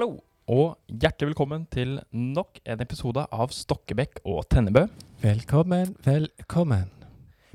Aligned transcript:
Hallo, 0.00 0.14
og 0.48 0.78
hjertelig 0.88 1.34
velkommen 1.34 1.66
til 1.68 1.98
nok 2.16 2.56
en 2.64 2.80
episode 2.80 3.20
av 3.20 3.50
Stokkebekk 3.52 4.22
og 4.24 4.46
Tennebø. 4.48 4.86
Velkommen, 5.20 5.90
velkommen. 6.06 6.86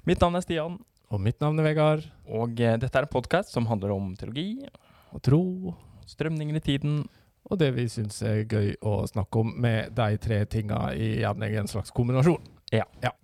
Mitt 0.06 0.22
navn 0.22 0.38
er 0.38 0.46
Stian, 0.46 0.76
Og 1.10 1.24
mitt 1.26 1.42
navn 1.42 1.58
er 1.58 1.66
Vegard. 1.66 2.06
og 2.30 2.62
eh, 2.62 2.78
dette 2.78 3.00
er 3.00 3.08
en 3.08 3.10
podkast 3.10 3.50
som 3.50 3.66
handler 3.66 3.96
om 3.96 4.14
teologi, 4.14 4.62
Og 5.12 5.24
tro, 5.24 5.74
strømninger 6.06 6.56
i 6.56 6.60
tiden. 6.60 7.10
og 7.50 7.58
det 7.58 7.74
vi 7.74 7.90
syns 7.90 8.22
er 8.22 8.46
gøy 8.46 8.76
å 8.80 9.08
snakke 9.10 9.40
om 9.40 9.60
med 9.60 9.96
de 9.96 10.18
tre 10.18 10.46
tinga 10.46 10.94
i 10.94 11.22
gjerne 11.22 11.50
en 11.50 11.68
slags 11.68 11.90
kombinasjon. 11.90 12.46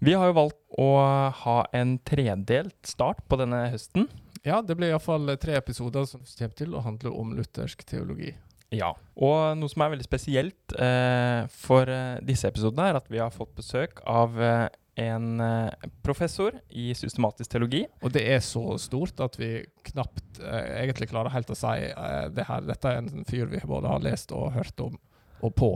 Vi 0.01 0.13
har 0.13 0.25
jo 0.25 0.33
valgt 0.33 0.79
å 0.79 1.31
ha 1.31 1.65
en 1.73 1.99
tredelt 1.99 2.87
start 2.87 3.21
på 3.29 3.37
denne 3.37 3.69
høsten. 3.69 4.09
Ja, 4.43 4.63
det 4.63 4.75
blir 4.77 4.89
iallfall 4.89 5.37
tre 5.37 5.53
episoder 5.53 6.05
som 6.05 6.21
kommer 6.25 6.55
til 6.55 6.73
å 6.73 6.81
handle 6.81 7.11
om 7.11 7.35
luthersk 7.37 7.85
teologi. 7.85 8.33
Ja. 8.71 8.93
Og 9.19 9.57
noe 9.59 9.67
som 9.71 9.83
er 9.83 9.91
veldig 9.95 10.05
spesielt 10.07 10.75
eh, 10.79 11.41
for 11.51 11.89
eh, 11.91 12.19
disse 12.23 12.47
episodene, 12.47 12.89
er 12.93 12.99
at 13.01 13.09
vi 13.11 13.19
har 13.19 13.33
fått 13.35 13.51
besøk 13.57 13.99
av 14.07 14.37
eh, 14.41 14.67
en 15.01 15.39
eh, 15.43 15.89
professor 16.05 16.55
i 16.69 16.89
systematisk 16.95 17.51
teologi. 17.51 17.83
Og 18.01 18.13
det 18.15 18.23
er 18.31 18.39
så 18.43 18.63
stort 18.79 19.19
at 19.23 19.35
vi 19.39 19.53
knapt 19.91 20.39
eh, 20.39 20.83
egentlig 20.85 21.09
klarer 21.11 21.33
helt 21.35 21.51
å 21.51 21.57
si 21.59 21.73
eh, 21.89 22.27
det 22.31 22.47
her. 22.47 22.63
Dette 22.69 22.91
er 22.95 23.01
en 23.03 23.25
fyr 23.27 23.51
vi 23.51 23.59
både 23.67 23.91
har 23.91 24.03
lest 24.07 24.31
og 24.35 24.53
hørt 24.55 24.83
om, 24.87 24.95
og 25.43 25.55
på 25.59 25.73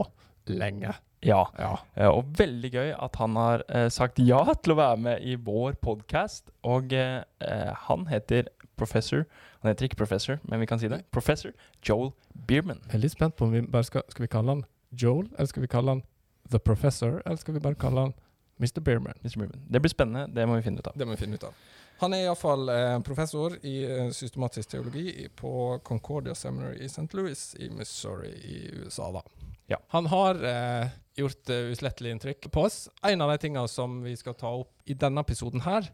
lenge. 0.52 0.94
Ja. 1.26 1.42
Ja. 1.58 1.74
Eh, 1.96 2.08
Og 2.12 2.32
veldig 2.38 2.70
gøy 2.76 2.90
at 2.96 3.16
han 3.20 3.36
har 3.40 3.64
sagt 3.92 4.20
ja 4.24 4.40
til 4.56 4.72
å 4.76 4.80
være 4.80 5.00
med 5.08 5.24
i 5.26 5.36
vår 5.36 5.76
podkast. 5.84 6.48
Og 6.64 6.92
han 6.96 8.04
heter 8.12 8.48
professor 8.76 9.24
Han 9.62 9.70
heter 9.70 9.88
ikke 9.88 9.96
professor, 9.96 10.38
men 10.44 10.60
vi 10.60 10.66
kan 10.66 10.78
si 10.78 10.88
det. 10.88 11.02
Professor 11.10 11.52
Joel 11.82 12.12
Bierman. 12.48 12.80
Jeg 12.86 12.94
er 12.94 13.02
litt 13.04 13.16
spent 13.16 13.36
på 13.36 13.48
om 13.48 13.52
vi 13.52 13.62
bare 13.62 13.84
skal 13.84 14.02
Skal 14.08 14.26
vi 14.26 14.32
kalle 14.32 14.54
han 14.54 14.64
Joel, 14.92 15.26
eller 15.36 15.50
skal 15.50 15.62
vi 15.62 15.70
kalle 15.72 15.96
han 15.96 16.02
The 16.50 16.58
Professor, 16.58 17.22
eller 17.26 17.36
skal 17.36 17.54
vi 17.54 17.60
bare 17.60 17.74
kalle 17.74 18.00
han 18.00 18.14
Mr. 18.58 18.80
Beerman? 18.80 19.12
Mr. 19.22 19.38
Bierman. 19.38 19.64
Det 19.68 19.80
blir 19.80 19.90
spennende, 19.90 20.34
det 20.34 20.46
må 20.46 20.56
vi 20.56 20.62
finne 20.62 20.78
ut 20.78 20.86
av. 20.86 20.94
Det 20.96 21.04
må 21.04 21.16
vi 21.16 21.20
finne 21.24 21.36
ut 21.36 21.44
av. 21.44 21.58
Han 21.98 22.12
er 22.12 22.26
iallfall 22.26 22.68
eh, 22.68 22.98
professor 23.04 23.56
i 23.64 23.76
eh, 23.84 24.10
systematisk 24.12 24.68
teologi 24.68 25.28
på 25.36 25.78
Concordia 25.84 26.34
Seminary 26.34 26.82
i 26.84 26.88
St. 26.88 27.08
Louis 27.16 27.54
i 27.58 27.70
Missouri 27.70 28.28
i 28.28 28.58
USA. 28.80 29.10
da. 29.12 29.22
Ja. 29.66 29.80
Han 29.94 30.06
har 30.06 30.44
eh, 30.44 30.88
gjort 31.16 31.50
uh, 31.50 31.56
uslettelig 31.56 32.10
inntrykk 32.10 32.50
på 32.52 32.62
oss. 32.68 32.88
En 33.02 33.20
av 33.20 33.30
de 33.30 33.38
tingene 33.38 33.68
som 33.68 34.02
vi 34.02 34.16
skal 34.16 34.34
ta 34.34 34.52
opp 34.60 34.72
i 34.84 34.94
denne 34.94 35.22
episoden 35.24 35.64
her, 35.64 35.88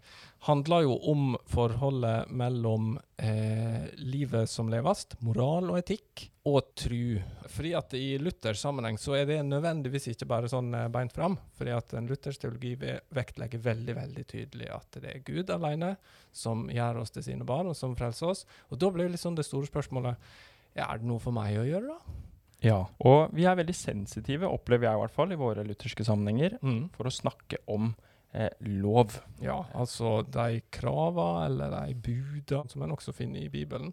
handler 0.44 0.82
jo 0.84 0.96
om 1.08 1.36
forholdet 1.48 2.28
mellom 2.28 2.98
eh, 3.16 3.86
livet 3.96 4.50
som 4.50 4.68
leves, 4.68 5.06
moral 5.24 5.70
og 5.70 5.78
etikk, 5.78 6.26
og 6.44 6.74
tru. 6.76 7.22
Fordi 7.54 7.72
at 7.78 7.94
i 7.96 8.18
Luthers 8.20 8.60
sammenheng 8.60 8.98
så 9.00 9.14
er 9.16 9.28
det 9.30 9.38
nødvendigvis 9.46 10.10
ikke 10.12 10.28
bare 10.28 10.50
sånn 10.50 10.74
eh, 10.76 10.90
beint 10.92 11.14
fram. 11.14 11.38
Fordi 11.56 11.72
at 11.76 11.94
en 11.96 12.10
Luthers 12.10 12.42
teologi 12.42 12.74
vektlegger 12.76 13.62
veldig 13.62 13.96
veldig 14.02 14.26
tydelig 14.34 14.68
at 14.74 15.00
det 15.00 15.14
er 15.14 15.24
Gud 15.24 15.54
alene 15.54 15.94
som 16.34 16.66
gjør 16.72 17.04
oss 17.04 17.14
til 17.14 17.24
sine 17.30 17.46
barn, 17.48 17.70
og 17.70 17.78
som 17.78 17.96
frelser 17.96 18.34
oss. 18.34 18.44
Og 18.68 18.82
da 18.82 18.90
blir 18.92 19.12
liksom 19.14 19.38
det 19.38 19.46
store 19.48 19.70
spørsmålet 19.70 20.34
er 20.76 20.98
det 20.98 21.08
noe 21.08 21.22
for 21.22 21.36
meg 21.36 21.56
å 21.60 21.68
gjøre, 21.68 21.94
da? 21.94 22.28
Ja. 22.62 22.78
Og 23.02 23.34
vi 23.34 23.44
er 23.48 23.58
veldig 23.58 23.74
sensitive, 23.74 24.50
opplever 24.50 24.88
jeg 24.88 24.98
i 24.98 25.02
hvert 25.02 25.14
fall, 25.16 25.34
i 25.34 25.40
våre 25.40 25.64
lutherske 25.66 26.06
sammenhenger, 26.06 26.58
for 26.94 27.10
å 27.10 27.14
snakke 27.14 27.58
om 27.70 27.92
eh, 28.32 28.50
lov. 28.60 29.18
Ja, 29.42 29.64
altså 29.74 30.20
de 30.22 30.62
krava 30.70 31.46
eller 31.46 31.74
de 31.74 31.94
buda 31.94 32.62
som 32.70 32.84
en 32.84 32.94
også 32.94 33.14
finner 33.16 33.42
i 33.42 33.50
Bibelen, 33.52 33.92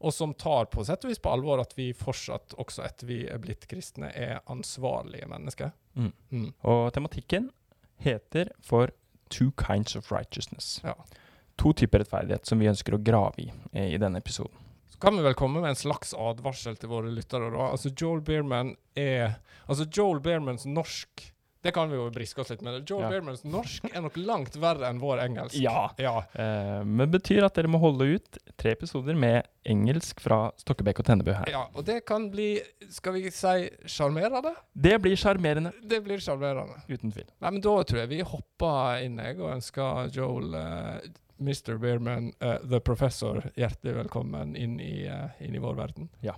og 0.00 0.14
som 0.16 0.32
tar 0.34 0.70
på 0.72 0.84
sett 0.88 1.04
og 1.04 1.12
vis 1.12 1.20
på 1.20 1.32
alvor 1.32 1.60
at 1.60 1.74
vi 1.76 1.90
fortsatt, 1.96 2.54
også 2.60 2.86
etter 2.86 3.08
vi 3.10 3.18
er 3.28 3.40
blitt 3.42 3.66
kristne, 3.68 4.08
er 4.16 4.40
ansvarlige 4.48 5.28
mennesker. 5.28 5.74
Mm. 5.94 6.12
Mm. 6.32 6.46
Og 6.72 6.86
tematikken 6.96 7.50
heter 8.00 8.48
for 8.64 8.94
Two 9.30 9.52
Kinds 9.60 9.96
of 9.96 10.10
Righteousness. 10.10 10.80
Ja. 10.84 10.96
To 11.60 11.74
typer 11.76 12.00
rettferdighet 12.00 12.48
som 12.48 12.62
vi 12.62 12.70
ønsker 12.70 12.96
å 12.96 13.02
grave 13.04 13.44
i 13.44 13.50
eh, 13.76 13.92
i 13.92 14.00
denne 14.00 14.22
episoden. 14.24 14.56
Så 14.90 14.98
kan 15.00 15.16
vi 15.16 15.22
vel 15.22 15.34
komme 15.38 15.60
med 15.62 15.70
en 15.70 15.78
slags 15.78 16.14
advarsel 16.18 16.76
til 16.80 16.90
våre 16.90 17.10
lyttere. 17.14 17.50
da. 17.54 17.70
Altså 17.72 17.92
Joel 17.94 18.20
Beerman 18.26 18.74
er 18.98 19.36
Altså 19.70 19.86
Joel 19.86 20.18
Beermans 20.20 20.64
norsk 20.66 21.28
Det 21.62 21.74
kan 21.76 21.90
vi 21.90 21.96
jo 21.98 22.06
briske 22.10 22.40
oss 22.40 22.48
litt 22.50 22.62
med. 22.64 22.88
Joel 22.88 23.02
Ja. 23.04 23.08
Bearmans 23.12 23.42
norsk 23.44 23.84
er 23.92 24.00
nok 24.00 24.14
langt 24.16 24.54
verre 24.56 24.88
enn 24.88 24.98
vår 24.98 25.20
engelsk. 25.26 25.58
Ja. 25.60 25.90
ja. 26.00 26.14
Eh, 26.32 26.80
men 26.88 27.10
betyr 27.12 27.44
at 27.44 27.54
dere 27.54 27.68
må 27.68 27.76
holde 27.82 28.06
ut 28.16 28.38
tre 28.56 28.72
episoder 28.72 29.14
med 29.14 29.44
engelsk 29.68 30.22
fra 30.24 30.38
Stokkebekk 30.56 31.02
og 31.02 31.06
Tennebø 31.10 31.34
her. 31.36 31.50
Ja, 31.52 31.66
og 31.76 31.84
det 31.84 31.98
kan 32.08 32.30
bli, 32.32 32.54
skal 32.88 33.12
vi 33.18 33.26
si, 33.30 33.68
sjarmerende? 33.84 34.54
Det 34.72 34.96
blir 35.04 35.20
sjarmerende, 35.20 35.74
Det 35.84 36.00
blir 36.02 36.16
sjarmerende. 36.24 36.80
uten 36.88 37.12
tvil. 37.12 37.28
Nei, 37.44 37.50
men 37.50 37.60
da 37.60 37.76
tror 37.84 38.00
jeg 38.06 38.08
vi 38.08 38.22
hopper 38.24 39.04
inn, 39.04 39.18
jeg, 39.20 39.36
og 39.38 39.52
ønsker 39.58 40.08
Joel, 40.16 40.54
eh, 40.54 41.10
Mr. 41.40 41.78
Biermann, 41.78 42.32
eh, 42.38 42.58
The 42.68 42.80
Professor, 42.80 43.50
hjertelig 43.56 43.94
velkommen 43.94 44.56
inn 44.56 44.80
i, 44.80 45.06
eh, 45.06 45.30
inn 45.40 45.54
i 45.54 45.58
vår 45.58 45.74
verden. 45.74 46.08
Ja. 46.20 46.34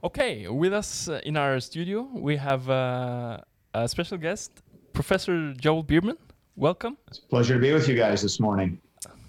Okay, 0.00 0.48
with 0.48 0.72
us 0.72 1.08
uh, 1.08 1.20
in 1.24 1.36
our 1.36 1.60
studio, 1.60 2.08
we 2.12 2.36
have 2.36 2.68
uh, 2.68 3.38
a 3.72 3.88
special 3.88 4.18
guest, 4.18 4.52
Professor 4.92 5.54
Joel 5.54 5.82
Biermann. 5.82 6.18
Welcome. 6.56 6.96
It's 7.08 7.18
a 7.18 7.28
pleasure 7.28 7.54
to 7.54 7.60
be 7.60 7.72
with 7.72 7.88
you 7.88 7.96
guys 7.96 8.22
this 8.22 8.38
morning 8.40 8.78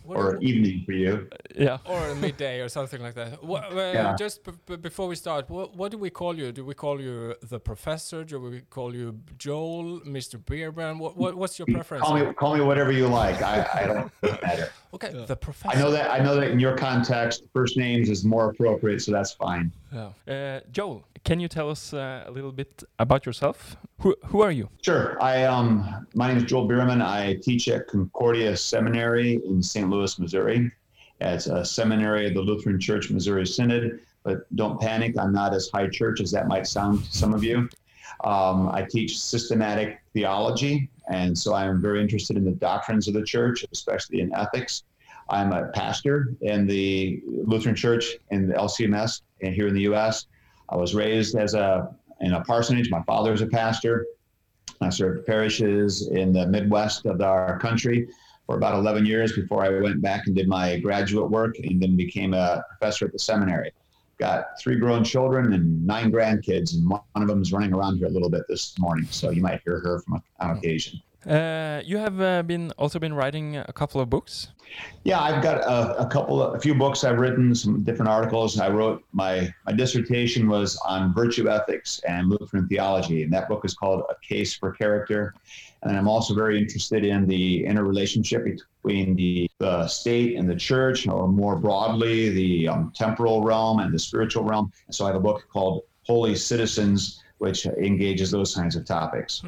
or 0.07 0.38
evening 0.41 0.83
for 0.85 0.91
you. 0.93 1.27
Yeah. 1.55 1.77
or 1.85 2.16
midday 2.16 2.59
or 2.59 2.69
something 2.69 3.01
like 3.01 3.16
that. 3.16 3.43
Wha- 3.43 3.59
uh, 3.71 3.91
Yeah. 3.93 4.16
Just 4.17 4.43
b- 4.43 4.51
b- 4.66 4.75
before 4.75 5.07
we 5.07 5.16
start, 5.16 5.49
what, 5.49 5.75
what 5.75 5.91
do 5.91 5.97
we 5.97 6.09
call 6.09 6.38
you? 6.38 6.51
Do 6.51 6.66
we 6.66 6.73
call 6.73 7.01
you 7.01 7.35
the 7.41 7.59
professor? 7.59 8.23
Do 8.23 8.39
we 8.39 8.61
call 8.69 8.93
you 8.95 9.19
Joel, 9.38 10.01
Mr. 10.01 10.43
Biermann? 10.43 10.99
What, 10.99 11.17
what 11.17 11.35
what's 11.35 11.57
your 11.59 11.66
preference? 11.67 12.03
Call 12.03 12.16
me, 12.17 12.33
call 12.33 12.55
me 12.55 12.61
whatever 12.61 12.91
you 12.91 13.07
like. 13.07 13.41
I, 13.41 13.67
I 13.73 13.88
don't 13.88 14.11
doesn't 14.21 14.41
matter. 14.43 14.69
Okay, 14.95 15.11
the 15.27 15.35
professor. 15.35 15.75
I 15.77 15.81
know 15.81 15.91
that 15.91 16.09
I 16.09 16.19
know 16.19 16.35
that 16.39 16.51
in 16.51 16.59
your 16.59 16.77
context, 16.77 17.43
first 17.53 17.75
names 17.75 18.09
is 18.09 18.23
more 18.23 18.49
appropriate, 18.51 19.01
so 19.01 19.11
that's 19.11 19.33
fine. 19.33 19.69
Yeah. 19.95 20.11
Uh, 20.28 20.59
Joel, 20.72 21.06
can 21.23 21.39
you 21.39 21.47
tell 21.47 21.69
us 21.69 21.94
uh, 21.94 22.25
a 22.28 22.31
little 22.31 22.51
bit 22.51 22.83
about 23.00 23.25
yourself? 23.25 23.78
Who 24.01 24.13
who 24.25 24.41
are 24.41 24.51
you? 24.51 24.69
Sure. 24.81 25.17
I 25.22 25.45
um 25.45 26.06
my 26.13 26.28
name 26.28 26.38
is 26.38 26.44
Joel 26.44 26.67
Biermann. 26.67 27.01
I 27.01 27.35
teach 27.35 27.69
at 27.69 27.88
Concordia 27.88 28.57
Seminary 28.57 29.39
in 29.47 29.63
St. 29.63 29.89
Louis, 29.89 30.19
Missouri. 30.19 30.72
It's 31.22 31.47
a 31.47 31.63
seminary 31.63 32.28
of 32.28 32.34
the 32.34 32.41
Lutheran 32.41 32.79
Church 32.79 33.09
Missouri 33.09 33.47
Synod, 33.47 34.01
but 34.23 34.53
don't 34.57 34.79
panic, 34.81 35.17
I'm 35.17 35.31
not 35.31 35.53
as 35.53 35.69
high 35.73 35.88
church 35.88 36.19
as 36.19 36.29
that 36.31 36.50
might 36.50 36.67
sound 36.67 37.05
to 37.05 37.11
some 37.11 37.34
of 37.34 37.41
you. 37.41 37.69
Um, 38.25 38.69
I 38.69 38.81
teach 38.89 39.17
systematic 39.17 40.01
theology, 40.13 40.89
and 41.09 41.38
so 41.38 41.53
I'm 41.53 41.81
very 41.81 42.01
interested 42.01 42.35
in 42.35 42.44
the 42.44 42.51
doctrines 42.51 43.07
of 43.07 43.13
the 43.13 43.23
church, 43.23 43.63
especially 43.72 44.19
in 44.19 44.35
ethics. 44.35 44.84
I'm 45.29 45.51
a 45.51 45.67
pastor 45.69 46.35
in 46.41 46.67
the 46.67 47.21
Lutheran 47.25 47.75
Church 47.75 48.15
in 48.31 48.47
the 48.47 48.53
LCMS 48.53 49.21
and 49.41 49.53
here 49.53 49.67
in 49.67 49.73
the 49.73 49.81
U.S. 49.81 50.27
I 50.69 50.75
was 50.75 50.93
raised 50.93 51.35
as 51.35 51.53
a 51.53 51.95
in 52.21 52.33
a 52.33 52.43
parsonage. 52.43 52.89
My 52.89 53.01
father 53.03 53.33
is 53.33 53.41
a 53.41 53.47
pastor. 53.47 54.05
I 54.81 54.89
served 54.89 55.25
parishes 55.25 56.07
in 56.07 56.33
the 56.33 56.45
Midwest 56.47 57.05
of 57.05 57.21
our 57.21 57.59
country 57.59 58.07
for 58.45 58.57
about 58.57 58.75
11 58.75 59.05
years 59.05 59.33
before 59.33 59.63
I 59.63 59.69
went 59.79 60.01
back 60.01 60.27
and 60.27 60.35
did 60.35 60.47
my 60.47 60.79
graduate 60.79 61.29
work 61.29 61.57
and 61.59 61.81
then 61.81 61.95
became 61.95 62.33
a 62.33 62.63
professor 62.69 63.05
at 63.05 63.11
the 63.11 63.19
seminary. 63.19 63.71
Got 64.17 64.59
three 64.59 64.78
grown 64.78 65.03
children 65.03 65.53
and 65.53 65.85
nine 65.85 66.11
grandkids, 66.11 66.73
and 66.73 66.89
one 66.89 67.01
of 67.16 67.28
them 67.28 67.41
is 67.41 67.51
running 67.51 67.73
around 67.73 67.97
here 67.97 68.07
a 68.07 68.11
little 68.11 68.29
bit 68.29 68.43
this 68.47 68.78
morning, 68.79 69.05
so 69.09 69.29
you 69.29 69.41
might 69.41 69.61
hear 69.66 69.79
her 69.79 69.99
from 69.99 70.23
on 70.39 70.57
occasion. 70.57 71.01
Uh, 71.27 71.81
you 71.83 71.97
have 71.97 72.22
uh, 72.22 72.43
been 72.43 72.72
also 72.77 72.99
been 72.99 73.13
writing 73.13 73.57
a 73.57 73.73
couple 73.73 73.99
of 73.99 74.09
books. 74.09 74.49
Yeah, 75.03 75.19
I've 75.22 75.41
got 75.41 75.57
a, 75.59 76.01
a 76.01 76.07
couple, 76.07 76.41
of, 76.41 76.55
a 76.55 76.59
few 76.59 76.75
books 76.75 77.03
I've 77.03 77.19
written, 77.19 77.55
some 77.55 77.83
different 77.83 78.09
articles. 78.09 78.59
I 78.59 78.69
wrote 78.69 79.03
my 79.11 79.51
my 79.66 79.72
dissertation 79.72 80.47
was 80.47 80.77
on 80.85 81.13
virtue 81.13 81.49
ethics 81.49 81.99
and 82.07 82.29
Lutheran 82.29 82.67
theology, 82.67 83.23
and 83.23 83.33
that 83.33 83.47
book 83.47 83.66
is 83.66 83.73
called 83.73 84.03
A 84.09 84.16
Case 84.25 84.53
for 84.53 84.72
Character. 84.72 85.33
And 85.83 85.95
I'm 85.95 86.07
also 86.07 86.33
very 86.33 86.59
interested 86.59 87.05
in 87.05 87.28
the 87.28 87.63
interrelationship 87.66 88.43
between 88.43 89.16
the, 89.16 89.49
the 89.59 89.87
state 89.87 90.35
and 90.35 90.49
the 90.49 90.55
church, 90.55 91.07
or 91.07 91.28
more 91.28 91.55
broadly, 91.55 92.29
the 92.29 92.67
um, 92.67 92.91
temporal 92.95 93.43
realm 93.43 93.79
and 93.79 93.93
the 93.93 93.99
spiritual 93.99 94.43
realm. 94.43 94.71
And 94.87 94.95
so 94.95 95.05
I 95.05 95.09
have 95.09 95.16
a 95.16 95.19
book 95.19 95.45
called 95.53 95.83
Wholly 96.03 96.35
Citizens, 96.35 97.23
which 97.37 97.67
engages 97.67 98.31
those 98.31 98.55
kinds 98.55 98.75
of 98.75 98.85
topics. 98.85 99.43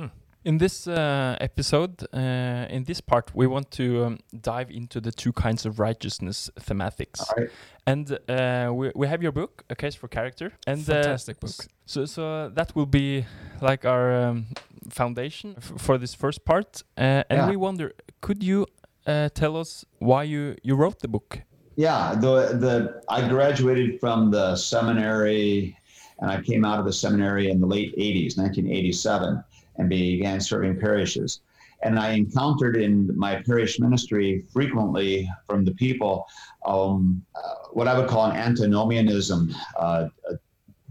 In 0.48 0.60
this 0.60 0.88
uh, 0.88 1.36
episode, 1.42 2.08
uh, 2.14 2.68
in 2.70 2.86
this 2.86 3.02
part, 3.02 3.36
we 3.36 3.48
want 3.48 3.70
to 3.72 4.06
um, 4.06 4.20
dive 4.42 4.72
into 4.72 5.02
the 5.02 5.12
two 5.12 5.34
kinds 5.34 5.66
of 5.66 5.78
righteousness 5.78 6.50
thematics. 6.58 7.20
All 7.20 7.36
right. 7.38 7.50
And 7.86 8.18
uh, 8.30 8.72
we, 8.74 8.90
we 8.96 9.08
have 9.08 9.22
your 9.22 9.34
book, 9.34 9.66
A 9.70 9.76
Case 9.76 9.94
for 9.96 10.08
Character. 10.08 10.54
And 10.66 10.80
uh, 10.90 10.94
Fantastic 10.94 11.42
book. 11.42 11.52
So, 11.86 12.06
so 12.06 12.48
that 12.48 12.74
will 12.78 12.86
be 12.86 13.26
like 13.62 13.84
our 13.84 14.14
um, 14.30 14.46
foundation 14.90 15.56
f- 15.58 15.74
for 15.78 15.98
this 15.98 16.14
first 16.14 16.46
part. 16.46 16.82
Uh, 16.98 17.24
and 17.30 17.40
Yeah. 17.40 17.50
we 17.50 17.58
wonder, 17.58 17.92
could 18.22 18.42
you 18.42 18.68
uh, 19.06 19.28
tell 19.34 19.58
us 19.58 19.84
why 20.00 20.24
you 20.24 20.56
you 20.64 20.78
wrote 20.78 21.00
the 21.02 21.10
book? 21.10 21.42
Yeah, 21.76 22.16
the 22.16 22.58
the 22.64 23.02
I 23.10 23.28
graduated 23.28 24.00
from 24.00 24.32
the 24.32 24.56
seminary, 24.56 25.78
and 26.20 26.32
I 26.32 26.42
came 26.42 26.64
out 26.64 26.80
of 26.80 26.86
the 26.86 26.94
seminary 26.94 27.50
in 27.52 27.60
the 27.60 27.68
late 27.68 27.94
'80s, 27.98 28.38
1987, 28.38 29.44
and 29.78 29.90
began 29.90 30.40
serving 30.40 30.80
parishes. 30.80 31.42
And 31.84 32.00
I 32.00 32.14
encountered 32.14 32.76
in 32.78 33.16
my 33.18 33.42
parish 33.44 33.80
ministry 33.80 34.44
frequently 34.52 35.30
from 35.46 35.64
the 35.64 35.74
people 35.74 36.26
um, 36.66 37.24
uh, 37.36 37.68
what 37.72 37.88
I 37.88 37.98
would 37.98 38.10
call 38.10 38.26
an 38.26 38.36
antinomianism, 38.36 39.54
uh, 39.78 40.08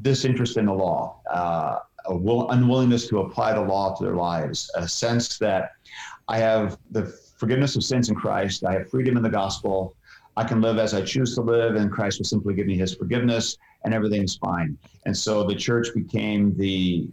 disinterest 0.02 0.56
in 0.56 0.66
the 0.66 0.72
law, 0.72 1.20
uh, 1.30 1.78
a 2.06 2.16
will, 2.16 2.48
unwillingness 2.50 3.08
to 3.08 3.20
apply 3.20 3.54
the 3.54 3.60
law 3.60 3.94
to 3.96 4.04
their 4.04 4.14
lives, 4.14 4.70
a 4.76 4.88
sense 4.88 5.38
that 5.38 5.72
I 6.28 6.38
have 6.38 6.78
the 6.92 7.06
forgiveness 7.36 7.74
of 7.76 7.82
sins 7.82 8.08
in 8.08 8.14
Christ, 8.14 8.64
I 8.64 8.74
have 8.74 8.88
freedom 8.88 9.16
in 9.16 9.22
the 9.22 9.28
gospel, 9.28 9.96
I 10.36 10.44
can 10.44 10.60
live 10.60 10.78
as 10.78 10.94
I 10.94 11.02
choose 11.02 11.34
to 11.36 11.40
live, 11.40 11.76
and 11.76 11.90
Christ 11.90 12.20
will 12.20 12.26
simply 12.26 12.54
give 12.54 12.66
me 12.66 12.76
his 12.76 12.94
forgiveness, 12.94 13.56
and 13.84 13.94
everything's 13.94 14.36
fine. 14.36 14.76
And 15.06 15.16
so 15.16 15.44
the 15.44 15.54
church 15.54 15.88
became 15.94 16.56
the 16.56 17.08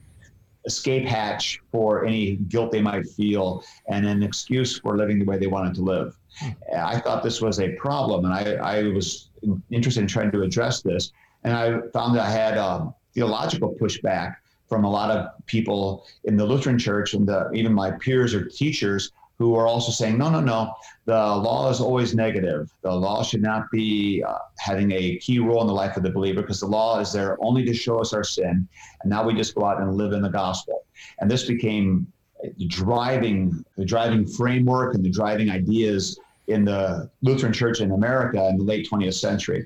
escape 0.66 1.06
hatch 1.06 1.60
for 1.72 2.06
any 2.06 2.36
guilt 2.36 2.72
they 2.72 2.82
might 2.82 3.08
feel 3.08 3.64
and 3.88 4.06
an 4.06 4.24
excuse 4.24 4.80
for 4.80 4.98
living 4.98 5.20
the 5.20 5.26
way 5.26 5.38
they 5.38 5.48
wanted 5.48 5.74
to 5.76 5.82
live. 5.82 6.18
Hmm. 6.40 6.50
I 6.76 7.00
thought 7.00 7.24
this 7.24 7.42
was 7.42 7.60
a 7.60 7.70
problem, 7.74 8.26
and 8.26 8.34
I, 8.34 8.54
I 8.56 8.84
was 8.84 9.30
interested 9.70 10.02
in 10.02 10.08
trying 10.08 10.32
to 10.32 10.42
address 10.42 10.82
this. 10.82 11.12
And 11.44 11.54
I 11.54 11.80
found 11.92 12.16
that 12.16 12.26
I 12.26 12.30
had 12.30 12.58
a 12.58 12.94
theological 13.14 13.76
pushback 13.80 14.38
from 14.68 14.86
a 14.86 14.90
lot 14.90 15.12
of 15.12 15.46
people 15.46 16.06
in 16.24 16.36
the 16.38 16.46
Lutheran 16.46 16.80
Church 16.80 17.14
and 17.14 17.28
the, 17.28 17.52
even 17.52 17.74
my 17.74 17.92
peers 17.92 18.34
or 18.34 18.46
teachers 18.46 19.12
who 19.44 19.56
are 19.56 19.68
also 19.68 19.92
saying, 19.92 20.18
no, 20.18 20.30
no, 20.30 20.40
no, 20.40 20.74
the 21.04 21.14
law 21.14 21.70
is 21.70 21.82
always 21.82 22.16
negative. 22.16 22.72
The 22.82 22.94
law 22.94 23.24
should 23.24 23.42
not 23.42 23.70
be 23.72 24.24
uh, 24.26 24.38
having 24.58 24.90
a 24.94 25.18
key 25.18 25.40
role 25.40 25.60
in 25.60 25.68
the 25.68 25.74
life 25.74 25.98
of 25.98 26.04
the 26.04 26.12
believer 26.12 26.42
because 26.42 26.62
the 26.62 26.68
law 26.68 27.00
is 27.00 27.12
there 27.12 27.38
only 27.42 27.66
to 27.66 27.74
show 27.74 28.00
us 28.00 28.14
our 28.14 28.24
sin. 28.24 28.66
And 29.02 29.10
now 29.10 29.26
we 29.26 29.34
just 29.34 29.54
go 29.54 29.66
out 29.66 29.82
and 29.82 29.96
live 29.96 30.14
in 30.14 30.22
the 30.22 30.30
gospel. 30.30 30.86
And 31.20 31.30
this 31.30 31.44
became 31.44 32.08
the 32.58 32.68
driving, 32.68 33.66
the 33.76 33.84
driving 33.84 34.26
framework 34.26 34.96
and 34.96 35.04
the 35.04 35.12
driving 35.12 35.50
ideas 35.50 36.18
in 36.48 36.64
the 36.64 37.10
Lutheran 37.22 37.52
Church 37.52 37.82
in 37.82 37.92
America 37.92 38.48
in 38.48 38.58
the 38.58 38.64
late 38.64 38.88
20th 38.90 39.16
century. 39.16 39.66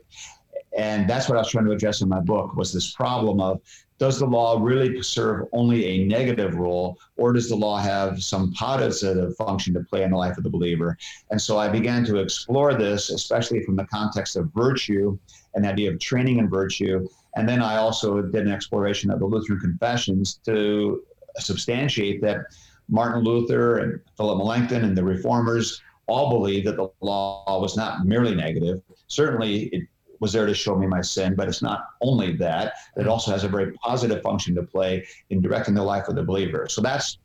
And 0.75 1.07
that's 1.07 1.29
what 1.29 1.37
I 1.37 1.41
was 1.41 1.49
trying 1.49 1.65
to 1.65 1.71
address 1.71 2.01
in 2.01 2.09
my 2.09 2.19
book 2.19 2.55
was 2.55 2.73
this 2.73 2.93
problem 2.93 3.39
of 3.41 3.61
does 3.99 4.19
the 4.19 4.25
law 4.25 4.59
really 4.61 5.01
serve 5.01 5.47
only 5.53 5.85
a 5.85 6.05
negative 6.05 6.55
role, 6.55 6.99
or 7.15 7.33
does 7.33 7.49
the 7.49 7.55
law 7.55 7.77
have 7.77 8.21
some 8.21 8.53
positive 8.53 9.35
function 9.35 9.73
to 9.73 9.79
play 9.81 10.03
in 10.03 10.11
the 10.11 10.17
life 10.17 10.37
of 10.37 10.43
the 10.43 10.49
believer? 10.49 10.97
And 11.31 11.41
so 11.41 11.57
I 11.57 11.67
began 11.67 12.05
to 12.05 12.17
explore 12.17 12.75
this, 12.75 13.09
especially 13.09 13.63
from 13.63 13.75
the 13.75 13.85
context 13.85 14.35
of 14.35 14.51
virtue 14.53 15.17
and 15.55 15.63
the 15.63 15.69
idea 15.69 15.91
of 15.91 15.99
training 15.99 16.37
in 16.37 16.49
virtue. 16.49 17.07
And 17.35 17.49
then 17.49 17.61
I 17.61 17.77
also 17.77 18.21
did 18.21 18.45
an 18.45 18.51
exploration 18.51 19.09
of 19.09 19.19
the 19.19 19.25
Lutheran 19.25 19.59
confessions 19.59 20.39
to 20.45 21.03
substantiate 21.39 22.21
that 22.21 22.45
Martin 22.89 23.23
Luther 23.23 23.79
and 23.79 23.99
Philip 24.15 24.37
Melanchthon 24.37 24.83
and 24.83 24.97
the 24.97 25.03
reformers 25.03 25.81
all 26.07 26.29
believed 26.29 26.67
that 26.67 26.77
the 26.77 26.89
law 27.01 27.59
was 27.59 27.75
not 27.75 28.05
merely 28.05 28.33
negative. 28.33 28.81
Certainly, 29.07 29.63
it 29.73 29.83
was 30.19 30.33
there 30.33 30.45
to 30.45 30.53
show 30.53 30.75
me 30.75 30.87
my 30.87 31.01
sin, 31.01 31.35
but 31.35 31.47
it's 31.47 31.61
not 31.61 31.87
only 32.01 32.35
that, 32.37 32.73
it 32.95 33.07
also 33.07 33.31
has 33.31 33.43
a 33.43 33.47
very 33.47 33.73
positive 33.73 34.21
function 34.21 34.55
to 34.55 34.63
play 34.63 35.05
in 35.29 35.41
directing 35.41 35.73
the 35.73 35.83
life 35.83 36.07
of 36.07 36.15
the 36.15 36.23
believer. 36.23 36.67
So 36.69 36.81
that's 36.81 37.17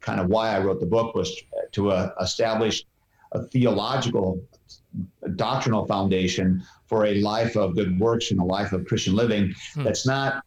kind 0.00 0.20
of 0.20 0.28
why 0.28 0.54
I 0.54 0.60
wrote 0.60 0.80
the 0.80 0.86
book 0.86 1.14
was 1.14 1.36
to 1.72 1.90
uh, 1.90 2.10
establish 2.20 2.84
a 3.32 3.42
theological 3.42 4.40
doctrinal 5.36 5.86
foundation 5.86 6.62
for 6.86 7.06
a 7.06 7.20
life 7.20 7.56
of 7.56 7.74
good 7.74 7.98
works 8.00 8.30
and 8.30 8.40
a 8.40 8.44
life 8.44 8.72
of 8.72 8.86
Christian 8.86 9.14
living 9.14 9.54
hmm. 9.74 9.82
that's 9.84 10.06
not 10.06 10.44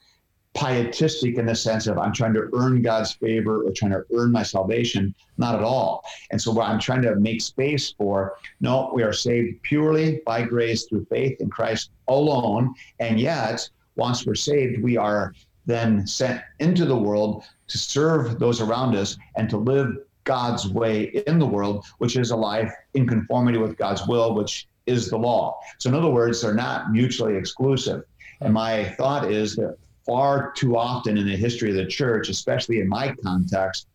pietistic 0.54 1.38
in 1.38 1.46
the 1.46 1.56
sense 1.56 1.88
of 1.88 1.98
I'm 1.98 2.14
trying 2.14 2.34
to 2.34 2.50
earn 2.54 2.82
God's 2.82 3.14
favor 3.14 3.64
or 3.64 3.72
trying 3.72 3.92
to 3.92 4.04
earn 4.14 4.32
my 4.32 4.44
salvation. 4.44 5.16
Not 5.38 5.56
at 5.56 5.64
all. 5.64 6.04
And 6.32 6.42
so, 6.42 6.52
what 6.52 6.68
I'm 6.68 6.80
trying 6.80 7.02
to 7.04 7.16
make 7.16 7.42
space 7.42 7.92
for 7.92 8.36
no, 8.60 8.92
we 8.94 9.04
are 9.04 9.14
saved 9.14 9.62
purely 9.64 10.22
by 10.26 10.44
grace 10.44 10.86
through 10.86 11.06
faith 11.06 11.40
in 11.40 11.50
Christ 11.50 11.92
alone. 12.08 12.74
And 13.00 13.20
yet, 13.20 13.68
once 13.96 14.26
we're 14.26 14.36
saved, 14.36 14.82
we 14.82 14.98
are 14.98 15.34
then 15.66 16.06
sent 16.06 16.42
into 16.60 16.86
the 16.86 16.98
world 16.98 17.46
to 17.68 17.78
serve 17.78 18.40
those 18.40 18.62
around 18.62 18.96
us 18.96 19.18
and 19.38 19.50
to 19.50 19.58
live 19.58 19.96
God's 20.24 20.68
way 20.68 21.24
in 21.28 21.40
the 21.40 21.46
world, 21.46 21.86
which 22.00 22.16
is 22.16 22.32
a 22.32 22.36
life 22.36 22.72
in 22.94 23.08
conformity 23.08 23.58
with 23.58 23.78
God's 23.78 24.06
will, 24.08 24.36
which 24.36 24.68
is 24.86 25.10
the 25.10 25.18
law. 25.18 25.60
So, 25.80 25.90
in 25.90 25.96
other 25.96 26.10
words, 26.10 26.42
they're 26.42 26.54
not 26.54 26.92
mutually 26.92 27.36
exclusive. 27.36 28.04
And 28.42 28.54
my 28.54 28.86
thought 28.96 29.32
is 29.32 29.56
that 29.56 29.78
far 30.06 30.52
too 30.54 30.78
often 30.78 31.18
in 31.18 31.26
the 31.26 31.36
history 31.36 31.70
of 31.70 31.76
the 31.76 31.86
church, 31.86 32.30
especially 32.30 32.80
in 32.80 32.88
my 32.88 33.14
context, 33.24 33.88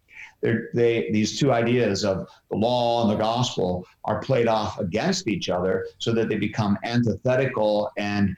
they, 0.42 1.10
these 1.12 1.38
two 1.38 1.52
ideas 1.52 2.04
of 2.04 2.28
the 2.50 2.56
law 2.56 3.02
and 3.02 3.10
the 3.10 3.16
gospel 3.16 3.86
are 4.04 4.20
played 4.20 4.48
off 4.48 4.78
against 4.78 5.28
each 5.28 5.48
other 5.48 5.86
so 5.98 6.12
that 6.12 6.28
they 6.28 6.36
become 6.36 6.78
antithetical 6.84 7.90
and 7.96 8.36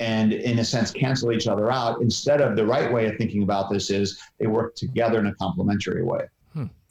and 0.00 0.32
in 0.32 0.58
a 0.58 0.64
sense 0.64 0.90
cancel 0.90 1.30
each 1.30 1.46
other 1.46 1.70
out 1.70 2.02
instead 2.02 2.40
of 2.40 2.56
the 2.56 2.66
right 2.66 2.92
way 2.92 3.06
of 3.06 3.16
thinking 3.16 3.44
about 3.44 3.70
this 3.70 3.90
is 3.90 4.20
they 4.40 4.46
work 4.48 4.74
together 4.74 5.20
in 5.20 5.26
a 5.26 5.34
complementary 5.36 6.02
way. 6.02 6.20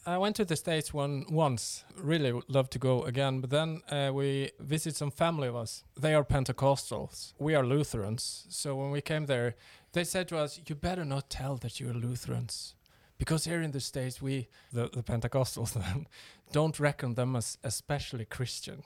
I 0.06 0.18
went 0.18 0.36
to 0.36 0.46
the 0.46 0.56
States 0.56 0.94
one 0.94 1.26
once. 1.30 1.86
Really 1.96 2.34
would 2.34 2.50
love 2.50 2.70
to 2.72 2.80
go 2.80 3.04
again. 3.04 3.40
But 3.40 3.50
then 3.52 3.82
uh, 3.90 4.12
we 4.14 4.52
visit 4.60 4.96
some 4.96 5.12
family 5.12 5.48
of 5.48 5.56
us. 5.56 5.84
They 5.98 6.14
are 6.14 6.26
Pentecostals. 6.26 7.34
We 7.40 7.56
are 7.56 7.66
Lutherans. 7.66 8.46
So 8.50 8.76
when 8.76 8.92
we 8.92 9.02
came 9.02 9.28
there, 9.28 9.56
they 9.94 10.04
said 10.04 10.28
to 10.30 10.38
us, 10.38 10.60
"You 10.68 10.76
better 10.76 11.06
not 11.06 11.30
tell 11.30 11.56
that 11.58 11.80
you're 11.80 11.94
Lutherans." 11.94 12.76
Because 13.18 13.46
here 13.46 13.62
in 13.62 13.72
the 13.72 13.80
States, 13.80 14.22
we, 14.22 14.50
the, 14.74 14.90
the 14.92 15.04
Pentecostals, 15.04 15.74
then, 15.82 16.08
don't 16.52 16.80
reckon 16.80 17.14
them 17.14 17.36
as 17.36 17.58
especially 17.64 18.26
Christian. 18.26 18.84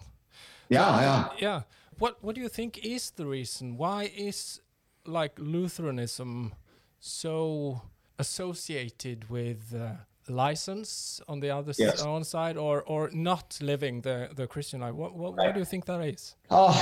Yeah, 0.69 0.95
so, 0.95 1.01
yeah. 1.01 1.29
Yeah. 1.39 1.61
What, 1.97 2.23
what 2.23 2.35
do 2.35 2.41
you 2.41 2.49
think 2.49 2.85
is 2.85 3.09
the 3.11 3.25
reason? 3.25 3.77
Why 3.77 4.11
is 4.15 4.61
like 5.05 5.39
Lutheranism 5.39 6.53
so 6.99 7.81
associated 8.19 9.29
with 9.29 9.73
uh, 9.73 9.93
license 10.29 11.21
on 11.27 11.39
the 11.39 11.49
other 11.49 11.73
yes. 11.77 12.01
on 12.01 12.23
side 12.23 12.57
or 12.57 12.83
or 12.83 13.09
not 13.13 13.57
living 13.61 14.01
the 14.01 14.29
the 14.35 14.47
christian 14.47 14.81
life 14.81 14.93
what 14.93 15.13
what, 15.15 15.35
right. 15.35 15.47
what 15.47 15.53
do 15.53 15.59
you 15.59 15.65
think 15.65 15.85
that 15.85 16.01
is 16.01 16.35
oh 16.51 16.73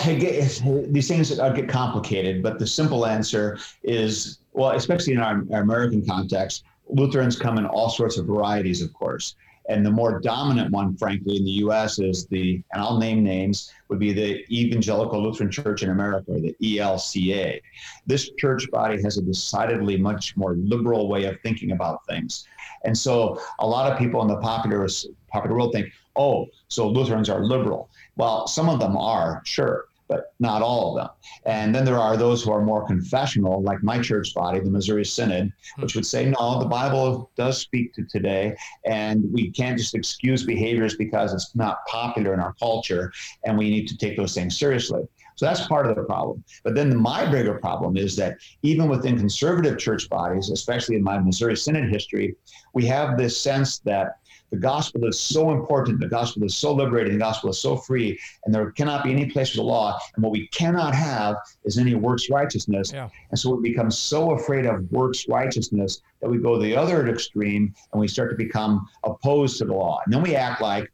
these 0.89 1.07
things 1.07 1.29
get 1.29 1.69
complicated 1.69 2.41
but 2.41 2.59
the 2.59 2.67
simple 2.67 3.05
answer 3.05 3.57
is 3.83 4.39
well 4.53 4.71
especially 4.71 5.13
in 5.13 5.19
our, 5.19 5.43
our 5.53 5.61
american 5.61 6.05
context 6.05 6.63
lutherans 6.89 7.37
come 7.37 7.57
in 7.57 7.65
all 7.65 7.89
sorts 7.89 8.17
of 8.17 8.25
varieties 8.25 8.81
of 8.81 8.93
course 8.93 9.35
and 9.69 9.85
the 9.85 9.91
more 9.91 10.19
dominant 10.19 10.71
one, 10.71 10.95
frankly, 10.97 11.37
in 11.37 11.45
the 11.45 11.51
U.S. 11.51 11.99
is 11.99 12.27
the, 12.27 12.61
and 12.71 12.81
I'll 12.81 12.97
name 12.97 13.23
names, 13.23 13.71
would 13.89 13.99
be 13.99 14.13
the 14.13 14.45
Evangelical 14.53 15.21
Lutheran 15.21 15.51
Church 15.51 15.83
in 15.83 15.89
America, 15.89 16.33
or 16.33 16.39
the 16.39 16.55
ELCA. 16.61 17.61
This 18.05 18.29
church 18.37 18.69
body 18.71 19.01
has 19.01 19.17
a 19.17 19.21
decidedly 19.21 19.97
much 19.97 20.37
more 20.37 20.55
liberal 20.55 21.09
way 21.09 21.25
of 21.25 21.37
thinking 21.41 21.71
about 21.71 22.05
things. 22.05 22.47
And 22.83 22.95
so 22.95 23.41
a 23.59 23.67
lot 23.67 23.91
of 23.91 23.97
people 23.97 24.21
in 24.21 24.27
the 24.27 24.37
popular, 24.37 24.87
popular 25.27 25.55
world 25.55 25.73
think, 25.73 25.91
oh, 26.15 26.45
so 26.67 26.87
Lutherans 26.87 27.29
are 27.29 27.43
liberal. 27.43 27.89
Well, 28.15 28.47
some 28.47 28.69
of 28.69 28.79
them 28.79 28.95
are, 28.95 29.41
sure 29.45 29.85
but 30.07 30.33
not 30.39 30.61
all 30.61 30.97
of 30.97 31.03
them. 31.03 31.09
And 31.45 31.73
then 31.73 31.85
there 31.85 31.99
are 31.99 32.17
those 32.17 32.43
who 32.43 32.51
are 32.51 32.61
more 32.61 32.85
confessional, 32.85 33.61
like 33.63 33.81
my 33.83 33.99
church 33.99 34.33
body, 34.33 34.59
the 34.59 34.69
Missouri 34.69 35.05
Synod, 35.05 35.51
hmm. 35.75 35.81
which 35.81 35.95
would 35.95 36.05
say, 36.05 36.25
no, 36.25 36.59
the 36.59 36.65
Bible 36.65 37.31
does 37.35 37.57
speak 37.59 37.93
to 37.95 38.03
today, 38.05 38.55
and 38.85 39.23
we 39.31 39.51
can't 39.51 39.77
just 39.77 39.95
excuse 39.95 40.43
behaviors 40.43 40.95
because 40.95 41.33
it's 41.33 41.55
not 41.55 41.85
popular 41.87 42.33
in 42.33 42.39
our 42.39 42.53
culture, 42.53 43.11
and 43.43 43.57
we 43.57 43.69
need 43.69 43.87
to 43.87 43.97
take 43.97 44.17
those 44.17 44.33
things 44.33 44.57
seriously. 44.57 45.01
So 45.35 45.45
that's 45.45 45.67
part 45.67 45.87
of 45.87 45.95
the 45.95 46.03
problem. 46.03 46.43
But 46.63 46.75
then 46.75 46.95
my 46.95 47.25
bigger 47.29 47.55
problem 47.59 47.97
is 47.97 48.15
that 48.15 48.37
even 48.61 48.87
within 48.87 49.17
conservative 49.17 49.77
church 49.77 50.09
bodies, 50.09 50.49
especially 50.49 50.95
in 50.95 51.03
my 51.03 51.19
Missouri 51.19 51.57
Synod 51.57 51.89
history, 51.91 52.35
we 52.73 52.85
have 52.85 53.17
this 53.17 53.39
sense 53.39 53.79
that 53.79 54.19
the 54.51 54.57
gospel 54.57 55.05
is 55.05 55.19
so 55.19 55.51
important. 55.51 55.99
The 55.99 56.07
gospel 56.07 56.43
is 56.43 56.55
so 56.55 56.73
liberating. 56.73 57.13
The 57.13 57.19
gospel 57.19 57.49
is 57.49 57.59
so 57.59 57.75
free. 57.77 58.19
And 58.45 58.53
there 58.53 58.71
cannot 58.71 59.03
be 59.03 59.11
any 59.11 59.25
place 59.25 59.49
for 59.49 59.57
the 59.57 59.63
law. 59.63 59.99
And 60.15 60.23
what 60.23 60.31
we 60.31 60.47
cannot 60.47 60.93
have 60.95 61.37
is 61.63 61.77
any 61.77 61.95
works 61.95 62.29
righteousness. 62.29 62.91
Yeah. 62.93 63.09
And 63.31 63.39
so 63.39 63.55
we 63.55 63.69
become 63.69 63.91
so 63.91 64.31
afraid 64.31 64.65
of 64.65 64.89
works 64.91 65.27
righteousness 65.27 66.01
that 66.21 66.29
we 66.29 66.37
go 66.37 66.59
the 66.59 66.75
other 66.75 67.07
extreme 67.07 67.73
and 67.91 67.99
we 67.99 68.07
start 68.07 68.29
to 68.31 68.37
become 68.37 68.87
opposed 69.03 69.57
to 69.57 69.65
the 69.65 69.73
law. 69.73 69.99
And 70.05 70.13
then 70.13 70.21
we 70.21 70.35
act 70.35 70.61
like 70.61 70.91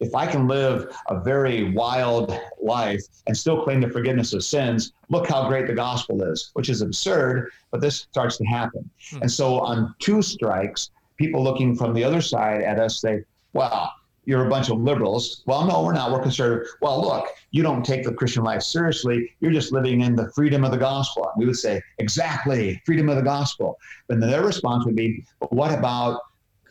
if 0.00 0.14
I 0.16 0.26
can 0.26 0.48
live 0.48 0.92
a 1.08 1.20
very 1.20 1.72
wild 1.72 2.36
life 2.60 3.02
and 3.26 3.36
still 3.36 3.62
claim 3.62 3.80
the 3.80 3.88
forgiveness 3.88 4.32
of 4.32 4.42
sins, 4.42 4.92
look 5.10 5.28
how 5.28 5.46
great 5.48 5.68
the 5.68 5.74
gospel 5.74 6.22
is, 6.24 6.50
which 6.54 6.68
is 6.68 6.82
absurd, 6.82 7.52
but 7.70 7.80
this 7.80 8.08
starts 8.10 8.36
to 8.38 8.44
happen. 8.44 8.88
Hmm. 9.10 9.22
And 9.22 9.30
so 9.30 9.60
on 9.60 9.94
two 10.00 10.20
strikes, 10.20 10.90
people 11.22 11.42
looking 11.42 11.76
from 11.76 11.94
the 11.94 12.02
other 12.02 12.20
side 12.20 12.62
at 12.62 12.80
us 12.80 13.00
say, 13.00 13.22
well, 13.52 13.92
you're 14.24 14.46
a 14.46 14.50
bunch 14.50 14.70
of 14.70 14.80
liberals. 14.80 15.42
Well, 15.46 15.64
no, 15.66 15.82
we're 15.82 15.92
not. 15.92 16.10
We're 16.12 16.22
conservative. 16.22 16.66
Well, 16.80 17.00
look, 17.00 17.28
you 17.50 17.62
don't 17.62 17.84
take 17.84 18.04
the 18.04 18.12
Christian 18.12 18.42
life 18.42 18.62
seriously. 18.62 19.32
You're 19.40 19.52
just 19.52 19.72
living 19.72 20.00
in 20.00 20.16
the 20.16 20.30
freedom 20.32 20.64
of 20.64 20.70
the 20.70 20.78
gospel. 20.78 21.30
We 21.36 21.46
would 21.46 21.56
say, 21.56 21.80
exactly, 21.98 22.80
freedom 22.84 23.08
of 23.08 23.16
the 23.16 23.22
gospel. 23.22 23.78
But 24.08 24.20
their 24.20 24.44
response 24.44 24.84
would 24.84 24.96
be, 24.96 25.24
but 25.40 25.52
what 25.52 25.76
about 25.76 26.20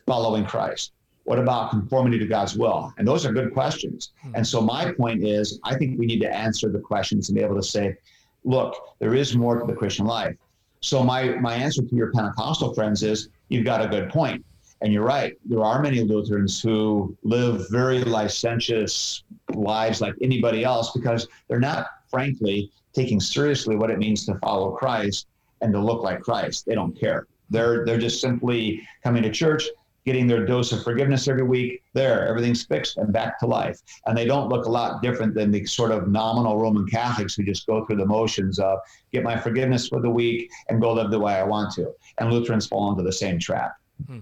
following 0.06 0.44
Christ? 0.44 0.92
What 1.24 1.38
about 1.38 1.70
conformity 1.70 2.18
to 2.18 2.26
God's 2.26 2.56
will? 2.56 2.92
And 2.98 3.06
those 3.06 3.24
are 3.24 3.32
good 3.32 3.52
questions. 3.52 4.12
Hmm. 4.22 4.36
And 4.36 4.46
so 4.46 4.60
my 4.60 4.92
point 4.92 5.24
is, 5.24 5.60
I 5.62 5.76
think 5.76 5.98
we 5.98 6.06
need 6.06 6.20
to 6.20 6.34
answer 6.34 6.68
the 6.68 6.80
questions 6.80 7.28
and 7.28 7.36
be 7.36 7.44
able 7.44 7.56
to 7.56 7.62
say, 7.62 7.96
look, 8.44 8.74
there 8.98 9.14
is 9.14 9.36
more 9.36 9.60
to 9.60 9.66
the 9.66 9.74
Christian 9.74 10.06
life. 10.06 10.36
So 10.82 11.02
my 11.02 11.36
my 11.40 11.54
answer 11.54 11.82
to 11.82 11.96
your 11.96 12.12
Pentecostal 12.12 12.74
friends 12.74 13.02
is, 13.02 13.28
you've 13.48 13.64
got 13.64 13.82
a 13.84 13.88
good 13.88 14.10
point. 14.10 14.44
And 14.82 14.92
you're 14.92 15.04
right. 15.04 15.38
There 15.44 15.62
are 15.62 15.80
many 15.80 16.00
Lutherans 16.00 16.60
who 16.60 17.16
live 17.22 17.70
very 17.70 18.02
licentious 18.02 19.22
lives 19.50 20.00
like 20.00 20.14
anybody 20.20 20.64
else 20.64 20.90
because 20.90 21.28
they're 21.46 21.60
not, 21.60 21.86
frankly, 22.08 22.72
taking 22.92 23.20
seriously 23.20 23.76
what 23.76 23.90
it 23.90 23.98
means 23.98 24.26
to 24.26 24.34
follow 24.40 24.72
Christ 24.72 25.28
and 25.60 25.72
to 25.72 25.78
look 25.78 26.02
like 26.02 26.20
Christ. 26.20 26.66
They 26.66 26.74
don't 26.74 26.98
care. 26.98 27.28
They're 27.48 27.84
they're 27.86 27.98
just 27.98 28.20
simply 28.20 28.82
coming 29.04 29.22
to 29.22 29.30
church, 29.30 29.64
getting 30.04 30.26
their 30.26 30.44
dose 30.44 30.72
of 30.72 30.82
forgiveness 30.82 31.28
every 31.28 31.44
week. 31.44 31.82
There, 31.92 32.26
everything's 32.26 32.64
fixed 32.64 32.96
and 32.96 33.12
back 33.12 33.38
to 33.40 33.46
life. 33.46 33.80
And 34.06 34.16
they 34.16 34.24
don't 34.24 34.48
look 34.48 34.66
a 34.66 34.70
lot 34.70 35.02
different 35.02 35.34
than 35.34 35.50
the 35.50 35.64
sort 35.64 35.92
of 35.92 36.08
nominal 36.08 36.58
Roman 36.58 36.86
Catholics 36.86 37.34
who 37.34 37.44
just 37.44 37.66
go 37.66 37.84
through 37.84 37.96
the 37.96 38.06
motions 38.06 38.58
of 38.58 38.78
get 39.12 39.22
my 39.22 39.38
forgiveness 39.38 39.88
for 39.88 40.00
the 40.00 40.10
week 40.10 40.50
and 40.68 40.80
go 40.80 40.92
live 40.92 41.10
the 41.10 41.20
way 41.20 41.34
I 41.34 41.44
want 41.44 41.72
to. 41.74 41.92
And 42.18 42.32
Lutherans 42.32 42.66
fall 42.66 42.90
into 42.90 43.02
the 43.02 43.12
same 43.12 43.38
trap. 43.38 43.72
Hmm 44.06 44.20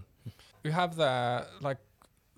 we 0.63 0.71
have 0.71 0.97
the 0.97 1.47
like 1.61 1.79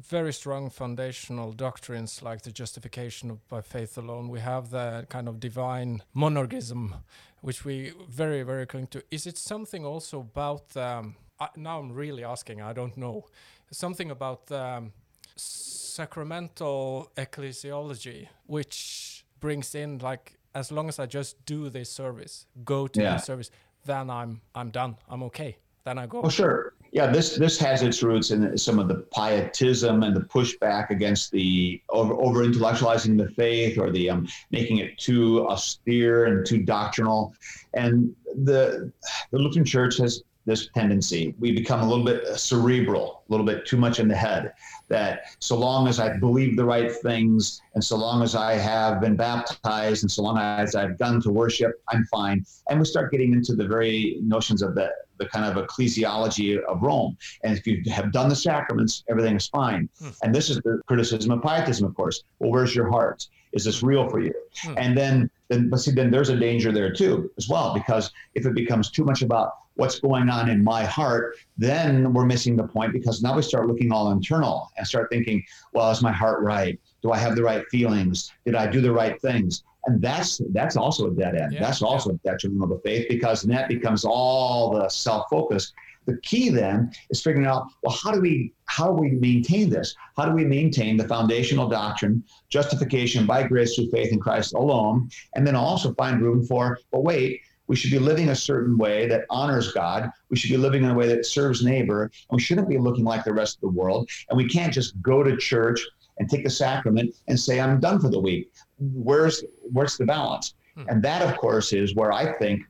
very 0.01 0.33
strong 0.33 0.69
foundational 0.71 1.53
doctrines 1.53 2.23
like 2.23 2.43
the 2.43 2.51
justification 2.51 3.31
of, 3.31 3.49
by 3.49 3.61
faith 3.61 3.97
alone. 3.97 4.29
We 4.29 4.41
have 4.41 4.71
the 4.71 5.07
kind 5.09 5.29
of 5.29 5.39
divine 5.39 6.03
monergism, 6.17 6.95
which 7.41 7.65
we 7.65 7.93
very 8.09 8.43
very 8.43 8.67
cling 8.67 8.89
to. 8.89 9.03
Is 9.11 9.27
it 9.27 9.39
something 9.39 9.85
also 9.85 10.21
about? 10.21 10.77
Um, 10.77 11.17
I, 11.43 11.49
now 11.57 11.79
I'm 11.81 11.93
really 11.93 12.25
asking. 12.25 12.61
I 12.61 12.73
don't 12.73 12.97
know. 12.97 13.27
Something 13.71 14.11
about 14.11 14.51
um, 14.53 14.93
sacramental 15.37 17.11
ecclesiology, 17.17 18.29
which 18.47 19.25
brings 19.41 19.75
in 19.75 19.99
like 19.99 20.39
as 20.55 20.71
long 20.71 20.89
as 20.89 20.99
I 20.99 21.07
just 21.07 21.45
do 21.47 21.71
this 21.71 21.91
service, 21.91 22.47
go 22.65 22.87
to 22.87 23.03
yeah. 23.03 23.15
this 23.15 23.25
service, 23.25 23.51
then 23.85 24.11
I'm 24.11 24.41
I'm 24.55 24.71
done. 24.71 24.97
I'm 25.09 25.23
okay. 25.25 25.57
Then 25.85 25.99
I 25.99 26.07
go. 26.07 26.23
Oh 26.23 26.29
sure 26.29 26.75
yeah, 26.93 27.07
this 27.07 27.37
this 27.37 27.59
has 27.59 27.83
its 27.83 28.03
roots 28.03 28.31
in 28.31 28.57
some 28.59 28.79
of 28.79 28.87
the 28.87 29.07
pietism 29.17 30.03
and 30.03 30.15
the 30.15 30.21
pushback 30.21 30.91
against 30.91 31.31
the 31.33 31.81
over, 31.89 32.13
over 32.15 32.45
intellectualizing 32.45 33.17
the 33.17 33.31
faith 33.31 33.79
or 33.79 33.91
the 33.91 34.11
um, 34.11 34.29
making 34.51 34.77
it 34.77 34.99
too 34.99 35.47
austere 35.49 36.27
and 36.27 36.47
too 36.47 36.63
doctrinal. 36.63 37.35
And 37.73 38.15
the 38.45 38.93
the 39.31 39.39
Lutheran 39.39 39.65
Church 39.65 39.97
has 39.99 40.23
this 40.45 40.69
tendency. 40.75 41.35
We 41.39 41.53
become 41.53 41.81
a 41.81 41.89
little 41.89 42.05
bit 42.05 42.37
cerebral, 42.39 43.23
a 43.29 43.33
little 43.33 43.47
bit 43.47 43.67
too 43.67 43.77
much 43.77 44.01
in 44.01 44.09
the 44.09 44.17
head. 44.17 44.53
That 44.89 45.23
so 45.39 45.57
long 45.57 45.89
as 45.89 46.01
I 46.01 46.17
believe 46.19 46.57
the 46.57 46.65
right 46.65 46.93
things, 46.93 47.61
and 47.75 47.83
so 47.83 47.97
long 47.97 48.23
as 48.23 48.35
I 48.35 48.55
have 48.55 49.01
been 49.01 49.17
baptized, 49.17 50.03
and 50.05 50.11
so 50.11 50.23
long 50.23 50.39
as 50.39 50.75
I've 50.75 50.99
done 50.99 51.21
to 51.23 51.31
worship, 51.31 51.73
I'm 51.89 52.05
fine. 52.07 52.45
And 52.69 52.79
we 52.79 52.85
start 52.85 53.13
getting 53.13 53.33
into 53.33 53.55
the 53.55 53.67
very 53.67 54.19
notions 54.21 54.63
of 54.63 54.75
the 54.75 54.91
the 55.19 55.29
kind 55.29 55.45
of 55.45 55.65
ecclesiology 55.65 56.59
of 56.65 56.83
Rome. 56.83 57.17
And 57.45 57.57
if 57.57 57.67
you 57.67 57.83
have 57.93 58.13
done 58.13 58.29
the 58.29 58.37
sacraments, 58.37 59.05
everything 59.09 59.37
is 59.37 59.47
fine. 59.47 59.89
Hmm. 60.01 60.09
And 60.23 60.35
this 60.35 60.51
is 60.51 60.57
the 60.59 60.81
criticism 60.89 61.31
of 61.31 61.43
pietism, 61.43 61.87
of 61.87 61.95
course. 61.95 62.25
Well, 62.39 62.51
where's 62.51 62.75
your 62.75 62.91
heart? 62.91 63.29
Is 63.53 63.65
this 63.65 63.83
real 63.83 64.09
for 64.09 64.21
you? 64.21 64.33
Hmm. 64.63 64.75
And 64.77 64.97
then, 64.97 65.31
then, 65.49 65.69
but 65.69 65.79
see, 65.79 65.93
then 65.93 66.11
there's 66.11 66.29
a 66.29 66.37
danger 66.37 66.73
there 66.73 66.93
too, 66.93 67.31
as 67.37 67.49
well, 67.49 67.75
because 67.75 68.11
if 68.35 68.47
it 68.47 68.55
becomes 68.55 68.91
too 68.91 69.05
much 69.05 69.23
about 69.23 69.53
what's 69.75 70.01
going 70.01 70.29
on 70.29 70.51
in 70.51 70.63
my 70.63 70.85
heart, 70.85 71.37
then 71.57 72.13
we're 72.13 72.27
missing 72.27 72.57
the 72.57 72.65
point 72.67 72.93
because 72.93 73.23
now 73.23 73.35
we 73.35 73.43
start 73.43 73.67
looking 73.67 73.91
all 73.91 74.11
internal 74.11 74.71
and 74.77 74.87
start 74.87 75.09
thinking, 75.11 75.43
well, 75.73 75.91
is 75.91 76.03
my 76.03 76.13
heart 76.13 76.43
right? 76.43 76.79
Do 77.03 77.13
I 77.13 77.19
have 77.19 77.37
the 77.37 77.43
right 77.43 77.65
feelings? 77.71 78.33
Did 78.45 78.55
I 78.55 78.67
do 78.67 78.81
the 78.81 78.93
right 78.93 79.21
things? 79.21 79.65
and 79.87 80.01
that's 80.01 80.41
that's 80.51 80.77
also 80.77 81.09
a 81.09 81.15
dead 81.15 81.35
end. 81.35 81.53
Yeah, 81.53 81.61
that's 81.61 81.83
also 81.83 82.11
yeah. 82.11 82.33
detrimental 82.33 82.77
to 82.77 82.83
faith 82.83 83.07
because 83.09 83.43
that 83.43 83.69
becomes 83.69 84.05
all 84.05 84.71
the 84.71 84.89
self 84.89 85.27
focus. 85.29 85.73
The 86.07 86.19
key 86.19 86.49
then 86.49 86.91
is 87.11 87.23
figuring 87.23 87.47
out 87.47 87.69
well 87.83 87.97
how 88.03 88.13
do 88.13 88.21
we 88.21 88.53
how 88.67 88.89
do 88.89 88.95
we 88.95 89.11
maintain 89.11 89.71
this? 89.71 89.95
How 90.17 90.27
do 90.27 90.33
we 90.33 90.45
maintain 90.45 90.97
the 90.97 91.09
foundational 91.09 91.69
doctrine, 91.69 92.25
justification 92.49 93.27
by 93.27 93.45
grace 93.45 93.75
through 93.75 93.91
faith 93.91 94.13
in 94.13 94.19
Christ 94.19 94.55
alone, 94.55 95.11
and 95.35 95.47
then 95.47 95.55
also 95.55 95.95
find 95.95 96.21
room 96.21 96.45
for 96.45 96.79
well 96.91 97.03
wait 97.03 97.41
we 97.69 97.77
should 97.77 97.93
be 97.93 97.99
living 97.99 98.31
a 98.31 98.35
certain 98.35 98.77
way 98.77 99.07
that 99.07 99.25
honors 99.31 99.73
God. 99.73 100.11
We 100.29 100.37
should 100.37 100.51
be 100.51 100.57
living 100.57 100.83
in 100.83 100.91
a 100.91 100.95
way 100.95 101.07
that 101.07 101.25
serves 101.25 101.65
neighbor. 101.65 102.03
And 102.03 102.37
we 102.37 102.43
shouldn't 102.43 102.69
be 102.69 102.77
looking 102.77 103.05
like 103.05 103.25
the 103.25 103.33
rest 103.33 103.57
of 103.57 103.61
the 103.61 103.69
world. 103.69 104.11
And 104.29 104.37
we 104.37 104.49
can't 104.49 104.75
just 104.75 105.01
go 105.01 105.23
to 105.23 105.37
church 105.37 105.81
and 106.19 106.29
take 106.29 106.45
the 106.45 106.51
sacrament 106.51 107.15
and 107.29 107.39
say, 107.39 107.61
I'm 107.61 107.81
done 107.81 107.99
for 108.01 108.11
the 108.11 108.21
week 108.21 108.51
where's 108.95 109.45
where's 109.73 109.97
the 109.97 110.07
balance? 110.07 110.55
Hmm. 110.75 110.85
And 110.89 111.03
that, 111.03 111.23
of 111.23 111.37
course, 111.37 111.73
is 111.73 111.95
where 111.95 112.13
I 112.13 112.33
think 112.39 112.63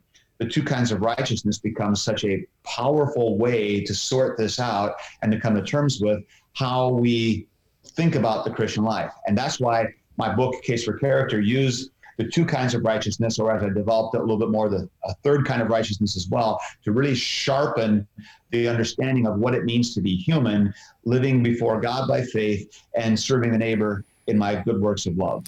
the 0.42 0.48
two 0.48 0.62
kinds 0.62 0.90
of 0.90 1.00
righteousness 1.02 1.58
becomes 1.58 2.02
such 2.02 2.24
a 2.24 2.44
powerful 2.64 3.38
way 3.38 3.80
to 3.84 3.94
sort 3.94 4.36
this 4.36 4.58
out 4.58 4.96
and 5.22 5.30
to 5.30 5.38
come 5.38 5.54
to 5.54 5.62
terms 5.62 6.00
with 6.00 6.24
how 6.54 6.88
we 6.88 7.46
think 7.84 8.16
about 8.16 8.44
the 8.44 8.50
Christian 8.50 8.82
life. 8.82 9.12
And 9.26 9.38
that's 9.38 9.60
why 9.60 9.86
my 10.16 10.34
book, 10.34 10.60
Case 10.62 10.84
for 10.84 10.98
Character, 10.98 11.40
used 11.40 11.90
the 12.18 12.28
two 12.28 12.44
kinds 12.44 12.74
of 12.74 12.82
righteousness, 12.84 13.38
or 13.38 13.52
as 13.52 13.62
I 13.62 13.68
developed 13.68 14.16
it 14.16 14.18
a 14.18 14.20
little 14.20 14.36
bit 14.36 14.50
more, 14.50 14.68
the 14.68 14.88
a 15.04 15.14
third 15.22 15.46
kind 15.46 15.62
of 15.62 15.68
righteousness 15.68 16.16
as 16.16 16.28
well, 16.28 16.60
to 16.84 16.90
really 16.90 17.14
sharpen 17.14 18.06
the 18.50 18.68
understanding 18.68 19.28
of 19.28 19.38
what 19.38 19.54
it 19.54 19.64
means 19.64 19.94
to 19.94 20.00
be 20.00 20.16
human, 20.16 20.74
living 21.04 21.42
before 21.42 21.80
God 21.80 22.08
by 22.08 22.22
faith, 22.22 22.82
and 22.96 23.18
serving 23.18 23.52
the 23.52 23.58
neighbor 23.58 24.04
in 24.26 24.36
my 24.36 24.56
good 24.56 24.80
works 24.80 25.06
of 25.06 25.16
love 25.16 25.44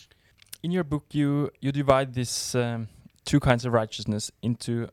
in 0.62 0.70
your 0.70 0.82
book 0.82 1.04
you 1.12 1.50
you 1.60 1.70
divide 1.70 2.14
this 2.14 2.54
um, 2.54 2.88
two 3.24 3.40
kinds 3.40 3.64
of 3.64 3.72
righteousness 3.72 4.30
into 4.42 4.88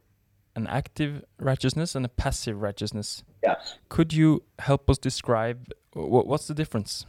an 0.56 0.68
active 0.68 1.24
righteousness 1.40 1.96
and 1.96 2.06
a 2.06 2.10
passive 2.10 2.62
righteousness. 2.62 3.24
Yes. 3.44 3.76
Could 3.90 4.14
you 4.14 4.44
help 4.60 4.90
us 4.90 4.98
describe 4.98 5.72
what's 5.94 6.48
the 6.48 6.54
difference? 6.54 7.06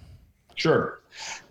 Sure. 0.55 1.01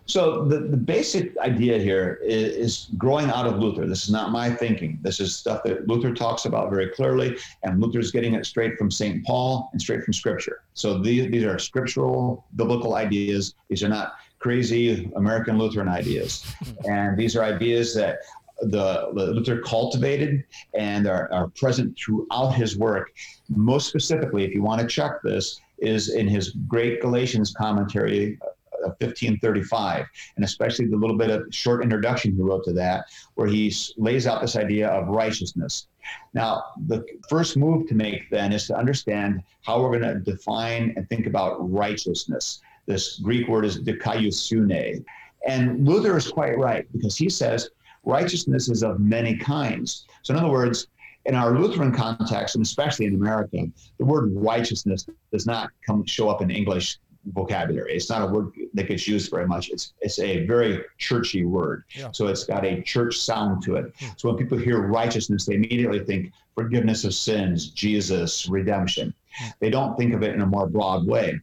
So 0.06 0.44
the, 0.44 0.58
the 0.58 0.76
basic 0.76 1.36
idea 1.38 1.78
here 1.78 2.20
is, 2.22 2.54
is, 2.54 2.88
growing 2.98 3.30
out 3.30 3.46
of 3.46 3.58
Luther. 3.58 3.86
This 3.86 4.04
is 4.04 4.10
not 4.10 4.30
my 4.30 4.50
thinking. 4.50 4.98
This 5.02 5.20
is 5.20 5.36
stuff 5.36 5.62
that 5.64 5.86
Luther 5.86 6.12
talks 6.12 6.44
about 6.44 6.70
very 6.70 6.88
clearly, 6.88 7.36
and 7.62 7.80
Luther's 7.80 8.10
getting 8.10 8.34
it 8.34 8.44
straight 8.44 8.76
from 8.76 8.90
St. 8.90 9.24
Paul 9.24 9.70
and 9.72 9.80
straight 9.80 10.02
from 10.02 10.12
Scripture. 10.12 10.62
So 10.74 10.98
these, 10.98 11.30
these 11.30 11.44
are 11.44 11.58
scriptural, 11.58 12.44
biblical 12.56 12.94
ideas. 12.94 13.54
These 13.68 13.82
are 13.82 13.88
not 13.88 14.14
crazy 14.40 15.10
American 15.14 15.56
Lutheran 15.56 15.88
ideas. 15.88 16.44
Hmm. 16.62 16.90
and 16.90 17.16
these 17.16 17.36
are 17.36 17.44
ideas 17.44 17.94
that 17.94 18.18
the, 18.60 19.08
Luther 19.12 19.60
cultivated 19.62 20.44
and 20.74 21.06
are, 21.06 21.32
are 21.32 21.48
present 21.48 21.98
throughout 21.98 22.50
his 22.50 22.76
work. 22.76 23.12
Most 23.48 23.88
specifically, 23.88 24.44
if 24.44 24.54
you 24.54 24.62
want 24.62 24.80
to 24.80 24.86
check 24.86 25.22
this, 25.22 25.60
is 25.78 26.10
in 26.10 26.28
his 26.28 26.50
great 26.68 27.00
Galatians 27.00 27.52
commentary 27.52 28.38
uh, 28.40 28.46
of 28.84 28.90
1535, 29.00 30.06
and 30.36 30.44
especially 30.44 30.86
the 30.86 30.96
little 30.96 31.16
bit 31.16 31.30
of 31.30 31.42
short 31.50 31.82
introduction 31.82 32.34
he 32.34 32.42
wrote 32.42 32.64
to 32.64 32.72
that, 32.72 33.06
where 33.34 33.48
he 33.48 33.72
lays 33.96 34.26
out 34.26 34.40
this 34.40 34.56
idea 34.56 34.88
of 34.88 35.08
righteousness. 35.08 35.88
Now, 36.34 36.64
the 36.86 37.04
first 37.28 37.56
move 37.56 37.88
to 37.88 37.94
make 37.94 38.30
then 38.30 38.52
is 38.52 38.66
to 38.68 38.76
understand 38.76 39.42
how 39.62 39.80
we're 39.80 39.98
going 39.98 40.14
to 40.14 40.20
define 40.20 40.94
and 40.96 41.08
think 41.08 41.26
about 41.26 41.56
righteousness. 41.70 42.60
This 42.86 43.18
Greek 43.18 43.48
word 43.48 43.64
is 43.64 43.80
dikaiosune. 43.80 45.04
And 45.46 45.86
Luther 45.86 46.16
is 46.16 46.28
quite 46.30 46.58
right 46.58 46.86
because 46.92 47.16
he 47.16 47.28
says 47.28 47.70
righteousness 48.04 48.68
is 48.68 48.82
of 48.82 49.00
many 49.00 49.36
kinds. 49.36 50.06
So, 50.22 50.34
in 50.34 50.40
other 50.40 50.50
words, 50.50 50.88
in 51.24 51.34
our 51.34 51.56
Lutheran 51.56 51.92
context, 51.92 52.56
and 52.56 52.64
especially 52.64 53.06
in 53.06 53.14
America, 53.14 53.58
the 53.98 54.04
word 54.04 54.30
righteousness 54.34 55.06
does 55.32 55.46
not 55.46 55.70
come 55.86 56.04
show 56.04 56.28
up 56.28 56.42
in 56.42 56.50
English 56.50 56.98
vocabulary. 57.32 57.94
It's 57.94 58.10
not 58.10 58.22
a 58.22 58.26
word 58.26 58.52
that 58.74 58.88
gets 58.88 59.06
used 59.06 59.30
very 59.30 59.46
much. 59.46 59.70
It's 59.70 59.92
it's 60.00 60.18
a 60.18 60.44
very 60.46 60.82
churchy 60.98 61.44
word. 61.44 61.84
Yeah. 61.94 62.10
So 62.12 62.26
it's 62.26 62.44
got 62.44 62.64
a 62.64 62.82
church 62.82 63.18
sound 63.18 63.62
to 63.64 63.76
it. 63.76 63.96
Mm. 63.96 64.20
So 64.20 64.28
when 64.28 64.38
people 64.38 64.58
hear 64.58 64.80
righteousness, 64.80 65.46
they 65.46 65.54
immediately 65.54 66.00
think 66.04 66.32
forgiveness 66.56 67.04
of 67.04 67.14
sins, 67.14 67.70
Jesus, 67.70 68.48
redemption. 68.48 69.14
Mm. 69.40 69.52
They 69.60 69.70
don't 69.70 69.96
think 69.96 70.14
of 70.14 70.22
it 70.24 70.34
in 70.34 70.40
a 70.40 70.46
more 70.46 70.66
broad 70.66 71.06
way. 71.06 71.40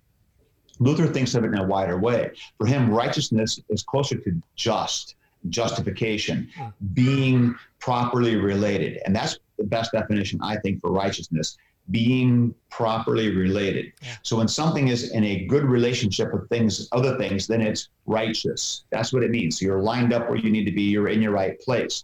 Luther 0.79 1.07
thinks 1.07 1.35
of 1.35 1.43
it 1.43 1.47
in 1.47 1.57
a 1.57 1.63
wider 1.63 1.97
way. 1.97 2.31
For 2.57 2.65
him, 2.65 2.89
righteousness 2.89 3.59
is 3.69 3.83
closer 3.83 4.17
to 4.17 4.41
just, 4.55 5.15
justification, 5.47 6.49
being 6.93 7.55
properly 7.79 8.35
related. 8.35 8.99
And 9.05 9.15
that's 9.15 9.39
the 9.57 9.63
best 9.63 9.91
definition, 9.93 10.39
I 10.41 10.57
think, 10.57 10.81
for 10.81 10.91
righteousness 10.91 11.57
being 11.91 12.53
properly 12.69 13.35
related. 13.35 13.93
So 14.23 14.37
when 14.37 14.47
something 14.47 14.89
is 14.89 15.11
in 15.11 15.23
a 15.23 15.45
good 15.45 15.63
relationship 15.63 16.33
with 16.33 16.47
things, 16.49 16.87
other 16.91 17.17
things, 17.17 17.47
then 17.47 17.61
it's 17.61 17.89
righteous. 18.05 18.83
That's 18.91 19.11
what 19.11 19.23
it 19.23 19.31
means. 19.31 19.59
So 19.59 19.65
you're 19.65 19.81
lined 19.81 20.13
up 20.13 20.29
where 20.29 20.37
you 20.37 20.51
need 20.51 20.65
to 20.65 20.71
be. 20.71 20.83
You're 20.83 21.09
in 21.09 21.21
your 21.21 21.31
right 21.31 21.59
place. 21.61 22.03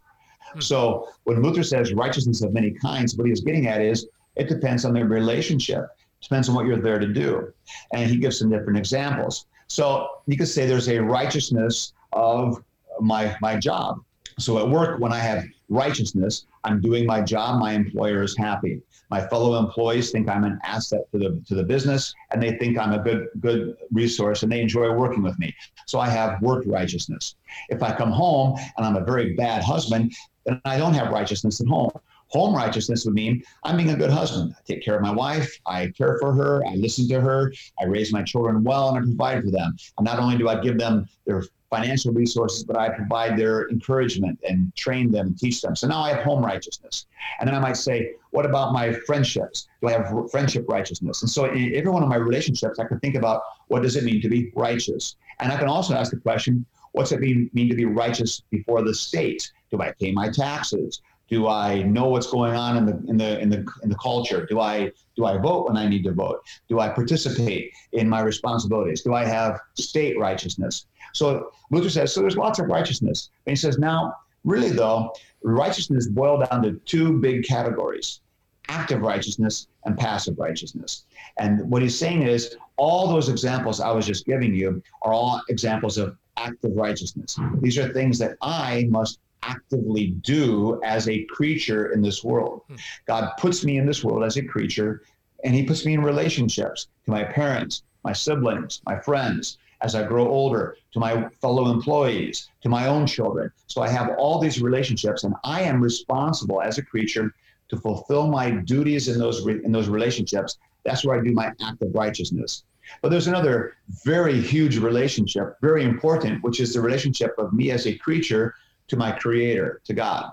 Hmm. 0.53 0.59
So 0.59 1.09
when 1.25 1.41
Luther 1.41 1.63
says 1.63 1.93
righteousness 1.93 2.41
of 2.41 2.53
many 2.53 2.71
kinds, 2.71 3.15
what 3.15 3.27
he's 3.27 3.41
getting 3.41 3.67
at 3.67 3.81
is 3.81 4.07
it 4.35 4.49
depends 4.49 4.85
on 4.85 4.93
the 4.93 5.05
relationship. 5.05 5.87
Depends 6.21 6.49
on 6.49 6.55
what 6.55 6.65
you're 6.65 6.81
there 6.81 6.99
to 6.99 7.07
do. 7.07 7.53
And 7.93 8.09
he 8.09 8.17
gives 8.17 8.39
some 8.39 8.49
different 8.49 8.77
examples. 8.77 9.45
So 9.67 10.07
you 10.25 10.37
could 10.37 10.47
say 10.47 10.65
there's 10.65 10.89
a 10.89 10.99
righteousness 10.99 11.93
of 12.13 12.63
my 12.99 13.35
my 13.41 13.57
job. 13.57 13.99
So 14.37 14.59
at 14.59 14.69
work, 14.69 14.99
when 14.99 15.13
I 15.13 15.19
have 15.19 15.45
righteousness, 15.69 16.45
I'm 16.65 16.81
doing 16.81 17.05
my 17.05 17.21
job, 17.21 17.59
my 17.59 17.71
employer 17.73 18.21
is 18.21 18.35
happy. 18.37 18.81
My 19.09 19.25
fellow 19.27 19.57
employees 19.57 20.11
think 20.11 20.27
I'm 20.27 20.43
an 20.43 20.59
asset 20.63 21.01
to 21.11 21.19
the 21.19 21.41
to 21.47 21.55
the 21.55 21.63
business 21.63 22.13
and 22.31 22.41
they 22.41 22.57
think 22.57 22.77
I'm 22.77 22.91
a 22.91 22.99
good 22.99 23.27
good 23.39 23.77
resource 23.91 24.43
and 24.43 24.51
they 24.51 24.61
enjoy 24.61 24.91
working 24.91 25.23
with 25.23 25.37
me. 25.39 25.55
So 25.87 25.99
I 25.99 26.09
have 26.09 26.41
work 26.41 26.63
righteousness. 26.65 27.35
If 27.69 27.81
I 27.81 27.95
come 27.95 28.11
home 28.11 28.57
and 28.77 28.85
I'm 28.85 28.95
a 28.95 29.05
very 29.05 29.35
bad 29.35 29.63
husband, 29.63 30.13
then 30.45 30.59
I 30.65 30.77
don't 30.77 30.93
have 30.93 31.11
righteousness 31.11 31.61
at 31.61 31.67
home. 31.67 31.91
Home 32.29 32.55
righteousness 32.55 33.05
would 33.05 33.13
mean 33.13 33.43
I'm 33.63 33.77
being 33.77 33.91
a 33.91 33.95
good 33.95 34.09
husband. 34.09 34.55
I 34.57 34.61
take 34.65 34.83
care 34.83 34.95
of 34.95 35.01
my 35.01 35.11
wife. 35.11 35.57
I 35.65 35.87
care 35.95 36.17
for 36.19 36.33
her. 36.33 36.65
I 36.65 36.75
listen 36.75 37.07
to 37.09 37.21
her. 37.21 37.53
I 37.79 37.85
raise 37.85 38.11
my 38.11 38.23
children 38.23 38.63
well 38.63 38.89
and 38.89 38.97
I 38.97 39.01
provide 39.01 39.43
for 39.43 39.51
them. 39.51 39.75
And 39.97 40.05
not 40.05 40.19
only 40.19 40.37
do 40.37 40.49
I 40.49 40.59
give 40.59 40.77
them 40.77 41.07
their 41.25 41.43
financial 41.75 42.13
resources, 42.13 42.63
but 42.63 42.77
I 42.77 42.89
provide 42.89 43.37
their 43.37 43.69
encouragement 43.69 44.39
and 44.47 44.75
train 44.75 45.11
them 45.11 45.27
and 45.27 45.37
teach 45.37 45.61
them. 45.61 45.75
So 45.75 45.87
now 45.87 46.01
I 46.01 46.09
have 46.13 46.23
home 46.23 46.43
righteousness. 46.43 47.07
And 47.39 47.47
then 47.47 47.55
I 47.55 47.59
might 47.59 47.77
say, 47.77 48.13
what 48.31 48.45
about 48.45 48.73
my 48.73 48.93
friendships? 49.07 49.67
Do 49.81 49.89
I 49.89 49.93
have 49.93 50.31
friendship 50.31 50.65
righteousness? 50.67 51.21
And 51.21 51.29
so 51.29 51.45
in 51.45 51.75
every 51.75 51.91
one 51.91 52.03
of 52.03 52.09
my 52.09 52.15
relationships, 52.15 52.79
I 52.79 52.85
can 52.85 52.99
think 52.99 53.15
about 53.15 53.41
what 53.67 53.81
does 53.81 53.95
it 53.95 54.03
mean 54.03 54.21
to 54.21 54.29
be 54.29 54.51
righteous? 54.55 55.15
And 55.39 55.51
I 55.51 55.57
can 55.57 55.67
also 55.67 55.93
ask 55.93 56.11
the 56.11 56.17
question, 56.17 56.65
what's 56.93 57.11
it 57.11 57.19
mean, 57.19 57.49
mean 57.53 57.69
to 57.69 57.75
be 57.75 57.85
righteous 57.85 58.41
before 58.49 58.81
the 58.81 58.93
state? 58.93 59.51
Do 59.71 59.81
I 59.81 59.91
pay 59.99 60.11
my 60.11 60.29
taxes? 60.29 61.01
Do 61.27 61.47
I 61.47 61.81
know 61.81 62.07
what's 62.09 62.27
going 62.27 62.55
on 62.55 62.77
in 62.77 62.85
the 62.85 62.95
in 63.09 63.17
the 63.17 63.39
in 63.39 63.49
the 63.49 63.65
in 63.81 63.89
the 63.89 63.95
culture? 63.95 64.45
Do 64.45 64.59
I 64.59 64.91
do 65.17 65.25
I 65.25 65.37
vote 65.37 65.67
when 65.67 65.75
I 65.75 65.87
need 65.87 66.03
to 66.03 66.11
vote? 66.11 66.41
Do 66.69 66.79
I 66.79 66.89
participate 66.89 67.71
in 67.93 68.07
my 68.07 68.21
responsibilities? 68.21 69.01
Do 69.01 69.15
I 69.15 69.25
have 69.25 69.59
state 69.73 70.19
righteousness? 70.19 70.85
So 71.15 71.51
Luther 71.71 71.89
says, 71.89 72.13
so 72.13 72.21
there's 72.21 72.37
lots 72.37 72.59
of 72.59 72.67
righteousness. 72.67 73.29
And 73.45 73.51
he 73.51 73.55
says, 73.55 73.77
now, 73.77 74.15
really 74.43 74.69
though, 74.69 75.13
righteousness 75.43 76.07
boiled 76.07 76.47
down 76.49 76.61
to 76.63 76.73
two 76.85 77.19
big 77.19 77.43
categories 77.43 78.21
active 78.67 79.01
righteousness 79.01 79.67
and 79.85 79.95
passive 79.95 80.39
righteousness. 80.39 81.05
And 81.37 81.69
what 81.69 81.83
he's 81.83 81.97
saying 81.97 82.23
is 82.23 82.57
all 82.77 83.07
those 83.07 83.29
examples 83.29 83.79
I 83.79 83.91
was 83.91 84.07
just 84.07 84.25
giving 84.25 84.55
you 84.55 84.81
are 85.03 85.13
all 85.13 85.39
examples 85.49 85.99
of 85.99 86.17
active 86.35 86.71
righteousness. 86.75 87.37
These 87.61 87.77
are 87.77 87.93
things 87.93 88.17
that 88.17 88.37
I 88.41 88.87
must 88.89 89.19
actively 89.43 90.07
do 90.21 90.81
as 90.83 91.07
a 91.07 91.25
creature 91.25 91.91
in 91.91 92.01
this 92.01 92.23
world. 92.23 92.63
Hmm. 92.67 92.75
God 93.05 93.31
puts 93.37 93.63
me 93.63 93.77
in 93.77 93.85
this 93.85 94.03
world 94.03 94.23
as 94.23 94.37
a 94.37 94.43
creature, 94.43 95.03
and 95.43 95.53
He 95.53 95.63
puts 95.63 95.85
me 95.85 95.93
in 95.93 96.01
relationships 96.01 96.87
to 97.05 97.11
my 97.11 97.23
parents, 97.23 97.83
my 98.03 98.13
siblings, 98.13 98.81
my 98.87 98.99
friends, 98.99 99.59
as 99.85 99.93
I 99.93 100.01
grow 100.03 100.27
older, 100.27 100.77
to 100.93 100.99
my 100.99 101.29
fellow 101.41 101.71
employees, 101.71 102.49
to 102.63 102.69
my 102.69 102.87
own 102.87 103.05
children. 103.05 103.51
So 103.67 103.83
I 103.83 103.89
have 103.89 104.09
all 104.17 104.39
these 104.39 104.59
relationships, 104.59 105.23
and 105.25 105.35
I 105.43 105.61
am 105.61 105.79
responsible 105.79 106.59
as 106.59 106.79
a 106.79 106.83
creature 106.83 107.35
to 107.69 107.77
fulfill 107.77 108.25
my 108.27 108.49
duties 108.49 109.07
in 109.07 109.19
those 109.19 109.45
re- 109.45 109.63
in 109.63 109.71
those 109.71 109.87
relationships. 109.87 110.57
That's 110.85 111.05
where 111.05 111.19
I 111.19 111.23
do 111.23 111.31
my 111.33 111.51
act 111.61 111.83
of 111.83 111.93
righteousness. 111.93 112.63
But 113.01 113.09
there's 113.09 113.27
another 113.27 113.77
very 114.03 114.41
huge 114.41 114.77
relationship, 114.77 115.55
very 115.61 115.83
important, 115.83 116.43
which 116.43 116.59
is 116.59 116.73
the 116.73 116.81
relationship 116.81 117.35
of 117.37 117.53
me 117.53 117.69
as 117.69 117.85
a 117.85 117.95
creature 118.05 118.55
to 118.87 118.97
my 118.97 119.11
creator, 119.11 119.81
to 119.85 119.93
God. 119.93 120.31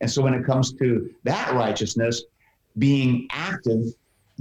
And 0.00 0.10
so 0.10 0.22
when 0.22 0.34
it 0.34 0.44
comes 0.46 0.72
to 0.74 1.10
that 1.24 1.52
righteousness, 1.52 2.22
being 2.78 3.28
active 3.30 3.82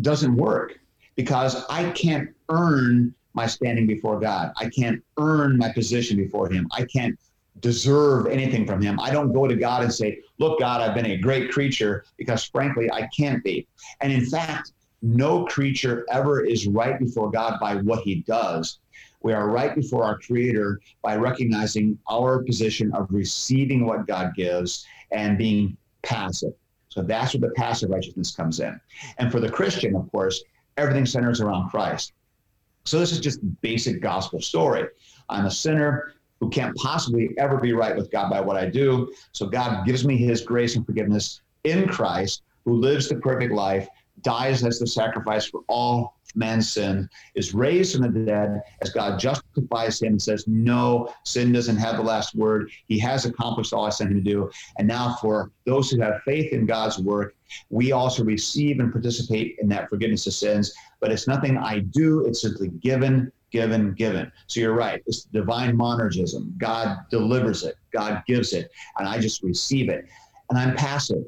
doesn't 0.02 0.36
work 0.36 0.80
because 1.15 1.65
I 1.69 1.89
can't 1.91 2.30
earn 2.49 3.13
my 3.34 3.48
standing 3.48 3.88
before 3.88 4.19
God. 4.19 4.52
I 4.58 4.69
can't 4.69 5.04
earn 5.17 5.58
my 5.58 5.72
position 5.72 6.17
before 6.17 6.50
Him. 6.50 6.67
I 6.72 6.86
can't 6.86 7.17
deserve 7.60 8.28
anything 8.28 8.65
from 8.65 8.82
Him. 8.82 9.00
I 9.00 9.12
don't 9.12 9.32
go 9.32 9.48
to 9.48 9.56
God 9.56 9.84
and 9.84 9.93
say, 9.93 10.19
Look, 10.39 10.60
God, 10.60 10.82
I've 10.82 10.96
been 10.96 11.08
a 11.08 11.17
great 11.17 11.52
creature, 11.52 12.06
because 12.17 12.43
frankly, 12.43 12.91
I 12.91 13.08
can't 13.15 13.43
be. 13.43 13.67
And 14.02 14.12
in 14.12 14.26
fact, 14.26 14.72
no 15.02 15.46
creature 15.46 16.06
ever 16.10 16.46
is 16.46 16.67
right 16.67 16.98
before 16.98 17.30
God 17.30 17.60
by 17.60 17.76
what 17.76 18.04
He 18.04 18.22
does. 18.22 18.80
We 19.22 19.34
are 19.34 19.50
right 19.50 19.74
before 19.74 20.04
our 20.04 20.19
Creator 20.19 20.82
by 21.02 21.15
recognizing 21.15 21.98
our 22.10 22.43
position 22.43 22.93
of 22.93 23.08
receiving 23.10 23.86
what 23.86 24.06
God 24.06 24.34
gives 24.36 24.86
and 25.12 25.38
being 25.38 25.78
passive. 26.04 26.54
So 26.89 27.02
that's 27.02 27.34
where 27.34 27.50
the 27.50 27.56
passive 27.56 27.89
righteousness 27.89 28.36
comes 28.36 28.60
in. 28.60 28.80
And 29.17 29.32
for 29.32 29.39
the 29.39 29.50
Christian, 29.50 29.96
of 29.96 30.12
course, 30.12 30.43
everything 30.78 31.06
centers 31.06 31.41
around 31.41 31.69
Christ. 31.69 32.13
So 32.86 33.00
this 33.00 33.12
is 33.12 33.19
just 33.19 33.39
basic 33.62 34.02
gospel 34.02 34.41
story. 34.41 34.88
I'm 35.30 35.46
a 35.46 35.52
sinner 35.52 36.13
who 36.39 36.50
can't 36.50 36.76
possibly 36.76 37.30
ever 37.38 37.58
be 37.58 37.74
right 37.74 37.96
with 37.96 38.12
God 38.12 38.30
by 38.30 38.41
what 38.41 38.58
I 38.58 38.69
do. 38.69 39.13
So 39.32 39.46
God 39.46 39.86
gives 39.86 40.06
me 40.06 40.17
his 40.17 40.41
grace 40.41 40.76
and 40.76 40.86
forgiveness 40.86 41.41
in 41.63 41.88
Christ, 41.88 42.43
who 42.65 42.74
lives 42.74 43.08
the 43.08 43.15
perfect 43.15 43.54
life, 43.54 43.88
dies 44.22 44.63
as 44.65 44.80
the 44.80 44.88
sacrifice 44.88 45.46
for 45.48 45.62
all 45.67 46.17
man's 46.36 46.72
sin, 46.72 47.10
is 47.36 47.54
raised 47.54 47.93
from 47.93 48.12
the 48.12 48.19
dead 48.26 48.62
as 48.82 48.89
God 48.89 49.19
justifies 49.19 50.02
him 50.02 50.13
and 50.13 50.22
says, 50.22 50.46
No, 50.48 51.13
sin 51.24 51.52
doesn't 51.52 51.78
have 51.78 51.98
the 51.98 52.04
last 52.04 52.36
word. 52.36 52.72
He 52.88 53.00
has 53.00 53.26
accomplished 53.26 53.74
all 53.74 53.86
I 53.86 53.89
sent 53.89 54.12
him 54.12 54.24
to 54.24 54.30
do. 54.30 54.50
And 54.78 54.88
now, 54.88 55.15
for 55.22 55.52
those 55.65 55.89
who 55.89 56.02
have 56.02 56.22
faith 56.26 56.52
in 56.54 56.65
God's 56.65 57.00
work, 57.00 57.36
we 57.69 57.91
also 57.91 58.24
receive 58.24 58.80
and 58.80 58.91
participate 58.91 59.58
in 59.62 59.69
that 59.69 59.89
forgiveness 59.89 60.26
of 60.28 60.34
sins. 60.34 60.74
But 61.04 61.12
it's 61.12 61.28
nothing 61.28 61.58
I 61.58 61.80
do, 61.80 62.26
it's 62.26 62.42
simply 62.42 62.70
given, 62.70 63.30
given, 63.52 63.94
given. 63.94 64.32
So 64.48 64.62
you're 64.62 64.74
right. 64.74 65.04
It's 65.06 65.24
divine 65.24 65.76
monergism. 65.78 66.58
God 66.58 67.00
delivers 67.12 67.63
it, 67.63 67.76
God 67.92 68.24
gives 68.26 68.54
it, 68.54 68.72
and 68.98 69.06
I 69.06 69.20
just 69.20 69.44
receive 69.44 69.89
it. 69.89 70.06
And 70.50 70.58
I'm 70.58 70.78
passive. 70.78 71.26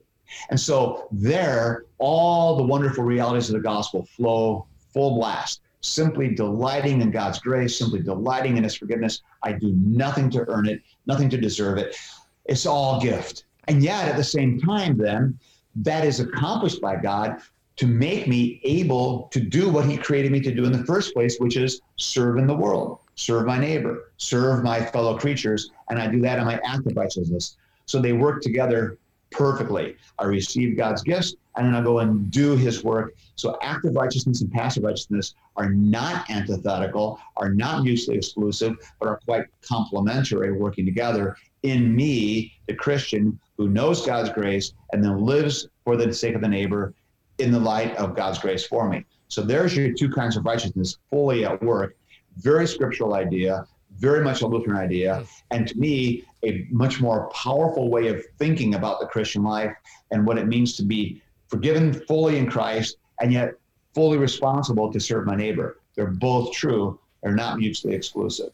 And 0.50 0.58
so 0.58 1.10
there, 1.12 1.84
all 1.98 2.56
the 2.56 2.64
wonderful 2.64 3.04
realities 3.04 3.50
of 3.50 3.56
the 3.56 3.60
gospel 3.60 4.06
flow 4.16 4.66
full 4.94 5.16
blast, 5.16 5.60
simply 5.82 6.34
delighting 6.34 7.02
in 7.02 7.12
God's 7.12 7.40
grace, 7.40 7.78
simply 7.78 8.00
delighting 8.00 8.56
in 8.56 8.64
His 8.64 8.76
forgiveness. 8.76 9.24
I 9.44 9.52
do 9.52 9.74
nothing 9.76 10.30
to 10.30 10.46
earn 10.48 10.70
it, 10.70 10.82
nothing 11.06 11.30
to 11.32 11.38
deserve 11.38 11.80
it. 11.80 11.98
It's 12.46 12.66
all 12.66 13.02
gift. 13.02 13.44
And 13.68 13.84
yet, 13.84 14.08
at 14.08 14.16
the 14.16 14.24
same 14.24 14.58
time, 14.58 14.98
then, 14.98 15.38
that 15.76 16.06
is 16.06 16.22
accomplished 16.22 16.80
by 16.80 16.96
God 16.96 17.42
to 17.78 17.88
make 17.88 18.28
me 18.28 18.62
able 18.64 19.28
to 19.32 19.40
do 19.40 19.70
what 19.70 19.86
He 19.86 19.98
created 19.98 20.32
me 20.32 20.40
to 20.42 20.54
do 20.54 20.66
in 20.66 20.72
the 20.72 20.84
first 20.86 21.14
place, 21.14 21.38
which 21.40 21.58
is 21.58 21.82
serve 21.98 22.38
in 22.38 22.48
the 22.48 22.56
world, 22.56 23.00
serve 23.16 23.46
my 23.46 23.58
neighbor, 23.58 24.12
serve 24.18 24.64
my 24.64 24.84
fellow 24.86 25.18
creatures. 25.18 25.72
And 25.90 26.00
I 26.00 26.08
do 26.08 26.22
that 26.22 26.40
in 26.40 26.46
my 26.46 26.60
act 26.64 26.88
of 26.88 26.96
righteousness. 26.96 27.58
So 27.86 28.02
they 28.02 28.14
work 28.14 28.42
together 28.42 28.98
perfectly. 29.32 29.98
I 30.20 30.26
receive 30.26 30.78
God's 30.78 31.04
gifts 31.04 31.36
and 31.56 31.68
then 31.68 31.76
I 31.76 31.82
go 31.82 32.00
and 32.00 32.30
do 32.32 32.56
his 32.56 32.84
work. 32.84 33.14
So 33.36 33.58
active 33.62 33.96
righteousness 33.96 34.42
and 34.42 34.52
passive 34.52 34.84
righteousness 34.84 35.36
are 35.56 35.70
not 35.70 36.30
antithetical, 36.30 37.20
are 37.38 37.50
not 37.50 37.84
mutually 37.84 38.18
exclusive, 38.18 38.78
but 39.00 39.10
are 39.10 39.20
quite 39.26 39.46
complementary, 39.62 40.52
working 40.52 40.86
together 40.86 41.36
in 41.64 41.96
me, 41.96 42.54
the 42.68 42.76
Christian 42.76 43.40
who 43.58 43.70
knows 43.70 44.06
God's 44.06 44.30
grace 44.30 44.74
and 44.94 45.04
then 45.04 45.26
lives 45.26 45.68
for 45.84 45.98
the 45.98 46.14
sake 46.14 46.36
of 46.36 46.42
the 46.42 46.48
neighbor 46.48 46.94
in 47.39 47.52
the 47.52 47.60
light 47.60 47.95
of 47.98 48.15
God's 48.15 48.39
grace 48.39 48.65
for 48.65 48.89
me. 48.89 49.06
So 49.28 49.41
there's 49.41 49.76
your 49.76 49.93
two 49.93 50.10
kinds 50.10 50.38
of 50.38 50.45
righteousness 50.45 50.98
fully 51.10 51.45
at 51.45 51.62
work. 51.62 51.98
Very 52.38 52.67
scriptural 52.67 53.13
idea, 53.13 53.65
very 53.98 54.24
much 54.24 54.41
a 54.41 54.48
Lutheran 54.48 54.78
idea, 54.78 55.26
and 55.52 55.67
to 55.67 55.78
me, 55.78 56.24
a 56.43 56.67
much 56.69 57.02
more 57.02 57.30
powerful 57.30 57.89
way 57.89 58.08
of 58.08 58.24
thinking 58.38 58.76
about 58.76 59.00
the 59.00 59.08
Christian 59.08 59.43
life 59.43 59.74
and 60.12 60.26
what 60.26 60.38
it 60.38 60.48
means 60.48 60.76
to 60.78 60.84
be 60.84 61.21
forgiven 61.48 61.93
fully 61.93 62.38
in 62.38 62.50
Christ 62.50 62.98
and 63.19 63.32
yet 63.32 63.54
fully 63.93 64.17
responsible 64.17 64.91
to 64.91 65.00
serve 65.00 65.26
my 65.26 65.36
neighbor. 65.36 65.80
They're 65.95 66.08
both 66.08 66.52
true, 66.52 67.00
they're 67.24 67.36
not 67.36 67.58
mutually 67.58 67.95
exclusive. 67.95 68.50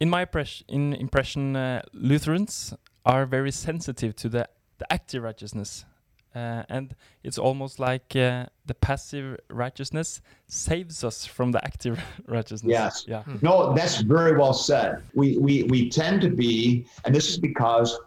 In 0.00 0.08
my 0.08 0.26
in 0.68 0.94
impression, 0.94 1.56
uh, 1.56 1.82
Lutherans 1.92 2.74
are 3.04 3.26
very 3.26 3.50
sensitive 3.50 4.14
to 4.16 4.28
the, 4.28 4.48
the 4.78 4.92
active 4.92 5.22
righteousness 5.22 5.84
uh, 6.34 6.64
and 6.68 6.94
it's 7.22 7.38
almost 7.38 7.78
like 7.78 8.16
uh, 8.16 8.46
the 8.66 8.74
passive 8.74 9.38
righteousness 9.50 10.20
saves 10.48 11.04
us 11.04 11.24
from 11.24 11.52
the 11.52 11.64
active 11.64 12.00
righteousness. 12.26 12.70
Yes. 12.70 13.04
Yeah. 13.06 13.22
No, 13.42 13.74
that's 13.74 14.00
very 14.00 14.36
well 14.36 14.54
said. 14.54 15.02
We, 15.14 15.38
we, 15.38 15.62
we 15.64 15.88
tend 15.90 16.20
to 16.22 16.30
be, 16.30 16.86
and 17.04 17.14
this 17.14 17.28
is 17.30 17.38
because 17.38 17.98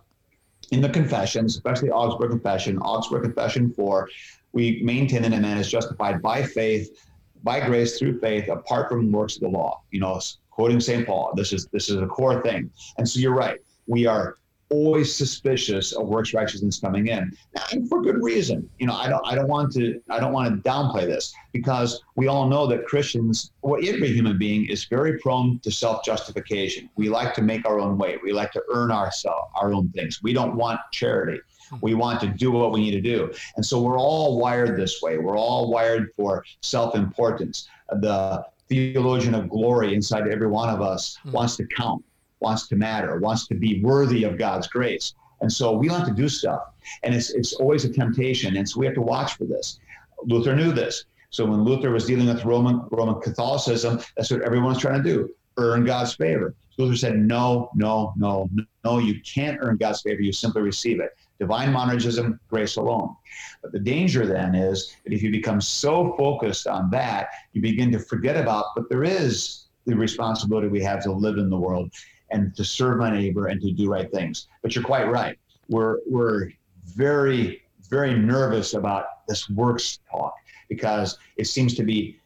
in 0.72 0.82
the 0.82 0.90
confessions, 0.90 1.56
especially 1.56 1.90
Augsburg 1.90 2.32
Confession, 2.32 2.78
Augsburg 2.80 3.24
Confession 3.24 3.72
4, 3.74 4.10
we 4.52 4.82
maintain 4.84 5.22
that 5.22 5.34
a 5.34 5.40
man 5.40 5.58
is 5.58 5.70
justified 5.70 6.22
by 6.22 6.44
faith, 6.44 7.06
by 7.44 7.66
grace 7.66 7.98
through 7.98 8.20
faith, 8.20 8.50
apart 8.50 8.90
from 8.90 9.12
works 9.12 9.36
of 9.36 9.42
the 9.42 9.50
law. 9.50 9.82
You 9.92 10.00
know, 10.00 10.20
quoting 10.50 10.80
St. 10.80 11.06
Paul, 11.06 11.34
this 11.36 11.54
is 11.54 11.68
this 11.68 11.90
is 11.90 11.98
a 12.02 12.08
core 12.08 12.42
thing. 12.42 12.70
And 12.98 13.08
so 13.08 13.20
you're 13.20 13.36
right. 13.36 13.60
We 13.86 14.06
are 14.06 14.38
always 14.70 15.16
suspicious 15.16 15.94
of 15.94 16.08
works 16.08 16.34
righteousness 16.34 16.80
coming 16.80 17.08
in. 17.08 17.36
And 17.72 17.88
for 17.88 18.02
good 18.02 18.22
reason. 18.22 18.70
You 18.80 18.88
know 18.88 18.94
i 18.96 19.08
don't 19.10 19.26
i 19.26 19.36
don't 19.36 19.48
want 19.48 19.72
to 19.74 20.02
i 20.10 20.20
don't 20.20 20.34
want 20.34 20.64
to 20.64 20.70
downplay 20.70 21.06
this 21.06 21.34
because 21.54 22.02
we 22.16 22.28
all 22.28 22.48
know 22.48 22.68
that 22.68 22.86
christians 22.86 23.52
or 23.62 23.80
every 23.84 24.12
human 24.14 24.38
being 24.38 24.66
is 24.66 24.86
very 24.86 25.20
prone 25.20 25.60
to 25.60 25.72
self-justification. 25.72 26.90
We 26.96 27.10
like 27.10 27.34
to 27.36 27.42
make 27.42 27.66
our 27.66 27.80
own 27.80 27.98
way. 27.98 28.18
We 28.24 28.32
like 28.34 28.52
to 28.52 28.64
earn 28.74 28.92
ourselves 28.92 29.52
our 29.56 29.74
own 29.74 29.90
things. 29.90 30.22
We 30.22 30.34
don't 30.34 30.56
want 30.56 30.80
charity. 30.92 31.40
We 31.82 31.94
want 31.94 32.22
to 32.22 32.28
do 32.28 32.52
what 32.52 32.72
we 32.72 32.80
need 32.80 32.92
to 32.92 33.02
do. 33.02 33.32
And 33.58 33.66
so 33.66 33.82
we're 33.82 34.00
all 34.00 34.40
wired 34.40 34.78
this 34.80 35.02
way. 35.02 35.18
We're 35.18 35.38
all 35.38 35.70
wired 35.70 36.12
for 36.16 36.46
self-importance. 36.62 37.68
The 38.00 38.46
theologian 38.70 39.36
of 39.36 39.50
glory 39.50 39.94
inside 39.94 40.28
every 40.28 40.48
one 40.48 40.70
of 40.70 40.82
us 40.82 41.18
mm. 41.26 41.32
wants 41.32 41.56
to 41.58 41.66
count 41.76 42.04
wants 42.40 42.68
to 42.68 42.76
matter, 42.76 43.18
wants 43.18 43.48
to 43.48 43.56
be 43.56 43.82
worthy 43.82 44.24
of 44.24 44.38
God's 44.38 44.68
grace. 44.68 45.16
And 45.42 45.52
so 45.52 45.72
we 45.72 45.90
want 45.90 46.06
to 46.06 46.14
do 46.14 46.28
stuff. 46.30 46.62
And 47.04 47.14
it's, 47.14 47.32
it's 47.32 47.54
always 47.54 47.86
a 47.86 47.90
temptation. 47.90 48.58
And 48.58 48.68
so 48.68 48.80
we 48.80 48.86
have 48.86 48.96
to 48.96 49.02
watch 49.02 49.36
for 49.36 49.46
this. 49.46 49.80
Luther 50.24 50.56
knew 50.56 50.72
this. 50.72 51.06
So 51.30 51.46
when 51.46 51.64
Luther 51.64 51.92
was 51.92 52.06
dealing 52.06 52.28
with 52.28 52.44
Roman, 52.46 52.82
Roman 52.92 53.22
Catholicism, 53.22 54.00
that's 54.16 54.32
what 54.32 54.42
everyone's 54.42 54.80
trying 54.80 55.04
to 55.04 55.10
do 55.10 55.30
earn 55.58 55.84
God's 55.86 56.14
favor. 56.16 56.54
Luther 56.78 56.96
said, 56.96 57.18
no, 57.18 57.72
no, 57.74 58.14
no, 58.16 58.48
no, 58.86 59.00
you 59.00 59.20
can't 59.22 59.58
earn 59.62 59.78
God's 59.78 60.02
favor. 60.02 60.22
You 60.22 60.32
simply 60.32 60.62
receive 60.62 61.00
it. 61.00 61.18
Divine 61.40 61.74
monergism, 61.74 62.40
grace 62.48 62.78
alone. 62.78 63.16
But 63.62 63.72
the 63.72 63.80
danger 63.80 64.28
then 64.28 64.54
is 64.54 64.96
that 65.04 65.14
if 65.14 65.24
you 65.24 65.32
become 65.32 65.60
so 65.60 66.16
focused 66.18 66.68
on 66.68 66.90
that, 66.92 67.30
you 67.54 67.62
begin 67.62 67.92
to 67.92 68.00
forget 68.00 68.38
about, 68.38 68.66
but 68.76 68.90
there 68.90 69.04
is 69.04 69.66
the 69.86 69.96
responsibility 69.96 70.68
we 70.68 70.82
have 70.84 71.04
to 71.04 71.12
live 71.12 71.38
in 71.38 71.50
the 71.50 71.58
world 71.58 71.92
and 72.32 72.56
to 72.56 72.64
serve 72.64 72.98
my 72.98 73.10
neighbor 73.10 73.48
and 73.48 73.62
to 73.62 73.72
do 73.72 73.90
right 73.90 74.12
things. 74.12 74.48
But 74.62 74.76
you're 74.76 74.84
quite 74.84 75.10
right. 75.10 75.38
We're 75.70 75.98
we're 76.08 76.52
very 76.86 77.64
very 77.90 78.18
nervous 78.18 78.74
about 78.74 79.06
this 79.28 79.50
works 79.50 80.00
talk 80.12 80.34
because 80.70 81.18
it 81.38 81.46
seems 81.46 81.74
to 81.76 81.84
be 81.84 82.20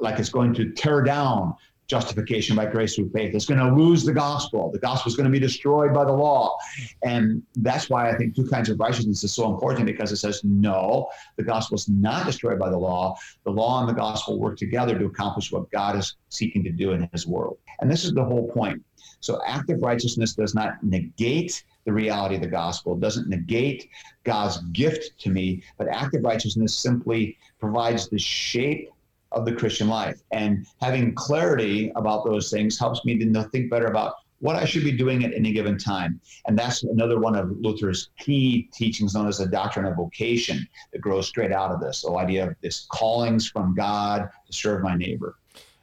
like 0.00 0.18
it's 0.18 0.28
going 0.28 0.52
to 0.54 0.72
tear 0.72 1.02
down 1.02 1.54
justification 1.88 2.56
by 2.56 2.66
grace 2.66 2.96
through 2.96 3.10
faith. 3.10 3.34
It's 3.34 3.46
going 3.46 3.60
to 3.60 3.72
lose 3.72 4.04
the 4.04 4.12
gospel. 4.12 4.70
The 4.72 4.78
gospel 4.78 5.08
is 5.08 5.16
going 5.16 5.26
to 5.26 5.30
be 5.30 5.38
destroyed 5.38 5.94
by 5.94 6.04
the 6.04 6.12
law. 6.12 6.56
And 7.04 7.42
that's 7.56 7.88
why 7.88 8.10
I 8.10 8.16
think 8.16 8.34
two 8.34 8.46
kinds 8.48 8.68
of 8.68 8.80
righteousness 8.80 9.22
is 9.22 9.32
so 9.32 9.52
important 9.52 9.86
because 9.86 10.10
it 10.10 10.16
says, 10.16 10.42
no, 10.42 11.08
the 11.36 11.44
gospel 11.44 11.76
is 11.76 11.88
not 11.88 12.26
destroyed 12.26 12.58
by 12.58 12.70
the 12.70 12.78
law. 12.78 13.16
The 13.44 13.52
law 13.52 13.80
and 13.80 13.88
the 13.88 13.94
gospel 13.94 14.38
work 14.38 14.58
together 14.58 14.98
to 14.98 15.04
accomplish 15.04 15.52
what 15.52 15.70
God 15.70 15.96
is 15.96 16.16
seeking 16.28 16.64
to 16.64 16.70
do 16.70 16.92
in 16.92 17.08
his 17.12 17.26
world. 17.26 17.58
And 17.80 17.90
this 17.90 18.04
is 18.04 18.12
the 18.12 18.24
whole 18.24 18.50
point. 18.50 18.82
So 19.20 19.40
active 19.46 19.82
righteousness 19.82 20.34
does 20.34 20.54
not 20.54 20.82
negate 20.82 21.64
the 21.84 21.92
reality 21.92 22.34
of 22.34 22.40
the 22.40 22.48
gospel, 22.48 22.94
it 22.94 23.00
doesn't 23.00 23.28
negate 23.28 23.88
God's 24.24 24.58
gift 24.72 25.18
to 25.20 25.30
me, 25.30 25.62
but 25.78 25.86
active 25.88 26.24
righteousness 26.24 26.74
simply 26.74 27.38
provides 27.60 28.08
the 28.08 28.18
shape 28.18 28.90
of 29.32 29.44
the 29.44 29.54
Christian 29.54 29.88
life. 29.88 30.20
And 30.32 30.66
having 30.80 31.14
clarity 31.14 31.92
about 31.94 32.24
those 32.24 32.50
things 32.50 32.78
helps 32.78 33.04
me 33.04 33.16
to 33.18 33.48
think 33.50 33.70
better 33.70 33.86
about 33.86 34.14
what 34.40 34.56
I 34.56 34.64
should 34.64 34.84
be 34.84 34.92
doing 34.92 35.24
at 35.24 35.32
any 35.32 35.52
given 35.52 35.78
time. 35.78 36.20
And 36.46 36.58
that's 36.58 36.82
another 36.82 37.18
one 37.18 37.36
of 37.36 37.50
Luther's 37.58 38.10
key 38.18 38.68
teachings 38.72 39.14
known 39.14 39.28
as 39.28 39.38
the 39.38 39.46
doctrine 39.46 39.86
of 39.86 39.96
vocation 39.96 40.66
that 40.92 41.00
grows 41.00 41.28
straight 41.28 41.52
out 41.52 41.70
of 41.70 41.80
this. 41.80 42.02
The 42.02 42.12
idea 42.12 42.48
of 42.48 42.56
this 42.60 42.86
callings 42.90 43.48
from 43.48 43.74
God 43.74 44.28
to 44.46 44.52
serve 44.52 44.82
my 44.82 44.94
neighbor. 44.94 45.36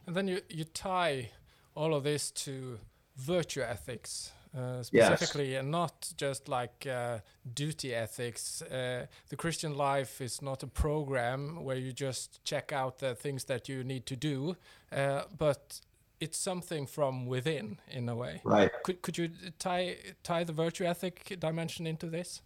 And 0.06 0.14
then 0.14 0.28
you, 0.28 0.40
you 0.48 0.64
tie 0.64 1.30
all 1.74 1.94
of 1.94 2.04
this 2.04 2.30
to 2.30 2.78
virtue 3.16 3.62
ethics 3.62 4.32
uh, 4.56 4.82
specifically, 4.82 5.52
yes. 5.52 5.60
and 5.60 5.70
not 5.70 6.12
just 6.16 6.48
like 6.48 6.86
uh, 6.86 7.18
duty 7.54 7.94
ethics. 7.94 8.62
Uh, 8.62 9.06
the 9.28 9.36
Christian 9.36 9.76
life 9.76 10.20
is 10.20 10.40
not 10.42 10.62
a 10.62 10.66
program 10.66 11.64
where 11.64 11.76
you 11.76 11.92
just 11.92 12.44
check 12.44 12.72
out 12.72 12.98
the 12.98 13.14
things 13.14 13.44
that 13.44 13.68
you 13.68 13.82
need 13.82 14.06
to 14.06 14.16
do, 14.16 14.56
uh, 14.92 15.22
but 15.36 15.80
it's 16.20 16.38
something 16.38 16.86
from 16.86 17.26
within, 17.26 17.80
in 17.90 18.08
a 18.08 18.14
way. 18.14 18.40
Right. 18.44 18.70
Could 18.84 19.02
could 19.02 19.18
you 19.18 19.30
tie 19.58 19.96
tie 20.22 20.44
the 20.44 20.52
virtue 20.52 20.84
ethic 20.84 21.36
dimension 21.40 21.86
into 21.86 22.06
this? 22.06 22.40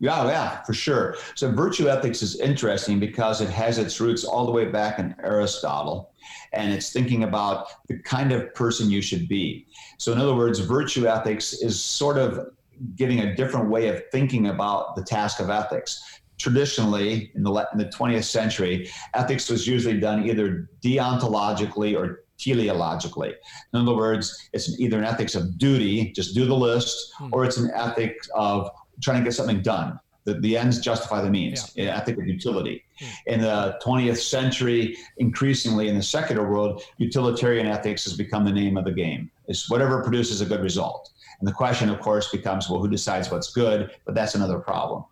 Yeah, 0.00 0.26
yeah, 0.26 0.62
for 0.62 0.74
sure. 0.74 1.16
So 1.34 1.50
virtue 1.52 1.88
ethics 1.88 2.20
is 2.20 2.40
interesting 2.40 2.98
because 2.98 3.40
it 3.40 3.48
has 3.50 3.78
its 3.78 4.00
roots 4.00 4.24
all 4.24 4.44
the 4.44 4.52
way 4.52 4.66
back 4.66 4.98
in 4.98 5.14
Aristotle, 5.22 6.12
and 6.52 6.72
it's 6.72 6.92
thinking 6.92 7.24
about 7.24 7.68
the 7.88 7.98
kind 7.98 8.32
of 8.32 8.52
person 8.54 8.90
you 8.90 9.00
should 9.00 9.28
be. 9.28 9.66
So, 9.98 10.12
in 10.12 10.18
other 10.18 10.34
words, 10.34 10.58
virtue 10.58 11.06
ethics 11.06 11.52
is 11.52 11.82
sort 11.82 12.18
of 12.18 12.48
giving 12.96 13.20
a 13.20 13.34
different 13.36 13.70
way 13.70 13.88
of 13.88 14.02
thinking 14.10 14.48
about 14.48 14.96
the 14.96 15.02
task 15.02 15.40
of 15.40 15.48
ethics. 15.48 16.20
Traditionally, 16.38 17.30
in 17.36 17.44
the, 17.44 17.52
in 17.72 17.78
the 17.78 17.86
20th 17.86 18.24
century, 18.24 18.90
ethics 19.14 19.48
was 19.48 19.66
usually 19.68 20.00
done 20.00 20.28
either 20.28 20.68
deontologically 20.82 21.96
or 21.96 22.24
teleologically. 22.38 23.32
In 23.72 23.80
other 23.80 23.94
words, 23.94 24.48
it's 24.52 24.78
either 24.80 24.98
an 24.98 25.04
ethics 25.04 25.36
of 25.36 25.56
duty, 25.58 26.12
just 26.12 26.34
do 26.34 26.46
the 26.46 26.54
list, 26.54 27.12
hmm. 27.18 27.28
or 27.32 27.44
it's 27.44 27.56
an 27.56 27.70
ethic 27.74 28.18
of 28.34 28.68
trying 29.02 29.18
to 29.18 29.24
get 29.24 29.34
something 29.34 29.62
done. 29.62 29.98
The, 30.24 30.34
the 30.40 30.56
ends 30.56 30.80
justify 30.80 31.20
the 31.20 31.30
means, 31.30 31.72
yeah. 31.76 31.96
ethic 31.96 32.16
of 32.16 32.26
utility. 32.26 32.82
Hmm. 32.98 33.06
In 33.26 33.40
the 33.42 33.78
20th 33.84 34.16
century, 34.16 34.96
increasingly 35.18 35.88
in 35.88 35.96
the 35.96 36.02
secular 36.02 36.50
world, 36.50 36.82
utilitarian 36.96 37.66
ethics 37.66 38.04
has 38.04 38.14
become 38.14 38.44
the 38.44 38.52
name 38.52 38.78
of 38.78 38.86
the 38.86 38.92
game. 38.92 39.30
It's 39.48 39.68
whatever 39.68 40.02
produces 40.02 40.40
a 40.40 40.46
good 40.46 40.62
result. 40.62 41.10
And 41.38 41.48
the 41.48 41.52
question, 41.52 41.90
of 41.90 42.00
course, 42.00 42.30
becomes 42.30 42.68
well, 42.68 42.80
who 42.80 42.88
decides 42.88 43.30
what's 43.30 43.52
good? 43.52 43.90
But 44.04 44.14
that's 44.14 44.34
another 44.34 44.58
problem. 44.58 45.04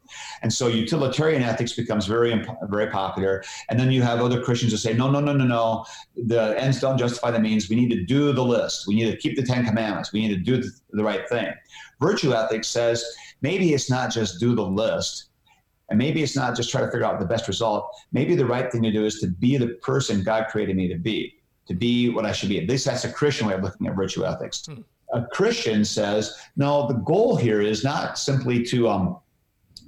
And 0.43 0.53
so 0.53 0.69
utilitarian 0.69 1.43
ethics 1.43 1.73
becomes 1.73 2.07
very, 2.07 2.45
very 2.65 2.89
popular. 2.89 3.43
And 3.69 3.79
then 3.79 3.91
you 3.91 4.03
have 4.03 4.21
other 4.21 4.43
Christians 4.43 4.73
who 4.73 4.79
say, 4.79 4.93
no, 4.95 5.11
no, 5.11 5.21
no, 5.21 5.33
no, 5.33 5.45
no. 5.45 5.85
The 6.17 6.55
ends 6.59 6.81
don't 6.81 6.99
justify 6.99 7.31
the 7.31 7.41
means. 7.41 7.69
We 7.69 7.77
need 7.77 7.91
to 7.91 8.05
do 8.05 8.33
the 8.33 8.45
list. 8.45 8.87
We 8.87 8.95
need 8.95 9.11
to 9.11 9.17
keep 9.17 9.37
the 9.37 9.43
Ten 9.43 9.65
Commandments. 9.65 10.13
We 10.13 10.27
need 10.27 10.35
to 10.35 10.41
do 10.41 10.69
the, 10.91 11.03
right 11.03 11.29
thing. 11.29 11.53
Virtue 12.01 12.33
ethics 12.33 12.69
says 12.69 13.05
maybe 13.41 13.75
it's 13.75 13.91
not 13.91 14.13
just 14.13 14.39
do 14.39 14.55
the 14.55 14.65
list. 14.65 15.31
And 15.89 15.99
maybe 15.99 16.23
it's 16.23 16.37
not 16.37 16.57
just 16.57 16.71
try 16.71 16.81
to 16.81 16.87
figure 16.91 17.05
out 17.05 17.21
the 17.21 17.27
best 17.27 17.49
result. 17.49 17.91
Maybe 18.13 18.35
the 18.35 18.47
right 18.47 18.71
thing 18.71 18.83
to 18.83 18.93
do 18.93 19.05
is 19.05 19.21
to 19.21 19.27
be 19.27 19.59
the 19.59 19.75
person 19.83 20.23
God 20.23 20.47
created 20.49 20.77
me 20.77 20.89
to 20.89 20.97
be, 20.97 21.35
to 21.67 21.75
be 21.75 22.09
what 22.09 22.25
I 22.25 22.33
should 22.33 22.49
be. 22.49 22.59
At 22.63 22.69
least 22.69 22.87
that's 22.87 23.05
a 23.05 23.13
Christian 23.13 23.47
way 23.47 23.55
of 23.55 23.63
looking 23.63 23.87
at 23.89 23.95
virtue 23.95 24.25
ethics. 24.25 24.65
Hmm. 24.65 24.83
A 25.13 25.23
Christian 25.33 25.85
says, 25.85 26.37
no, 26.57 26.89
the 26.89 26.95
goal 26.95 27.37
here 27.37 27.61
is 27.61 27.85
not 27.85 28.19
simply 28.19 28.63
to 28.65 28.89
um, 28.89 29.19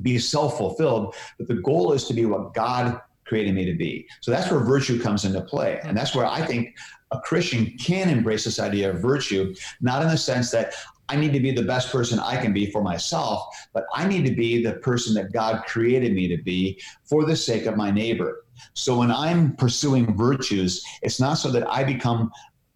be 0.02 0.18
self 0.18 0.58
fulfilled, 0.58 1.14
but 1.38 1.48
the 1.48 1.54
goal 1.54 1.92
is 1.92 2.04
to 2.04 2.14
be 2.14 2.26
what 2.26 2.54
God 2.54 3.00
created 3.24 3.54
me 3.54 3.64
to 3.64 3.74
be. 3.74 4.06
So 4.20 4.30
that's 4.30 4.50
where 4.50 4.60
virtue 4.60 5.00
comes 5.00 5.24
into 5.24 5.40
play. 5.40 5.80
And 5.82 5.96
that's 5.96 6.14
where 6.14 6.26
I 6.26 6.44
think 6.44 6.76
a 7.10 7.20
Christian 7.20 7.76
can 7.78 8.10
embrace 8.10 8.44
this 8.44 8.60
idea 8.60 8.90
of 8.90 9.00
virtue, 9.00 9.54
not 9.80 10.02
in 10.02 10.08
the 10.08 10.18
sense 10.18 10.50
that 10.50 10.74
I 11.08 11.16
need 11.16 11.32
to 11.32 11.40
be 11.40 11.52
the 11.52 11.62
best 11.62 11.92
person 11.92 12.18
I 12.18 12.40
can 12.40 12.52
be 12.52 12.70
for 12.70 12.82
myself, 12.82 13.46
but 13.72 13.84
I 13.94 14.06
need 14.06 14.24
to 14.26 14.34
be 14.34 14.62
the 14.62 14.74
person 14.74 15.14
that 15.14 15.32
God 15.32 15.64
created 15.66 16.14
me 16.14 16.28
to 16.28 16.42
be 16.42 16.80
for 17.04 17.24
the 17.24 17.36
sake 17.36 17.66
of 17.66 17.76
my 17.76 17.90
neighbor. 17.90 18.44
So 18.72 18.98
when 18.98 19.10
I'm 19.10 19.54
pursuing 19.56 20.16
virtues, 20.16 20.82
it's 21.02 21.20
not 21.20 21.34
so 21.34 21.50
that 21.50 21.68
I 21.70 21.84
become 21.84 22.30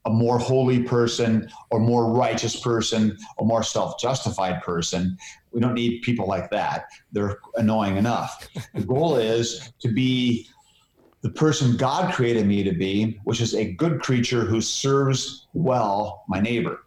a 0.08 0.10
more 0.10 0.38
holy 0.38 0.82
person 0.82 1.50
or 1.70 1.78
more 1.78 2.10
righteous 2.10 2.58
person 2.58 3.16
or 3.36 3.46
more 3.46 3.62
self 3.62 4.00
justified 4.00 4.62
person. 4.62 5.16
We 5.52 5.60
don't 5.60 5.74
need 5.74 6.00
people 6.02 6.26
like 6.26 6.50
that. 6.50 6.86
They're 7.12 7.38
annoying 7.56 7.98
enough. 7.98 8.48
The 8.74 8.84
goal 8.84 9.16
is 9.16 9.72
to 9.80 9.88
be 9.88 10.48
the 11.20 11.30
person 11.30 11.76
God 11.76 12.14
created 12.14 12.46
me 12.46 12.62
to 12.62 12.72
be, 12.72 13.20
which 13.24 13.40
is 13.40 13.54
a 13.54 13.72
good 13.74 14.00
creature 14.00 14.44
who 14.44 14.60
serves 14.60 15.48
well 15.52 16.24
my 16.28 16.40
neighbor. 16.40 16.80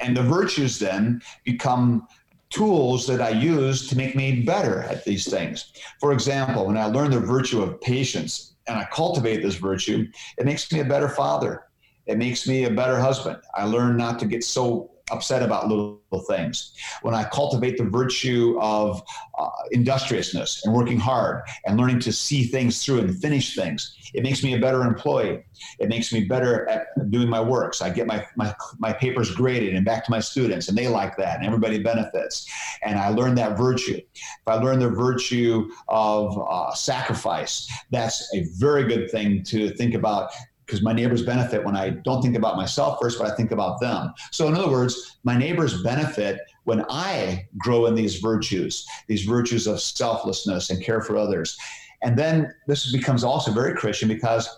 And 0.00 0.16
the 0.16 0.22
virtues 0.22 0.78
then 0.78 1.20
become 1.44 2.06
tools 2.48 3.06
that 3.08 3.20
I 3.20 3.30
use 3.30 3.88
to 3.88 3.96
make 3.96 4.14
me 4.14 4.42
better 4.42 4.82
at 4.82 5.04
these 5.04 5.28
things. 5.28 5.72
For 6.00 6.12
example, 6.12 6.66
when 6.66 6.78
I 6.78 6.86
learn 6.86 7.10
the 7.10 7.20
virtue 7.20 7.62
of 7.62 7.80
patience 7.80 8.54
and 8.68 8.78
I 8.78 8.84
cultivate 8.92 9.42
this 9.42 9.56
virtue, 9.56 10.06
it 10.38 10.46
makes 10.46 10.70
me 10.72 10.80
a 10.80 10.84
better 10.84 11.08
father. 11.08 11.64
It 12.06 12.18
makes 12.18 12.46
me 12.46 12.64
a 12.64 12.70
better 12.70 12.98
husband. 12.98 13.38
I 13.54 13.64
learn 13.64 13.96
not 13.96 14.18
to 14.20 14.26
get 14.26 14.44
so 14.44 14.90
upset 15.12 15.42
about 15.42 15.68
little 15.68 16.00
things. 16.26 16.72
When 17.02 17.14
I 17.14 17.24
cultivate 17.24 17.78
the 17.78 17.84
virtue 17.84 18.58
of 18.60 19.02
uh, 19.38 19.48
industriousness 19.70 20.64
and 20.64 20.74
working 20.74 20.98
hard 20.98 21.42
and 21.64 21.78
learning 21.78 22.00
to 22.00 22.12
see 22.12 22.44
things 22.44 22.84
through 22.84 23.00
and 23.00 23.16
finish 23.16 23.54
things, 23.54 23.96
it 24.14 24.22
makes 24.24 24.42
me 24.42 24.54
a 24.54 24.58
better 24.58 24.82
employee. 24.82 25.44
It 25.78 25.88
makes 25.88 26.12
me 26.12 26.24
better 26.24 26.68
at 26.68 26.86
doing 27.10 27.28
my 27.28 27.40
work. 27.40 27.74
So 27.74 27.84
I 27.84 27.90
get 27.90 28.06
my, 28.06 28.26
my, 28.36 28.54
my 28.78 28.92
papers 28.92 29.30
graded 29.30 29.74
and 29.74 29.84
back 29.84 30.04
to 30.06 30.10
my 30.10 30.20
students, 30.20 30.68
and 30.68 30.76
they 30.76 30.88
like 30.88 31.16
that, 31.18 31.36
and 31.36 31.46
everybody 31.46 31.78
benefits. 31.78 32.50
And 32.82 32.98
I 32.98 33.10
learn 33.10 33.34
that 33.36 33.56
virtue. 33.56 34.00
If 34.14 34.48
I 34.48 34.54
learn 34.54 34.80
the 34.80 34.90
virtue 34.90 35.68
of 35.88 36.36
uh, 36.48 36.72
sacrifice, 36.74 37.70
that's 37.90 38.28
a 38.34 38.44
very 38.56 38.84
good 38.84 39.10
thing 39.10 39.44
to 39.44 39.70
think 39.70 39.94
about 39.94 40.30
because 40.66 40.82
my 40.82 40.92
neighbors 40.92 41.22
benefit 41.22 41.64
when 41.64 41.76
I 41.76 41.90
don't 41.90 42.20
think 42.22 42.36
about 42.36 42.56
myself 42.56 42.98
first, 43.00 43.18
but 43.18 43.30
I 43.30 43.36
think 43.36 43.52
about 43.52 43.80
them. 43.80 44.12
So, 44.32 44.48
in 44.48 44.54
other 44.54 44.70
words, 44.70 45.18
my 45.22 45.36
neighbors 45.36 45.82
benefit 45.82 46.40
when 46.64 46.84
I 46.90 47.46
grow 47.56 47.86
in 47.86 47.94
these 47.94 48.16
virtues, 48.16 48.86
these 49.06 49.22
virtues 49.22 49.66
of 49.68 49.80
selflessness 49.80 50.70
and 50.70 50.82
care 50.82 51.00
for 51.00 51.16
others. 51.16 51.56
And 52.02 52.18
then 52.18 52.52
this 52.66 52.92
becomes 52.92 53.22
also 53.22 53.52
very 53.52 53.74
Christian 53.74 54.08
because 54.08 54.48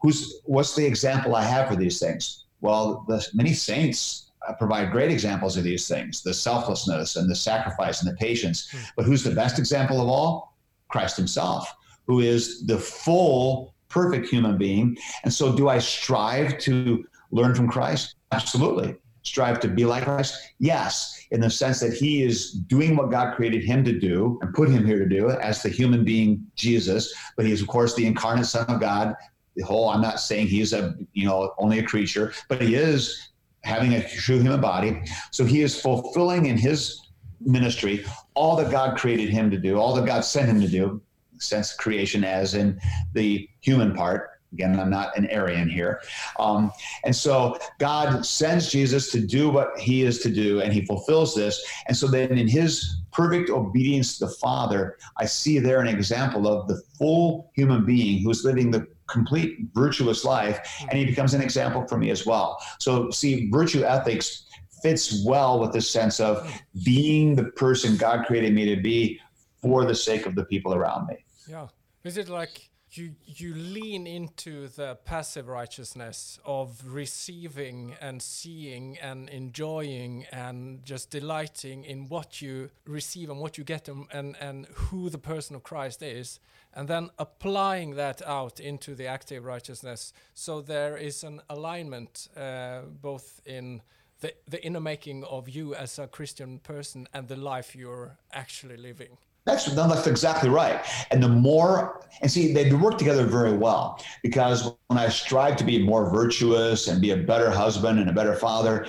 who's 0.00 0.40
what's 0.44 0.74
the 0.74 0.86
example 0.86 1.36
I 1.36 1.44
have 1.44 1.68
for 1.68 1.76
these 1.76 2.00
things? 2.00 2.44
Well, 2.60 3.04
the 3.06 3.24
many 3.34 3.52
saints 3.52 4.30
uh, 4.48 4.54
provide 4.54 4.90
great 4.90 5.10
examples 5.10 5.56
of 5.56 5.64
these 5.64 5.86
things 5.86 6.22
the 6.22 6.34
selflessness 6.34 7.16
and 7.16 7.30
the 7.30 7.34
sacrifice 7.34 8.02
and 8.02 8.10
the 8.10 8.16
patience. 8.16 8.70
Hmm. 8.70 8.78
But 8.96 9.04
who's 9.04 9.22
the 9.22 9.34
best 9.34 9.58
example 9.58 10.00
of 10.00 10.08
all? 10.08 10.56
Christ 10.88 11.18
Himself, 11.18 11.70
who 12.06 12.20
is 12.20 12.66
the 12.66 12.78
full, 12.78 13.74
perfect 13.88 14.28
human 14.28 14.58
being. 14.58 14.96
And 15.24 15.32
so, 15.32 15.54
do 15.54 15.68
I 15.68 15.78
strive 15.78 16.58
to 16.58 17.04
learn 17.30 17.54
from 17.54 17.68
Christ? 17.68 18.16
Absolutely. 18.32 18.96
Strive 19.22 19.60
to 19.60 19.68
be 19.68 19.84
like 19.84 20.04
Christ? 20.04 20.34
Yes, 20.58 21.26
in 21.30 21.40
the 21.40 21.50
sense 21.50 21.80
that 21.80 21.92
he 21.92 22.22
is 22.22 22.52
doing 22.52 22.96
what 22.96 23.10
God 23.10 23.34
created 23.34 23.62
him 23.62 23.84
to 23.84 23.98
do 23.98 24.38
and 24.42 24.54
put 24.54 24.70
him 24.70 24.86
here 24.86 24.98
to 24.98 25.08
do 25.08 25.30
as 25.30 25.62
the 25.62 25.68
human 25.68 26.04
being 26.04 26.46
Jesus. 26.54 27.14
But 27.36 27.46
he 27.46 27.52
is, 27.52 27.60
of 27.60 27.68
course, 27.68 27.94
the 27.94 28.06
incarnate 28.06 28.46
Son 28.46 28.66
of 28.66 28.80
God. 28.80 29.14
The 29.56 29.64
whole, 29.64 29.88
I'm 29.88 30.00
not 30.00 30.20
saying 30.20 30.46
he's 30.46 30.72
a, 30.72 30.94
you 31.12 31.26
know, 31.26 31.52
only 31.58 31.80
a 31.80 31.82
creature, 31.82 32.32
but 32.48 32.62
he 32.62 32.76
is 32.76 33.30
having 33.64 33.94
a 33.94 34.08
true 34.08 34.38
human 34.38 34.60
body. 34.60 35.02
So 35.32 35.44
he 35.44 35.62
is 35.62 35.80
fulfilling 35.80 36.46
in 36.46 36.56
his 36.56 37.08
ministry 37.40 38.04
all 38.34 38.56
that 38.56 38.70
God 38.70 38.96
created 38.96 39.30
him 39.30 39.50
to 39.50 39.58
do, 39.58 39.78
all 39.78 39.94
that 39.94 40.06
God 40.06 40.20
sent 40.24 40.48
him 40.48 40.60
to 40.60 40.68
do, 40.68 41.02
sense 41.40 41.74
creation 41.74 42.24
as 42.24 42.54
in 42.54 42.80
the 43.12 43.48
human 43.60 43.94
part. 43.94 44.30
Again, 44.52 44.80
I'm 44.80 44.88
not 44.88 45.16
an 45.16 45.26
Arian 45.26 45.68
here. 45.68 46.00
Um, 46.38 46.72
and 47.04 47.14
so 47.14 47.58
God 47.78 48.24
sends 48.24 48.70
Jesus 48.70 49.10
to 49.12 49.20
do 49.20 49.50
what 49.50 49.78
he 49.78 50.02
is 50.02 50.20
to 50.20 50.30
do, 50.30 50.62
and 50.62 50.72
he 50.72 50.86
fulfills 50.86 51.34
this. 51.34 51.62
And 51.86 51.94
so 51.94 52.06
then 52.06 52.38
in 52.38 52.48
his 52.48 53.02
perfect 53.12 53.50
obedience 53.50 54.18
to 54.18 54.26
the 54.26 54.32
Father, 54.32 54.96
I 55.18 55.26
see 55.26 55.58
there 55.58 55.80
an 55.80 55.88
example 55.88 56.48
of 56.48 56.66
the 56.66 56.80
full 56.98 57.50
human 57.54 57.84
being 57.84 58.22
who's 58.22 58.42
living 58.42 58.70
the 58.70 58.86
complete 59.06 59.58
virtuous 59.74 60.24
life, 60.24 60.60
and 60.88 60.98
he 60.98 61.04
becomes 61.04 61.34
an 61.34 61.42
example 61.42 61.86
for 61.86 61.98
me 61.98 62.10
as 62.10 62.24
well. 62.24 62.58
So, 62.78 63.10
see, 63.10 63.50
virtue 63.50 63.84
ethics 63.84 64.46
fits 64.82 65.24
well 65.26 65.58
with 65.58 65.72
the 65.72 65.80
sense 65.80 66.20
of 66.20 66.50
being 66.84 67.34
the 67.34 67.44
person 67.44 67.96
God 67.96 68.26
created 68.26 68.54
me 68.54 68.74
to 68.74 68.80
be 68.80 69.18
for 69.60 69.84
the 69.84 69.94
sake 69.94 70.26
of 70.26 70.34
the 70.34 70.44
people 70.44 70.74
around 70.74 71.08
me. 71.08 71.16
Yeah. 71.48 71.68
Is 72.04 72.16
it 72.16 72.28
like 72.28 72.70
you 72.92 73.14
you 73.26 73.54
lean 73.54 74.06
into 74.06 74.68
the 74.68 74.96
passive 75.04 75.48
righteousness 75.48 76.38
of 76.44 76.80
receiving 76.86 77.94
and 78.00 78.22
seeing 78.22 78.98
and 78.98 79.28
enjoying 79.28 80.24
and 80.32 80.84
just 80.84 81.10
delighting 81.10 81.84
in 81.84 82.08
what 82.08 82.40
you 82.40 82.70
receive 82.86 83.28
and 83.28 83.40
what 83.40 83.58
you 83.58 83.64
get 83.64 83.88
and, 83.88 84.06
and, 84.12 84.36
and 84.40 84.66
who 84.74 85.10
the 85.10 85.18
person 85.18 85.54
of 85.54 85.62
Christ 85.62 86.02
is 86.02 86.40
and 86.72 86.88
then 86.88 87.10
applying 87.18 87.96
that 87.96 88.22
out 88.26 88.58
into 88.58 88.94
the 88.94 89.06
active 89.06 89.44
righteousness 89.44 90.12
so 90.32 90.62
there 90.62 90.96
is 90.96 91.22
an 91.22 91.42
alignment 91.50 92.28
uh, 92.36 92.80
both 93.02 93.42
in 93.44 93.82
the, 94.20 94.32
the 94.48 94.64
inner 94.64 94.80
making 94.80 95.24
of 95.24 95.48
you 95.48 95.74
as 95.74 95.98
a 95.98 96.06
Christian 96.06 96.58
person 96.58 97.06
and 97.12 97.28
the 97.28 97.36
life 97.36 97.76
you're 97.76 98.18
actually 98.32 98.76
living. 98.76 99.18
That's 99.48 99.74
no, 99.74 99.88
that's 99.88 100.06
exactly 100.06 100.50
right. 100.50 100.84
And 101.10 101.22
the 101.22 101.28
more 101.28 102.06
and 102.20 102.30
see, 102.30 102.52
they 102.52 102.70
work 102.72 102.98
together 102.98 103.24
very 103.24 103.56
well 103.56 103.98
because 104.22 104.70
when 104.88 104.98
I 104.98 105.08
strive 105.08 105.56
to 105.56 105.64
be 105.64 105.82
more 105.82 106.10
virtuous 106.10 106.88
and 106.88 107.00
be 107.00 107.12
a 107.12 107.16
better 107.16 107.50
husband 107.50 107.98
and 107.98 108.10
a 108.10 108.12
better 108.12 108.34
father, 108.34 108.86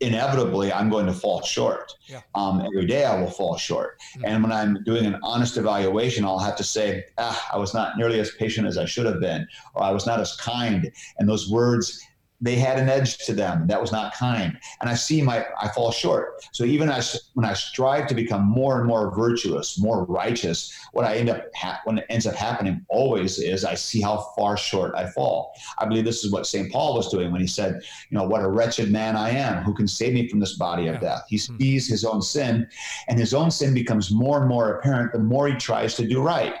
inevitably 0.00 0.72
I'm 0.72 0.88
going 0.88 1.04
to 1.06 1.12
fall 1.12 1.42
short. 1.42 1.92
Yeah. 2.06 2.20
Um, 2.34 2.62
every 2.62 2.86
day 2.86 3.04
I 3.04 3.20
will 3.20 3.30
fall 3.30 3.58
short. 3.58 3.98
Mm-hmm. 4.16 4.24
And 4.24 4.42
when 4.42 4.52
I'm 4.52 4.82
doing 4.84 5.04
an 5.04 5.18
honest 5.22 5.58
evaluation, 5.58 6.24
I'll 6.24 6.38
have 6.38 6.56
to 6.56 6.64
say, 6.64 7.04
ah, 7.18 7.48
I 7.52 7.58
was 7.58 7.74
not 7.74 7.98
nearly 7.98 8.18
as 8.18 8.30
patient 8.30 8.66
as 8.66 8.78
I 8.78 8.86
should 8.86 9.04
have 9.04 9.20
been, 9.20 9.46
or 9.74 9.82
I 9.82 9.90
was 9.90 10.06
not 10.06 10.20
as 10.20 10.36
kind. 10.36 10.90
And 11.18 11.28
those 11.28 11.50
words 11.50 12.00
they 12.40 12.54
had 12.54 12.78
an 12.78 12.88
edge 12.88 13.18
to 13.18 13.32
them 13.32 13.66
that 13.66 13.80
was 13.80 13.92
not 13.92 14.14
kind. 14.14 14.58
And 14.80 14.88
i 14.88 14.94
see 14.94 15.22
my 15.22 15.44
i 15.60 15.68
fall 15.68 15.90
short. 15.90 16.44
So 16.52 16.64
even 16.64 16.88
as 16.88 17.30
when 17.34 17.44
i 17.44 17.52
strive 17.52 18.06
to 18.08 18.14
become 18.14 18.44
more 18.44 18.78
and 18.78 18.86
more 18.86 19.14
virtuous 19.14 19.78
more 19.78 20.04
righteous 20.04 20.72
what 20.92 21.04
i 21.04 21.16
end 21.16 21.28
up 21.28 21.44
ha- 21.54 21.80
when 21.84 21.98
it 21.98 22.06
ends 22.08 22.26
up 22.26 22.34
happening 22.34 22.84
always 22.88 23.38
is 23.38 23.64
i 23.64 23.74
see 23.74 24.00
how 24.00 24.32
far 24.36 24.56
short 24.56 24.94
i 24.94 25.08
fall. 25.10 25.52
I 25.78 25.86
believe 25.86 26.04
this 26.04 26.24
is 26.24 26.32
what 26.32 26.46
st 26.46 26.70
paul 26.70 26.94
was 26.94 27.10
doing 27.10 27.32
when 27.32 27.40
he 27.40 27.46
said 27.46 27.82
you 28.10 28.18
know 28.18 28.26
what 28.26 28.42
a 28.42 28.48
wretched 28.48 28.90
man 28.90 29.16
i 29.16 29.30
am. 29.30 29.62
Who 29.64 29.74
can 29.74 29.88
save 29.88 30.14
me 30.14 30.28
from 30.28 30.40
this 30.40 30.54
body 30.54 30.86
of 30.88 31.00
death? 31.00 31.24
He 31.28 31.38
hmm. 31.38 31.58
sees 31.58 31.88
his 31.88 32.04
own 32.04 32.22
sin 32.22 32.68
and 33.08 33.18
his 33.18 33.34
own 33.34 33.50
sin 33.50 33.74
becomes 33.74 34.10
more 34.10 34.38
and 34.40 34.48
more 34.48 34.76
apparent 34.76 35.12
the 35.12 35.18
more 35.18 35.48
he 35.48 35.54
tries 35.54 35.94
to 35.96 36.06
do 36.06 36.22
right. 36.22 36.54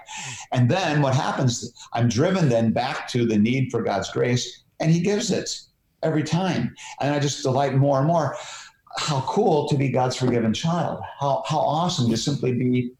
And 0.52 0.68
then 0.68 1.02
what 1.02 1.14
happens 1.14 1.72
i'm 1.92 2.08
driven 2.08 2.48
then 2.48 2.72
back 2.72 3.08
to 3.08 3.26
the 3.26 3.38
need 3.38 3.70
for 3.70 3.82
god's 3.82 4.10
grace 4.10 4.64
and 4.80 4.90
he 4.90 5.00
gives 5.00 5.30
it 5.30 5.67
every 6.02 6.22
time. 6.22 6.74
And 7.00 7.14
I 7.14 7.18
just 7.18 7.42
delight 7.42 7.74
more 7.74 7.98
and 7.98 8.06
more. 8.06 8.36
How 8.96 9.20
cool 9.22 9.68
to 9.68 9.76
be 9.76 9.90
God's 9.90 10.16
forgiven 10.16 10.52
child. 10.52 11.00
How, 11.20 11.42
how 11.46 11.58
awesome 11.58 12.10
to 12.10 12.16
simply 12.16 12.52
be 12.52 12.92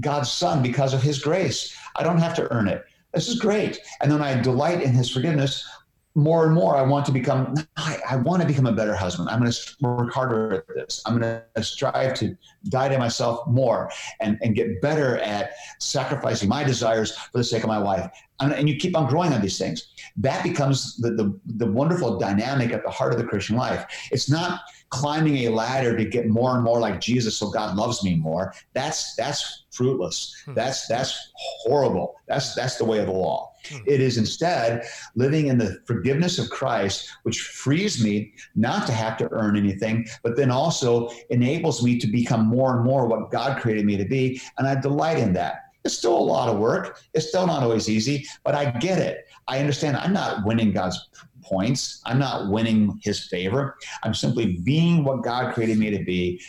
God's 0.00 0.30
son 0.30 0.62
because 0.62 0.94
of 0.94 1.02
his 1.02 1.18
grace. 1.18 1.76
I 1.96 2.02
don't 2.02 2.18
have 2.18 2.34
to 2.36 2.52
earn 2.52 2.68
it. 2.68 2.84
This 3.12 3.28
is 3.28 3.38
great. 3.38 3.78
And 4.00 4.10
then 4.10 4.22
I 4.22 4.40
delight 4.40 4.82
in 4.82 4.92
his 4.92 5.10
forgiveness 5.10 5.68
more 6.14 6.44
and 6.44 6.54
more. 6.54 6.76
I 6.76 6.82
want 6.82 7.06
to 7.06 7.12
become, 7.12 7.54
I, 7.76 7.98
I 8.10 8.16
want 8.16 8.42
to 8.42 8.48
become 8.48 8.66
a 8.66 8.72
better 8.72 8.94
husband. 8.94 9.28
I'm 9.28 9.40
going 9.40 9.50
to 9.50 9.74
work 9.80 10.12
harder 10.12 10.54
at 10.54 10.68
this. 10.74 11.02
I'm 11.06 11.18
going 11.18 11.40
to 11.56 11.62
strive 11.62 12.14
to 12.14 12.36
die 12.68 12.88
to 12.88 12.98
myself 12.98 13.46
more 13.46 13.90
and, 14.20 14.38
and 14.42 14.54
get 14.54 14.80
better 14.82 15.18
at 15.18 15.52
sacrificing 15.80 16.48
my 16.48 16.64
desires 16.64 17.16
for 17.16 17.38
the 17.38 17.44
sake 17.44 17.62
of 17.62 17.68
my 17.68 17.78
wife 17.78 18.10
and 18.50 18.68
you 18.68 18.76
keep 18.76 18.96
on 18.96 19.08
growing 19.08 19.32
on 19.32 19.40
these 19.40 19.58
things. 19.58 19.88
That 20.16 20.42
becomes 20.42 20.96
the, 20.96 21.10
the, 21.10 21.38
the 21.46 21.66
wonderful 21.66 22.18
dynamic 22.18 22.72
at 22.72 22.82
the 22.82 22.90
heart 22.90 23.12
of 23.12 23.18
the 23.18 23.24
Christian 23.24 23.56
life. 23.56 23.86
It's 24.10 24.30
not 24.30 24.60
climbing 24.90 25.36
a 25.46 25.48
ladder 25.48 25.96
to 25.96 26.04
get 26.04 26.28
more 26.28 26.54
and 26.54 26.64
more 26.64 26.78
like 26.78 27.00
Jesus 27.00 27.36
so 27.36 27.50
God 27.50 27.76
loves 27.76 28.02
me 28.02 28.16
more. 28.16 28.52
That's 28.74 29.14
that's 29.14 29.64
fruitless. 29.70 30.34
Hmm. 30.44 30.54
That's 30.54 30.86
that's 30.86 31.32
horrible. 31.34 32.16
That's 32.26 32.54
that's 32.54 32.76
the 32.76 32.84
way 32.84 32.98
of 32.98 33.06
the 33.06 33.12
law. 33.12 33.51
Hmm. 33.68 33.78
It 33.86 34.00
is 34.00 34.18
instead 34.18 34.84
living 35.14 35.46
in 35.46 35.58
the 35.58 35.80
forgiveness 35.86 36.38
of 36.38 36.50
Christ, 36.50 37.10
which 37.22 37.40
frees 37.40 38.02
me 38.02 38.34
not 38.54 38.86
to 38.86 38.92
have 38.92 39.16
to 39.18 39.28
earn 39.32 39.56
anything, 39.56 40.06
but 40.22 40.36
then 40.36 40.50
also 40.50 41.10
enables 41.30 41.82
me 41.82 41.98
to 41.98 42.06
become 42.06 42.46
more 42.46 42.76
and 42.76 42.84
more 42.84 43.06
what 43.06 43.30
God 43.30 43.60
created 43.60 43.84
me 43.84 43.96
to 43.96 44.04
be. 44.04 44.40
And 44.58 44.66
I 44.66 44.74
delight 44.74 45.18
in 45.18 45.32
that. 45.34 45.56
It's 45.84 45.98
still 45.98 46.16
a 46.16 46.18
lot 46.18 46.48
of 46.48 46.58
work. 46.58 47.00
It's 47.12 47.28
still 47.28 47.46
not 47.46 47.62
always 47.62 47.88
easy, 47.88 48.24
but 48.44 48.54
I 48.54 48.70
get 48.70 48.98
it. 48.98 49.26
I 49.48 49.58
understand 49.58 49.96
I'm 49.96 50.12
not 50.12 50.46
winning 50.46 50.72
God's 50.72 51.08
points. 51.42 52.00
I'm 52.06 52.18
not 52.18 52.50
winning 52.50 53.00
his 53.02 53.26
favor. 53.26 53.76
I'm 54.04 54.14
simply 54.14 54.58
being 54.64 55.04
what 55.04 55.22
God 55.22 55.54
created 55.54 55.78
me 55.78 55.90
to 55.90 56.04
be. 56.04 56.40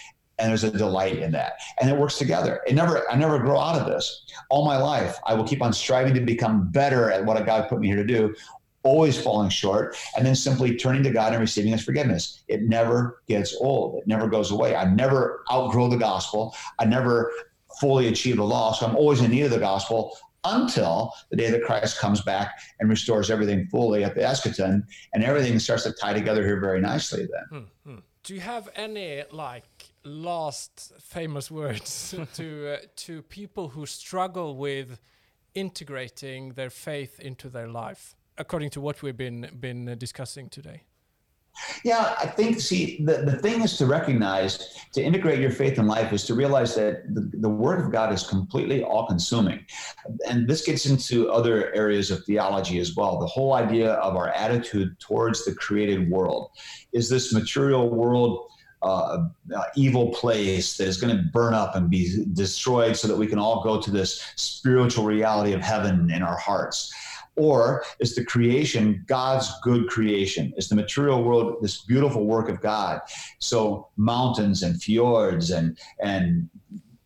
And 0.43 0.49
there's 0.49 0.65
a 0.65 0.71
delight 0.71 1.19
in 1.19 1.31
that. 1.31 1.53
And 1.79 1.89
it 1.89 1.97
works 1.97 2.17
together. 2.17 2.59
It 2.67 2.75
never, 2.75 3.09
I 3.09 3.15
never 3.15 3.39
grow 3.39 3.57
out 3.57 3.79
of 3.79 3.87
this. 3.87 4.25
All 4.49 4.65
my 4.65 4.75
life, 4.75 5.17
I 5.25 5.33
will 5.35 5.45
keep 5.45 5.61
on 5.61 5.71
striving 5.71 6.13
to 6.15 6.19
become 6.19 6.69
better 6.69 7.09
at 7.09 7.23
what 7.23 7.43
God 7.45 7.69
put 7.69 7.79
me 7.79 7.87
here 7.87 7.95
to 7.95 8.03
do, 8.03 8.35
always 8.83 9.17
falling 9.17 9.49
short, 9.49 9.95
and 10.17 10.25
then 10.25 10.35
simply 10.35 10.75
turning 10.75 11.01
to 11.03 11.11
God 11.11 11.31
and 11.31 11.39
receiving 11.39 11.71
his 11.71 11.81
forgiveness. 11.81 12.43
It 12.49 12.63
never 12.63 13.23
gets 13.25 13.55
old. 13.61 14.01
It 14.01 14.07
never 14.07 14.27
goes 14.27 14.51
away. 14.51 14.75
I 14.75 14.83
never 14.83 15.45
outgrow 15.49 15.87
the 15.87 15.95
gospel. 15.95 16.53
I 16.77 16.83
never 16.83 17.31
fully 17.79 18.09
achieve 18.09 18.35
the 18.35 18.43
law. 18.43 18.73
So 18.73 18.85
I'm 18.85 18.97
always 18.97 19.21
in 19.21 19.31
need 19.31 19.43
of 19.43 19.51
the 19.51 19.59
gospel 19.59 20.17
until 20.43 21.13
the 21.29 21.37
day 21.37 21.49
that 21.49 21.63
Christ 21.63 21.99
comes 21.99 22.21
back 22.21 22.59
and 22.81 22.89
restores 22.89 23.31
everything 23.31 23.65
fully 23.67 24.03
at 24.03 24.13
the 24.13 24.21
eschaton, 24.21 24.83
and 25.13 25.23
everything 25.23 25.57
starts 25.57 25.83
to 25.83 25.93
tie 25.93 26.11
together 26.11 26.45
here 26.45 26.59
very 26.59 26.81
nicely. 26.81 27.27
Then, 27.31 27.63
hmm, 27.85 27.89
hmm. 27.89 27.99
do 28.23 28.33
you 28.33 28.41
have 28.41 28.67
any 28.75 29.23
like 29.31 29.92
last 30.05 30.93
famous 30.99 31.49
words 31.49 32.15
to 32.33 32.73
uh, 32.73 32.77
to 32.95 33.21
people 33.23 33.69
who 33.69 33.85
struggle 33.85 34.57
with 34.57 34.99
integrating 35.53 36.53
their 36.53 36.69
faith 36.69 37.19
into 37.19 37.49
their 37.49 37.67
life, 37.67 38.15
according 38.37 38.69
to 38.71 38.81
what 38.81 39.01
we've 39.01 39.17
been 39.17 39.49
been 39.59 39.97
discussing 39.97 40.49
today? 40.49 40.83
Yeah, 41.83 42.15
I 42.19 42.25
think, 42.25 42.59
see, 42.59 43.03
the, 43.03 43.17
the 43.17 43.37
thing 43.37 43.61
is 43.61 43.77
to 43.77 43.85
recognize, 43.85 44.75
to 44.93 45.03
integrate 45.03 45.39
your 45.39 45.51
faith 45.51 45.77
in 45.77 45.85
life 45.85 46.11
is 46.11 46.25
to 46.25 46.33
realize 46.33 46.75
that 46.75 47.13
the, 47.13 47.29
the 47.39 47.49
Word 47.49 47.79
of 47.79 47.91
God 47.91 48.11
is 48.11 48.23
completely 48.23 48.83
all 48.83 49.05
consuming. 49.05 49.63
And 50.27 50.47
this 50.47 50.65
gets 50.65 50.87
into 50.87 51.29
other 51.31 51.73
areas 51.75 52.09
of 52.09 52.23
theology 52.25 52.79
as 52.79 52.95
well. 52.95 53.19
The 53.19 53.27
whole 53.27 53.53
idea 53.53 53.93
of 53.93 54.15
our 54.15 54.29
attitude 54.29 54.99
towards 54.99 55.45
the 55.45 55.53
created 55.53 56.09
world. 56.09 56.49
Is 56.91 57.07
this 57.07 57.33
material 57.33 57.89
world 57.89 58.49
uh, 58.83 59.25
uh, 59.55 59.63
evil 59.75 60.11
place 60.11 60.77
that 60.77 60.87
is 60.87 60.99
going 60.99 61.15
to 61.15 61.23
burn 61.31 61.53
up 61.53 61.75
and 61.75 61.89
be 61.89 62.25
destroyed 62.33 62.95
so 62.95 63.07
that 63.07 63.15
we 63.15 63.27
can 63.27 63.39
all 63.39 63.63
go 63.63 63.81
to 63.81 63.91
this 63.91 64.21
spiritual 64.35 65.05
reality 65.05 65.53
of 65.53 65.61
heaven 65.61 66.11
in 66.11 66.21
our 66.21 66.37
hearts? 66.37 66.93
Or 67.35 67.83
is 67.99 68.13
the 68.15 68.23
creation 68.23 69.03
God's 69.07 69.51
good 69.63 69.87
creation? 69.87 70.53
Is 70.55 70.69
the 70.69 70.75
material 70.75 71.23
world 71.23 71.57
this 71.61 71.81
beautiful 71.83 72.25
work 72.25 72.47
of 72.47 72.61
God? 72.61 73.01
So 73.39 73.87
mountains 73.97 74.61
and 74.61 74.81
fjords 74.81 75.49
and 75.49 75.77
and 75.99 76.49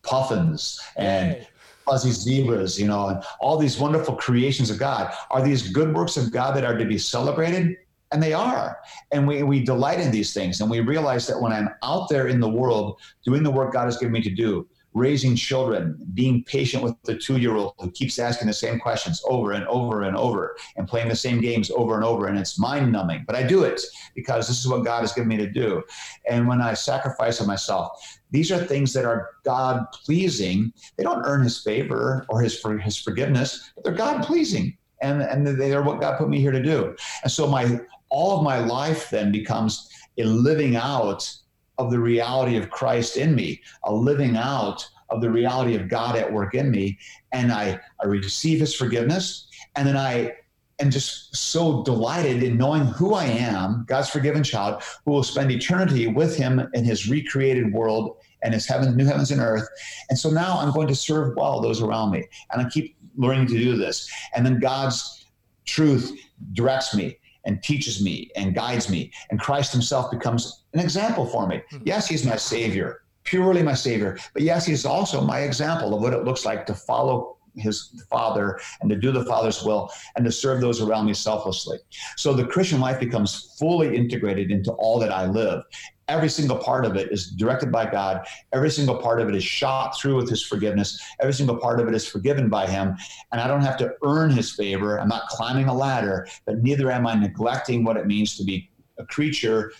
puffins 0.02 0.80
and 0.96 1.46
fuzzy 1.84 2.10
zebras, 2.10 2.78
you 2.78 2.86
know, 2.86 3.08
and 3.08 3.24
all 3.40 3.56
these 3.56 3.78
wonderful 3.78 4.16
creations 4.16 4.68
of 4.70 4.78
God. 4.78 5.14
Are 5.30 5.42
these 5.42 5.70
good 5.72 5.94
works 5.94 6.16
of 6.16 6.30
God 6.30 6.54
that 6.56 6.64
are 6.64 6.76
to 6.76 6.84
be 6.84 6.98
celebrated? 6.98 7.76
And 8.12 8.22
they 8.22 8.32
are. 8.32 8.78
And 9.12 9.26
we, 9.26 9.42
we 9.42 9.62
delight 9.62 10.00
in 10.00 10.10
these 10.10 10.32
things. 10.32 10.60
And 10.60 10.70
we 10.70 10.80
realize 10.80 11.26
that 11.26 11.40
when 11.40 11.52
I'm 11.52 11.68
out 11.82 12.08
there 12.08 12.28
in 12.28 12.40
the 12.40 12.48
world 12.48 12.98
doing 13.24 13.42
the 13.42 13.50
work 13.50 13.72
God 13.72 13.84
has 13.84 13.98
given 13.98 14.12
me 14.12 14.22
to 14.22 14.30
do, 14.30 14.66
raising 14.94 15.36
children, 15.36 15.96
being 16.14 16.42
patient 16.44 16.82
with 16.82 16.94
the 17.04 17.16
two 17.16 17.36
year 17.36 17.54
old 17.54 17.74
who 17.78 17.90
keeps 17.90 18.18
asking 18.18 18.48
the 18.48 18.52
same 18.52 18.78
questions 18.78 19.22
over 19.26 19.52
and 19.52 19.66
over 19.66 20.02
and 20.02 20.16
over 20.16 20.56
and 20.76 20.88
playing 20.88 21.08
the 21.08 21.16
same 21.16 21.40
games 21.40 21.70
over 21.70 21.94
and 21.94 22.04
over. 22.04 22.26
And 22.26 22.38
it's 22.38 22.58
mind 22.58 22.90
numbing, 22.90 23.24
but 23.26 23.36
I 23.36 23.42
do 23.42 23.64
it 23.64 23.80
because 24.14 24.48
this 24.48 24.58
is 24.58 24.68
what 24.68 24.84
God 24.84 25.00
has 25.00 25.12
given 25.12 25.28
me 25.28 25.36
to 25.36 25.48
do. 25.48 25.82
And 26.28 26.48
when 26.48 26.60
I 26.60 26.74
sacrifice 26.74 27.40
of 27.40 27.46
myself, 27.46 27.92
these 28.30 28.50
are 28.50 28.58
things 28.58 28.92
that 28.92 29.04
are 29.04 29.30
God 29.44 29.86
pleasing. 29.92 30.72
They 30.96 31.04
don't 31.04 31.24
earn 31.24 31.42
his 31.42 31.62
favor 31.62 32.26
or 32.28 32.40
his, 32.40 32.58
for 32.58 32.78
his 32.78 32.96
forgiveness, 32.96 33.70
but 33.74 33.84
they're 33.84 33.94
God 33.94 34.24
pleasing. 34.24 34.76
And, 35.00 35.22
and 35.22 35.46
they 35.46 35.72
are 35.74 35.82
what 35.82 36.00
God 36.00 36.18
put 36.18 36.28
me 36.28 36.40
here 36.40 36.50
to 36.50 36.62
do. 36.62 36.96
And 37.22 37.30
so 37.30 37.46
my 37.46 37.80
all 38.10 38.36
of 38.36 38.44
my 38.44 38.58
life 38.58 39.10
then 39.10 39.32
becomes 39.32 39.88
a 40.18 40.24
living 40.24 40.76
out 40.76 41.30
of 41.78 41.90
the 41.90 41.98
reality 41.98 42.56
of 42.56 42.70
Christ 42.70 43.16
in 43.16 43.34
me, 43.34 43.60
a 43.84 43.92
living 43.92 44.36
out 44.36 44.86
of 45.10 45.20
the 45.20 45.30
reality 45.30 45.74
of 45.74 45.88
God 45.88 46.16
at 46.16 46.32
work 46.32 46.54
in 46.54 46.70
me. 46.70 46.98
And 47.32 47.52
I, 47.52 47.78
I 48.02 48.06
receive 48.06 48.60
his 48.60 48.74
forgiveness. 48.74 49.48
And 49.76 49.86
then 49.86 49.96
I 49.96 50.32
am 50.80 50.90
just 50.90 51.34
so 51.36 51.82
delighted 51.84 52.42
in 52.42 52.56
knowing 52.56 52.84
who 52.84 53.14
I 53.14 53.24
am, 53.24 53.84
God's 53.88 54.10
forgiven 54.10 54.42
child, 54.42 54.82
who 55.04 55.12
will 55.12 55.22
spend 55.22 55.50
eternity 55.50 56.06
with 56.08 56.36
him 56.36 56.68
in 56.74 56.84
his 56.84 57.08
recreated 57.08 57.72
world 57.72 58.16
and 58.42 58.54
his 58.54 58.66
heaven, 58.66 58.96
new 58.96 59.04
heavens 59.06 59.30
and 59.30 59.40
earth. 59.40 59.68
And 60.10 60.18
so 60.18 60.30
now 60.30 60.58
I'm 60.58 60.72
going 60.72 60.88
to 60.88 60.94
serve 60.94 61.36
well 61.36 61.60
those 61.60 61.82
around 61.82 62.10
me. 62.10 62.24
And 62.52 62.64
I 62.64 62.68
keep 62.68 62.96
learning 63.16 63.46
to 63.48 63.58
do 63.58 63.76
this. 63.76 64.08
And 64.34 64.44
then 64.44 64.60
God's 64.60 65.26
truth 65.64 66.18
directs 66.52 66.94
me 66.94 67.18
and 67.48 67.62
teaches 67.62 68.02
me 68.02 68.30
and 68.36 68.54
guides 68.54 68.88
me. 68.88 69.10
And 69.30 69.40
Christ 69.40 69.72
himself 69.72 70.10
becomes 70.10 70.64
an 70.74 70.80
example 70.80 71.26
for 71.26 71.48
me. 71.48 71.62
Hmm. 71.70 71.78
Yes, 71.84 72.06
he's 72.06 72.24
my 72.24 72.36
savior, 72.36 73.02
purely 73.24 73.62
my 73.62 73.74
savior. 73.74 74.18
But 74.34 74.42
yes, 74.42 74.66
he's 74.66 74.84
also 74.84 75.22
my 75.22 75.40
example 75.40 75.94
of 75.94 76.02
what 76.02 76.12
it 76.12 76.24
looks 76.24 76.44
like 76.44 76.66
to 76.66 76.74
follow 76.74 77.38
his 77.56 78.04
father 78.10 78.60
and 78.80 78.90
to 78.90 78.96
do 78.96 79.10
the 79.10 79.24
father's 79.24 79.64
will 79.64 79.90
and 80.14 80.24
to 80.24 80.30
serve 80.30 80.60
those 80.60 80.80
around 80.80 81.06
me 81.06 81.14
selflessly. 81.14 81.78
So 82.16 82.32
the 82.32 82.44
Christian 82.44 82.80
life 82.80 83.00
becomes 83.00 83.56
fully 83.58 83.96
integrated 83.96 84.50
into 84.50 84.72
all 84.72 85.00
that 85.00 85.10
I 85.10 85.26
live. 85.26 85.62
Every 86.08 86.28
single 86.28 86.56
part 86.56 86.86
of 86.86 86.96
it 86.96 87.12
is 87.12 87.30
directed 87.30 87.70
by 87.70 87.90
God. 87.90 88.26
Every 88.52 88.70
single 88.70 88.96
part 88.96 89.20
of 89.20 89.28
it 89.28 89.34
is 89.34 89.44
shot 89.44 89.98
through 89.98 90.16
with 90.16 90.28
his 90.28 90.42
forgiveness. 90.42 91.00
Every 91.20 91.34
single 91.34 91.56
part 91.56 91.80
of 91.80 91.88
it 91.88 91.94
is 91.94 92.06
forgiven 92.06 92.48
by 92.48 92.66
him. 92.66 92.96
And 93.30 93.40
I 93.40 93.46
don't 93.46 93.60
have 93.60 93.76
to 93.78 93.94
earn 94.02 94.30
his 94.30 94.52
favor. 94.52 94.98
I'm 94.98 95.08
not 95.08 95.28
climbing 95.28 95.66
a 95.68 95.74
ladder, 95.74 96.26
but 96.46 96.62
neither 96.62 96.90
am 96.90 97.06
I 97.06 97.14
neglecting 97.14 97.84
what 97.84 97.96
it 97.96 98.06
means 98.06 98.36
to 98.38 98.44
be 98.44 98.70
a 98.98 99.04
creature 99.04 99.72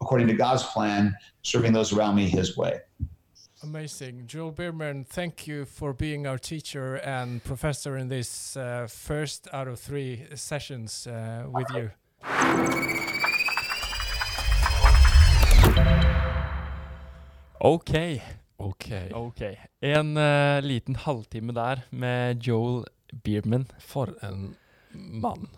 according 0.00 0.26
to 0.26 0.34
God's 0.34 0.62
plan, 0.64 1.14
serving 1.42 1.72
those 1.72 1.92
around 1.92 2.16
me 2.16 2.28
his 2.28 2.56
way. 2.56 2.80
Amazing. 3.62 4.24
Joel 4.26 4.52
Biermann, 4.52 5.04
thank 5.04 5.46
you 5.46 5.64
for 5.64 5.92
being 5.92 6.26
our 6.26 6.38
teacher 6.38 6.96
and 6.96 7.42
professor 7.42 7.96
in 7.96 8.08
this 8.08 8.56
uh, 8.56 8.86
first 8.88 9.48
out 9.52 9.66
of 9.66 9.80
three 9.80 10.26
sessions 10.34 11.06
uh, 11.06 11.46
with 11.50 11.66
you. 11.74 11.90
OK. 17.66 18.22
OK. 18.56 18.86
okay. 19.12 19.56
En 19.80 20.16
uh, 20.16 20.62
liten 20.62 20.94
halvtime 21.02 21.52
der 21.52 21.82
med 21.90 22.46
Joel 22.46 22.84
Beardman. 23.24 23.66
For 23.82 24.12
en 24.22 24.52
mann. 24.94 25.48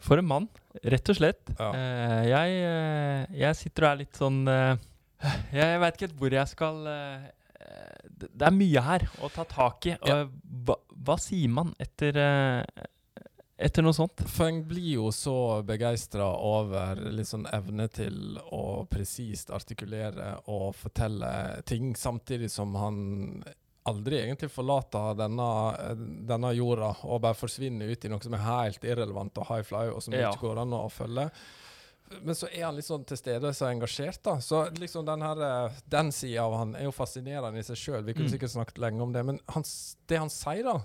For 0.00 0.22
en 0.22 0.28
mann, 0.30 0.46
rett 0.80 1.12
og 1.12 1.18
slett. 1.18 1.52
Ja. 1.58 1.68
Uh, 1.74 2.22
jeg, 2.24 2.54
uh, 2.64 3.36
jeg 3.36 3.58
sitter 3.58 3.84
og 3.84 3.90
er 3.90 4.00
litt 4.00 4.16
sånn 4.16 4.40
Jeg 4.48 5.80
veit 5.82 5.98
ikke 5.98 6.06
helt 6.06 6.18
hvor 6.22 6.38
jeg 6.38 6.50
skal 6.54 6.76
det, 6.88 8.28
det 8.32 8.44
er 8.46 8.54
mye 8.54 8.82
her 8.86 9.04
å 9.20 9.28
ta 9.34 9.44
tak 9.50 9.90
i. 9.90 9.96
Ja. 10.08 10.22
Hva, 10.64 10.78
hva 11.04 11.16
sier 11.20 11.50
man 11.52 11.74
etter, 11.82 12.16
etter 13.58 13.82
noe 13.82 13.92
sånt? 13.96 14.22
En 14.40 14.60
blir 14.68 14.92
jo 14.94 15.08
så 15.14 15.62
begeistra 15.66 16.26
over 16.38 17.00
litt 17.10 17.26
sånn 17.30 17.46
evne 17.52 17.88
til 17.90 18.38
å 18.54 18.84
presist 18.90 19.50
artikulere 19.50 20.36
og 20.48 20.74
fortelle 20.78 21.62
ting, 21.66 21.94
samtidig 21.98 22.50
som 22.54 22.74
han 22.78 23.00
aldri 23.88 24.18
egentlig 24.20 24.50
forlater 24.52 25.14
denne, 25.16 25.46
denne 26.28 26.50
jorda 26.54 26.90
og 27.08 27.22
bare 27.24 27.34
forsvinner 27.38 27.88
ut 27.88 28.04
i 28.04 28.10
noe 28.12 28.20
som 28.22 28.34
er 28.36 28.44
helt 28.44 28.84
irrelevant 28.84 29.38
og 29.40 29.48
high 29.48 29.64
fly, 29.64 29.86
og 29.94 30.02
som 30.04 30.14
Ja. 30.14 30.30
ikke 30.30 30.44
går 30.50 30.60
an 30.62 30.76
å 30.76 30.90
følge. 30.92 31.30
Men 32.22 32.34
så 32.34 32.48
er 32.52 32.64
han 32.64 32.76
litt 32.76 32.86
sånn 32.86 33.04
til 33.04 33.16
stede 33.20 33.50
så 33.52 33.66
engasjert, 33.68 34.22
da. 34.24 34.38
Så 34.40 34.62
liksom 34.78 35.04
den, 35.04 35.20
her, 35.20 35.72
den 35.88 36.12
sida 36.12 36.44
av 36.46 36.54
han 36.56 36.74
er 36.76 36.84
jo 36.86 36.92
fascinerende 36.96 37.58
i 37.60 37.62
seg 37.66 37.76
sjøl. 37.76 38.04
Vi 38.04 38.14
kunne 38.14 38.28
Mm. 38.30 38.32
sikkert 38.38 38.50
snakket 38.54 38.78
lenge 38.78 39.02
om 39.02 39.12
det. 39.12 39.24
Men 39.24 39.40
han, 39.48 39.62
det 40.08 40.18
han 40.18 40.30
sier, 40.30 40.62
da, 40.64 40.80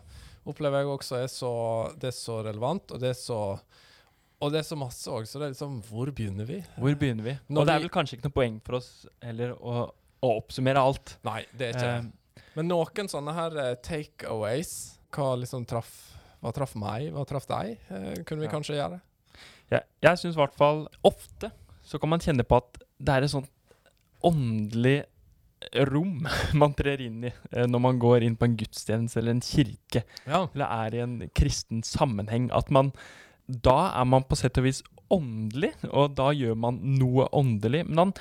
opplever 0.50 0.84
jeg 0.84 0.92
også 0.94 1.20
er 1.24 1.30
så, 1.32 1.52
det 2.00 2.10
er 2.12 2.16
så 2.18 2.42
relevant, 2.46 2.92
og 2.92 3.02
det 3.04 3.14
er 3.14 3.18
så 3.20 3.40
og 4.44 4.52
det 4.52 4.60
er 4.60 4.66
så 4.68 4.76
masse 4.76 5.08
òg, 5.08 5.24
så 5.30 5.40
det 5.40 5.46
er 5.46 5.52
liksom 5.54 5.78
Hvor 5.88 6.10
begynner 6.12 6.48
vi? 6.50 6.58
Hvor 6.76 6.98
begynner 7.00 7.24
vi? 7.24 7.36
Når 7.48 7.62
og 7.62 7.68
det 7.70 7.76
er 7.78 7.84
vel 7.86 7.92
kanskje 7.94 8.18
ikke 8.18 8.28
noe 8.28 8.36
poeng 8.36 8.58
for 8.66 8.76
oss 8.82 8.90
heller 9.24 9.54
å, 9.56 9.76
å 10.20 10.32
oppsummere 10.42 10.82
alt. 10.84 11.14
Nei, 11.24 11.46
det 11.56 11.70
er 11.70 11.78
ikke 11.78 11.94
uh. 12.02 12.44
Men 12.58 12.68
noen 12.68 13.08
sånne 13.10 13.34
her 13.38 13.56
uh, 13.56 13.70
takeaways, 13.86 14.74
hva 15.16 15.30
liksom 15.40 15.64
traff 15.70 15.94
Hva 16.44 16.52
traff 16.52 16.74
meg, 16.76 17.08
hva 17.16 17.24
traff 17.30 17.48
deg, 17.48 17.78
Uh, 17.88 18.20
kunne 18.28 18.44
vi 18.44 18.50
Ja. 18.50 18.52
kanskje 18.52 18.76
gjøre? 18.76 19.00
Jeg, 19.72 19.88
jeg 20.04 20.20
syns 20.20 20.36
i 20.36 20.42
hvert 20.42 20.60
fall 20.60 20.84
ofte 21.08 21.54
så 21.84 22.00
kan 22.00 22.12
man 22.12 22.22
kjenne 22.24 22.44
på 22.48 22.60
at 22.60 22.82
det 23.00 23.16
er 23.16 23.26
et 23.26 23.32
sånt 23.32 23.48
åndelig 24.24 25.06
rom 25.90 26.26
man 26.62 26.74
trer 26.78 27.02
inn 27.06 27.24
i 27.28 27.32
eh, 27.52 27.66
når 27.70 27.82
man 27.88 28.00
går 28.02 28.24
inn 28.28 28.36
på 28.40 28.46
en 28.50 28.56
gudstjeneste 28.60 29.20
eller 29.22 29.36
en 29.38 29.44
kirke, 29.46 30.04
Ja. 30.28 30.46
eller 30.54 30.66
er 30.88 30.96
i 30.96 31.04
en 31.04 31.18
kristen 31.36 31.84
sammenheng. 31.88 32.50
At 32.54 32.72
man 32.72 32.92
Da 33.48 33.92
er 34.00 34.06
man 34.08 34.24
på 34.24 34.38
sett 34.40 34.58
og 34.58 34.64
vis 34.64 34.82
åndelig, 35.12 35.74
og 35.92 36.14
da 36.16 36.30
gjør 36.34 36.56
man 36.58 36.78
noe 36.98 37.26
åndelig. 37.36 37.84
Men 37.90 37.98
han, 38.00 38.14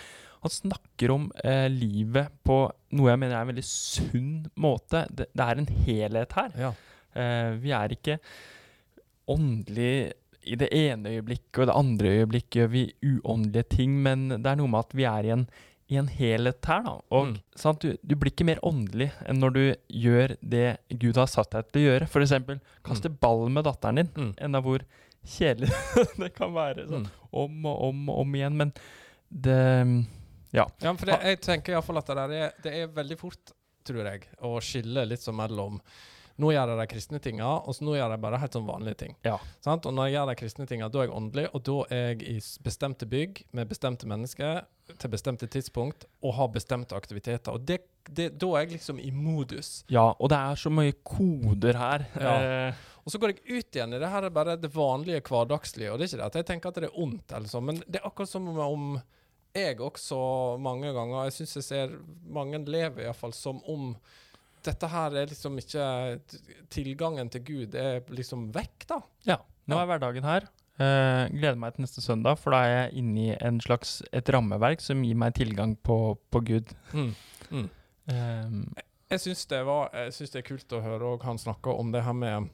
han 0.43 0.51
snakker 0.51 1.13
om 1.15 1.29
eh, 1.45 1.69
livet 1.71 2.33
på 2.45 2.57
noe 2.99 3.11
jeg 3.13 3.21
mener 3.23 3.37
er 3.39 3.45
en 3.47 3.53
veldig 3.53 3.65
sunn 3.69 4.33
måte. 4.61 5.05
Det, 5.15 5.29
det 5.33 5.47
er 5.47 5.61
en 5.63 5.71
helhet 5.87 6.33
her. 6.41 6.51
ja. 6.59 6.73
Eh, 7.15 7.53
vi 7.61 7.71
er 7.77 7.93
ikke 7.93 8.19
åndelig 9.29 10.13
i 10.43 10.57
det 10.59 10.69
ene 10.75 11.13
øyeblikket, 11.15 11.61
og 11.63 11.69
det 11.71 11.77
andre 11.79 12.13
øyeblikket 12.19 12.57
gjør 12.63 12.71
vi 12.73 12.83
uåndelige 13.07 13.69
ting, 13.77 13.93
men 14.03 14.25
det 14.43 14.47
er 14.51 14.59
noe 14.59 14.71
med 14.73 14.81
at 14.83 14.97
vi 14.99 15.05
er 15.07 15.29
i 15.29 15.33
en, 15.37 15.45
i 15.93 15.99
en 16.01 16.09
helhet 16.09 16.65
her, 16.71 16.83
da. 16.87 16.95
Og 17.13 17.27
Mm. 17.29 17.37
sant, 17.61 17.81
du, 17.85 17.97
du 18.03 18.15
blir 18.17 18.33
ikke 18.33 18.47
mer 18.49 18.61
åndelig 18.65 19.11
enn 19.29 19.41
når 19.43 19.53
du 19.57 19.63
gjør 20.03 20.37
det 20.43 20.65
Gud 21.03 21.21
har 21.21 21.29
satt 21.31 21.51
deg 21.55 21.69
til 21.73 21.83
å 21.83 21.87
gjøre. 21.91 22.09
For 22.09 22.25
eksempel 22.25 22.61
kaste 22.87 23.11
ball 23.13 23.49
med 23.53 23.65
datteren 23.69 24.01
din, 24.01 24.11
Mm. 24.17 24.33
enda 24.49 24.63
hvor 24.65 24.85
kjedelig 25.25 25.71
det 26.23 26.33
kan 26.35 26.53
være. 26.57 26.87
Sånn, 26.89 27.05
Mm. 27.07 27.11
om 27.45 27.67
og 27.67 27.83
om 27.91 28.09
og 28.11 28.19
om 28.25 28.35
igjen. 28.41 28.57
Men 28.57 28.73
det 29.31 29.59
Ja, 30.53 30.67
for 30.81 31.07
det, 31.09 31.21
jeg 31.25 31.41
tenker 31.41 31.73
iallfall 31.77 31.99
at 32.03 32.07
det 32.11 32.17
der 32.17 32.33
er, 32.37 32.51
det 32.63 32.73
er 32.83 32.89
veldig 32.93 33.17
fort, 33.19 33.53
tror 33.89 34.05
jeg, 34.05 34.27
å 34.43 34.59
skille 34.61 35.07
litt 35.09 35.21
sånn 35.25 35.39
mellom 35.39 35.79
nå 36.41 36.53
gjør 36.55 36.73
jeg 36.73 36.79
de 36.81 36.87
kristne 36.95 37.21
tinga, 37.23 37.49
og 37.67 37.75
så 37.77 37.85
nå 37.85 37.97
gjør 37.99 38.15
jeg 38.15 38.23
bare 38.25 38.39
helt 38.43 38.57
sånn 38.57 38.69
vanlige 38.69 38.99
ting. 39.05 39.17
Ja. 39.27 39.37
Sant? 39.65 39.87
Og 39.87 39.95
når 39.97 40.09
jeg 40.09 40.17
gjør 40.17 40.31
de 40.31 40.37
kristne 40.41 40.67
tinga, 40.71 40.89
da 40.89 41.03
er 41.03 41.09
jeg 41.09 41.17
åndelig, 41.19 41.47
og 41.53 41.65
da 41.69 41.79
er 41.93 42.05
jeg 42.13 42.23
i 42.31 42.37
bestemte 42.65 43.09
bygg 43.11 43.43
med 43.53 43.69
bestemte 43.71 44.09
mennesker 44.11 44.63
til 44.99 45.13
bestemte 45.13 45.47
tidspunkt 45.49 46.07
og 46.23 46.35
har 46.39 46.49
bestemte 46.55 46.97
aktiviteter. 46.97 47.53
Og 47.55 47.67
det, 47.69 47.81
det, 48.09 48.31
da 48.41 48.49
er 48.57 48.65
jeg 48.67 48.79
liksom 48.79 48.99
i 49.01 49.11
modus. 49.15 49.83
Ja, 49.93 50.09
og 50.19 50.33
det 50.33 50.41
er 50.41 50.59
så 50.61 50.73
mye 50.75 50.97
koder 51.07 51.79
her. 51.79 52.09
Ja. 52.19 52.35
Eh, 52.69 52.89
Og 53.03 53.11
så 53.11 53.19
går 53.19 53.33
jeg 53.33 53.59
ut 53.59 53.75
igjen 53.77 53.95
i 53.97 53.99
det 53.99 54.09
her 54.13 54.23
er 54.29 54.31
bare 54.31 54.55
det 54.57 54.69
vanlige 54.75 55.23
hverdagslige. 55.27 55.91
Og 55.91 55.99
det 55.99 56.05
er 56.07 56.11
ikke 56.13 56.21
det 56.21 56.27
at 56.29 56.37
jeg 56.39 56.47
tenker 56.47 56.71
at 56.71 56.77
det 56.79 56.91
er 56.91 57.01
ondt, 57.03 57.33
eller 57.35 57.51
sånn, 57.51 57.65
men 57.67 57.81
det 57.87 57.99
er 57.99 58.07
akkurat 58.07 58.31
som 58.31 58.47
om 58.53 59.01
jeg 59.53 59.81
også 59.85 60.19
mange 60.65 60.93
ganger 60.97 61.27
Jeg 61.27 61.33
syns 61.37 61.57
jeg 61.59 61.65
ser 61.67 61.91
mange 62.33 62.63
lever 62.65 63.05
iallfall 63.05 63.35
som 63.37 63.59
om 63.69 63.91
dette 64.67 64.89
her 64.93 65.15
er 65.23 65.31
liksom 65.31 65.59
ikke 65.61 65.85
Tilgangen 66.73 67.31
til 67.33 67.45
Gud 67.47 67.75
er 67.79 68.03
liksom 68.13 68.51
vekk, 68.55 68.87
da. 68.91 69.01
Ja. 69.29 69.39
Nå 69.71 69.79
er 69.79 69.89
hverdagen 69.91 70.27
her. 70.27 70.49
Uh, 70.81 71.29
gleder 71.31 71.59
meg 71.61 71.75
til 71.75 71.85
neste 71.85 72.03
søndag, 72.03 72.39
for 72.41 72.55
da 72.55 72.63
er 72.65 72.73
jeg 72.73 73.03
inne 73.03 73.27
i 73.27 73.35
en 73.37 73.61
slags, 73.63 74.01
et 74.11 74.31
rammeverk 74.33 74.81
som 74.83 75.05
gir 75.05 75.19
meg 75.21 75.37
tilgang 75.37 75.77
på, 75.85 76.17
på 76.33 76.43
Gud. 76.49 76.73
Mm. 76.97 77.13
Mm. 77.53 77.69
Um, 78.09 78.57
Jeg 79.13 79.21
syns 79.23 79.45
det, 79.53 79.61
det 79.63 80.41
er 80.41 80.49
kult 80.49 80.75
å 80.75 80.81
høre 80.83 81.13
og 81.13 81.29
han 81.29 81.39
snakke 81.39 81.77
om 81.77 81.93
det 81.95 82.03
her 82.07 82.17
med 82.17 82.51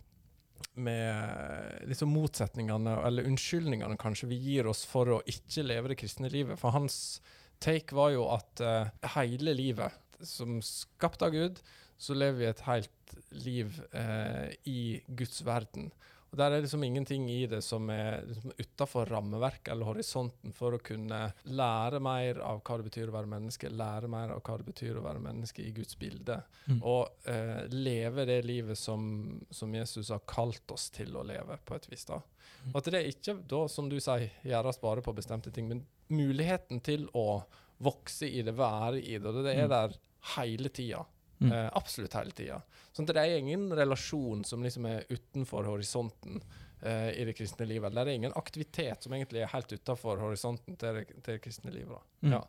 med 0.79 1.87
liksom 1.91 2.13
motsetningene, 2.15 2.97
eller 3.07 3.27
unnskyldningene 3.27 3.99
kanskje 3.99 4.29
vi 4.31 4.39
gir 4.43 4.69
oss 4.71 4.85
for 4.87 5.11
å 5.11 5.21
ikke 5.27 5.65
leve 5.67 5.93
det 5.93 5.99
kristne 6.01 6.31
livet. 6.33 6.59
For 6.61 6.75
hans 6.75 7.19
take 7.63 7.97
var 7.97 8.13
jo 8.15 8.29
at 8.35 8.63
uh, 8.63 8.91
hele 9.17 9.55
livet, 9.59 9.95
som 10.23 10.61
skapt 10.65 11.23
av 11.27 11.35
Gud, 11.35 11.61
så 11.99 12.15
lever 12.15 12.39
vi 12.39 12.47
et 12.53 12.61
helt 12.69 13.17
liv 13.45 13.81
eh, 13.93 14.53
i 14.71 14.81
Guds 15.09 15.43
verden. 15.47 15.91
Og 16.29 16.37
Der 16.37 16.53
er 16.53 16.61
liksom 16.61 16.83
ingenting 16.85 17.23
i 17.33 17.47
det 17.49 17.63
som 17.65 17.89
er 17.91 18.21
liksom 18.29 18.53
utafor 18.59 19.09
rammeverket 19.09 19.71
eller 19.73 19.89
horisonten 19.89 20.53
for 20.53 20.77
å 20.77 20.81
kunne 20.85 21.21
lære 21.49 22.01
mer 22.05 22.43
av 22.45 22.61
hva 22.61 22.77
det 22.77 22.85
betyr 22.91 23.09
å 23.09 23.15
være 23.15 23.31
menneske, 23.33 23.71
lære 23.73 24.11
mer 24.13 24.35
av 24.35 24.43
hva 24.45 24.59
det 24.61 24.67
betyr 24.69 24.99
å 25.01 25.05
være 25.07 25.23
menneske 25.25 25.65
i 25.65 25.73
Guds 25.73 25.97
bilde. 25.99 26.37
Mm. 26.69 26.83
Og 26.85 27.31
eh, 27.33 27.63
leve 27.73 28.27
det 28.29 28.43
livet 28.45 28.77
som, 28.79 29.09
som 29.51 29.73
Jesus 29.75 30.13
har 30.13 30.21
kalt 30.29 30.69
oss 30.77 30.91
til 30.93 31.17
å 31.17 31.25
leve, 31.25 31.57
på 31.65 31.79
et 31.81 31.89
vis. 31.89 32.05
da. 32.13 32.21
Mm. 32.21 32.71
Og 32.75 32.81
at 32.83 32.93
det 32.93 33.05
ikke, 33.15 33.39
da, 33.49 33.63
som 33.73 33.89
du 33.89 33.97
sier, 33.97 34.29
gjøres 34.45 34.83
bare 34.85 35.05
på 35.09 35.17
bestemte 35.17 35.51
ting, 35.55 35.73
men 35.73 35.87
muligheten 36.13 36.85
til 36.85 37.09
å 37.17 37.41
vokse 37.81 38.29
i 38.29 38.45
det, 38.45 38.53
være 38.59 39.01
i 39.01 39.17
det, 39.17 39.33
det 39.33 39.55
er 39.55 39.65
Mm. 39.65 39.73
der 39.79 39.97
hele 40.37 40.69
tida. 40.69 41.07
Mm. 41.41 41.53
Eh, 41.53 41.69
absolutt 41.79 42.15
hele 42.19 42.31
tida. 42.35 42.57
Sånn 42.93 43.07
det 43.07 43.15
er 43.21 43.37
ingen 43.39 43.69
relasjon 43.79 44.41
som 44.45 44.63
liksom 44.65 44.87
er 44.91 45.05
utenfor 45.09 45.65
horisonten 45.71 46.41
eh, 46.83 47.11
i 47.15 47.25
det 47.29 47.35
kristne 47.39 47.67
livet. 47.71 47.95
Det 47.95 48.01
er 48.03 48.09
ingen 48.19 48.33
aktivitet 48.35 49.03
som 49.07 49.13
egentlig 49.15 49.43
er 49.45 49.53
helt 49.53 49.71
utenfor 49.73 50.19
horisonten 50.19 50.77
til 50.81 50.95
det, 50.99 51.05
til 51.23 51.35
det 51.37 51.43
kristne 51.45 51.71
livet. 51.75 52.01
Mm. 52.27 52.33
Ja. 52.35 52.43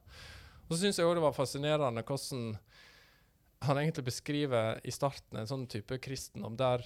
Og 0.65 0.71
så 0.75 0.79
syns 0.83 0.97
jeg 1.01 1.07
òg 1.09 1.15
det 1.19 1.25
var 1.27 1.37
fascinerende 1.37 2.01
hvordan 2.05 2.57
han 3.67 3.77
egentlig 3.81 4.05
beskriver 4.07 4.79
i 4.87 4.91
starten 4.95 5.37
en 5.41 5.47
sånn 5.49 5.67
type 5.69 5.97
kristendom 6.01 6.55
der, 6.57 6.79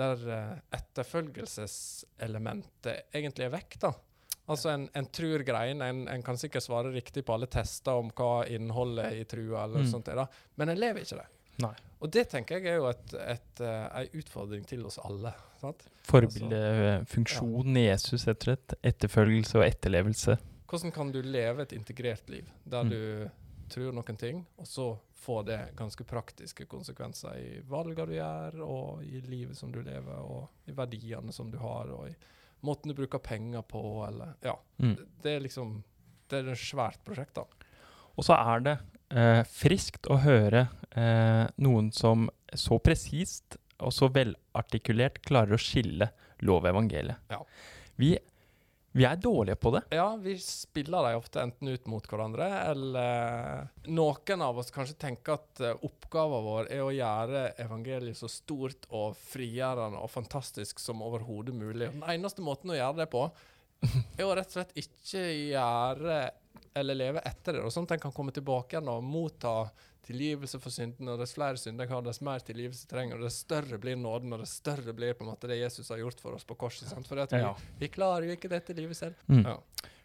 der 0.00 0.16
eh, 0.34 0.54
etterfølgelseselementet 0.78 3.14
egentlig 3.14 3.44
er 3.46 3.50
vekk. 3.54 3.78
da. 3.82 3.92
Altså 4.50 4.68
en, 4.74 4.88
en 4.92 5.06
tror 5.08 5.40
greien, 5.46 5.80
en, 5.82 6.02
en 6.08 6.22
kan 6.24 6.36
sikkert 6.40 6.62
svare 6.66 6.90
riktig 6.92 7.22
på 7.24 7.32
alle 7.36 7.46
tester 7.48 7.92
om 7.96 8.10
hva 8.12 8.42
innholdet 8.52 9.12
i 9.16 9.24
trua 9.28 9.62
eller 9.64 9.80
Mm. 9.84 9.88
sånt 9.90 10.08
er, 10.12 10.16
da. 10.20 10.26
men 10.60 10.68
en 10.68 10.78
lever 10.80 11.00
ikke 11.04 11.16
det. 11.20 11.28
Nei. 11.62 11.74
Og 12.04 12.10
det 12.12 12.26
tenker 12.30 12.58
jeg 12.60 12.74
er 12.74 12.76
jo 12.82 12.88
et, 12.90 13.14
et, 13.14 13.60
eh, 13.64 13.84
ei 14.00 14.08
utfordring 14.20 14.64
til 14.68 14.82
oss 14.86 14.98
alle. 14.98 15.32
sant? 15.60 15.86
Forbildefunksjonen 16.04 17.76
i 17.80 17.86
Jesus, 17.86 18.26
rett 18.28 18.42
og 18.42 18.48
slett. 18.50 18.74
Etterfølgelse 18.84 19.58
og 19.60 19.64
etterlevelse. 19.66 20.36
Hvordan 20.68 20.92
kan 20.92 21.12
du 21.14 21.20
leve 21.22 21.62
et 21.64 21.72
integrert 21.76 22.28
liv 22.32 22.48
der 22.66 22.84
Mm. 22.84 22.90
du 22.90 23.30
tror 23.70 23.92
noen 23.92 24.16
ting, 24.18 24.46
og 24.58 24.66
så 24.66 24.98
får 25.24 25.44
det 25.46 25.58
ganske 25.76 26.04
praktiske 26.04 26.66
konsekvenser 26.68 27.36
i 27.38 27.60
valgene 27.66 28.06
du 28.06 28.12
gjør, 28.12 28.60
og 28.66 29.02
i 29.04 29.20
livet 29.24 29.56
som 29.56 29.72
du 29.72 29.80
lever, 29.82 30.18
og 30.20 30.48
i 30.68 30.72
verdiene 30.72 31.32
som 31.32 31.50
du 31.50 31.56
har, 31.58 31.86
og 31.90 32.08
i 32.08 32.14
måten 32.62 32.88
du 32.88 32.94
bruker 32.94 33.18
penger 33.18 33.62
på, 33.62 34.06
eller 34.08 34.34
Ja. 34.42 34.56
Mm. 34.78 34.96
Det 35.22 35.36
er 35.36 35.40
liksom 35.40 35.82
Det 36.28 36.38
er 36.44 36.52
et 36.52 36.58
svært 36.58 36.98
prosjekt, 37.04 37.34
da. 37.34 37.44
Og 38.16 38.24
så 38.24 38.32
er 38.34 38.60
det 38.60 38.78
eh, 39.10 39.42
friskt 39.44 40.06
å 40.08 40.16
høre 40.18 40.68
eh, 40.94 41.44
noen 41.62 41.90
som 41.92 42.28
så 42.54 42.78
presist 42.82 43.58
og 43.82 43.92
så 43.94 44.08
velartikulert 44.14 45.20
klarer 45.26 45.56
å 45.56 45.60
skille 45.60 46.08
lov 46.44 46.62
og 46.62 46.70
evangeliet. 46.70 47.32
Ja. 47.32 47.40
Vi, 47.98 48.12
vi 48.94 49.06
er 49.08 49.18
dårlige 49.20 49.56
på 49.60 49.72
det. 49.74 49.82
Ja, 49.94 50.06
vi 50.20 50.36
spiller 50.42 51.08
dem 51.08 51.18
ofte 51.18 51.42
enten 51.42 51.70
ut 51.70 51.88
mot 51.90 52.06
hverandre, 52.10 52.46
eller 52.70 53.66
noen 53.90 54.44
av 54.46 54.60
oss 54.62 54.70
kanskje 54.74 54.98
tenker 55.06 55.38
at 55.38 55.64
uh, 55.64 55.72
oppgaven 55.86 56.46
vår 56.46 56.70
er 56.74 56.84
å 56.84 56.92
gjøre 56.94 57.46
evangeliet 57.64 58.18
så 58.18 58.30
stort 58.30 58.88
og 58.90 59.18
frigjørende 59.18 60.02
og 60.02 60.12
fantastisk 60.12 60.82
som 60.82 61.02
overhodet 61.06 61.56
mulig. 61.56 61.90
Den 61.90 62.06
eneste 62.14 62.44
måten 62.44 62.74
å 62.74 62.78
gjøre 62.78 63.04
det 63.04 63.10
på, 63.14 63.26
er 64.18 64.26
å 64.26 64.34
rett 64.38 64.52
og 64.52 64.60
slett 64.60 64.78
ikke 64.80 65.26
gjøre 65.50 66.22
eller 66.74 66.96
leve 66.98 67.22
etter 67.22 67.54
det, 67.54 67.62
og 67.62 67.70
sånn 67.70 67.86
at 67.86 67.96
en 67.96 68.06
kan 68.08 68.14
komme 68.14 68.32
tilbake 68.34 68.74
igjen 68.74 68.90
og 68.90 69.04
motta 69.06 69.68
tilgivelse 70.06 70.60
for 70.62 70.70
syndene. 70.74 71.14
Og 71.14 71.18
dess 71.22 71.34
flere 71.36 71.56
synder 71.60 71.84
jeg 71.86 71.94
har, 71.94 72.02
dess 72.06 72.20
mer 72.24 72.38
tilgivelse 72.44 72.86
trenger, 72.90 73.16
og 73.18 73.22
dess 73.26 73.40
større 73.44 73.78
blir 73.80 73.96
nåden, 74.00 74.32
og 74.36 74.40
dess 74.44 74.56
større 74.60 74.92
blir 74.96 75.14
på 75.18 75.24
en 75.26 75.30
måte 75.32 75.48
det 75.50 75.58
Jesus 75.60 75.88
har 75.88 75.98
gjort 76.02 76.20
for 76.20 76.34
oss 76.38 76.44
på 76.44 76.56
korset. 76.60 76.88
sant? 76.88 77.06
For 77.08 77.16
vi, 77.16 77.38
Ja. 77.40 77.54
vi 77.80 77.88
klarer 77.88 78.24
jo 78.28 78.36
ikke 78.36 78.48
dette 78.50 78.74
livet 78.76 78.96
selv. 78.96 79.14
Mm. 79.28 79.44
Ja. 79.44 79.56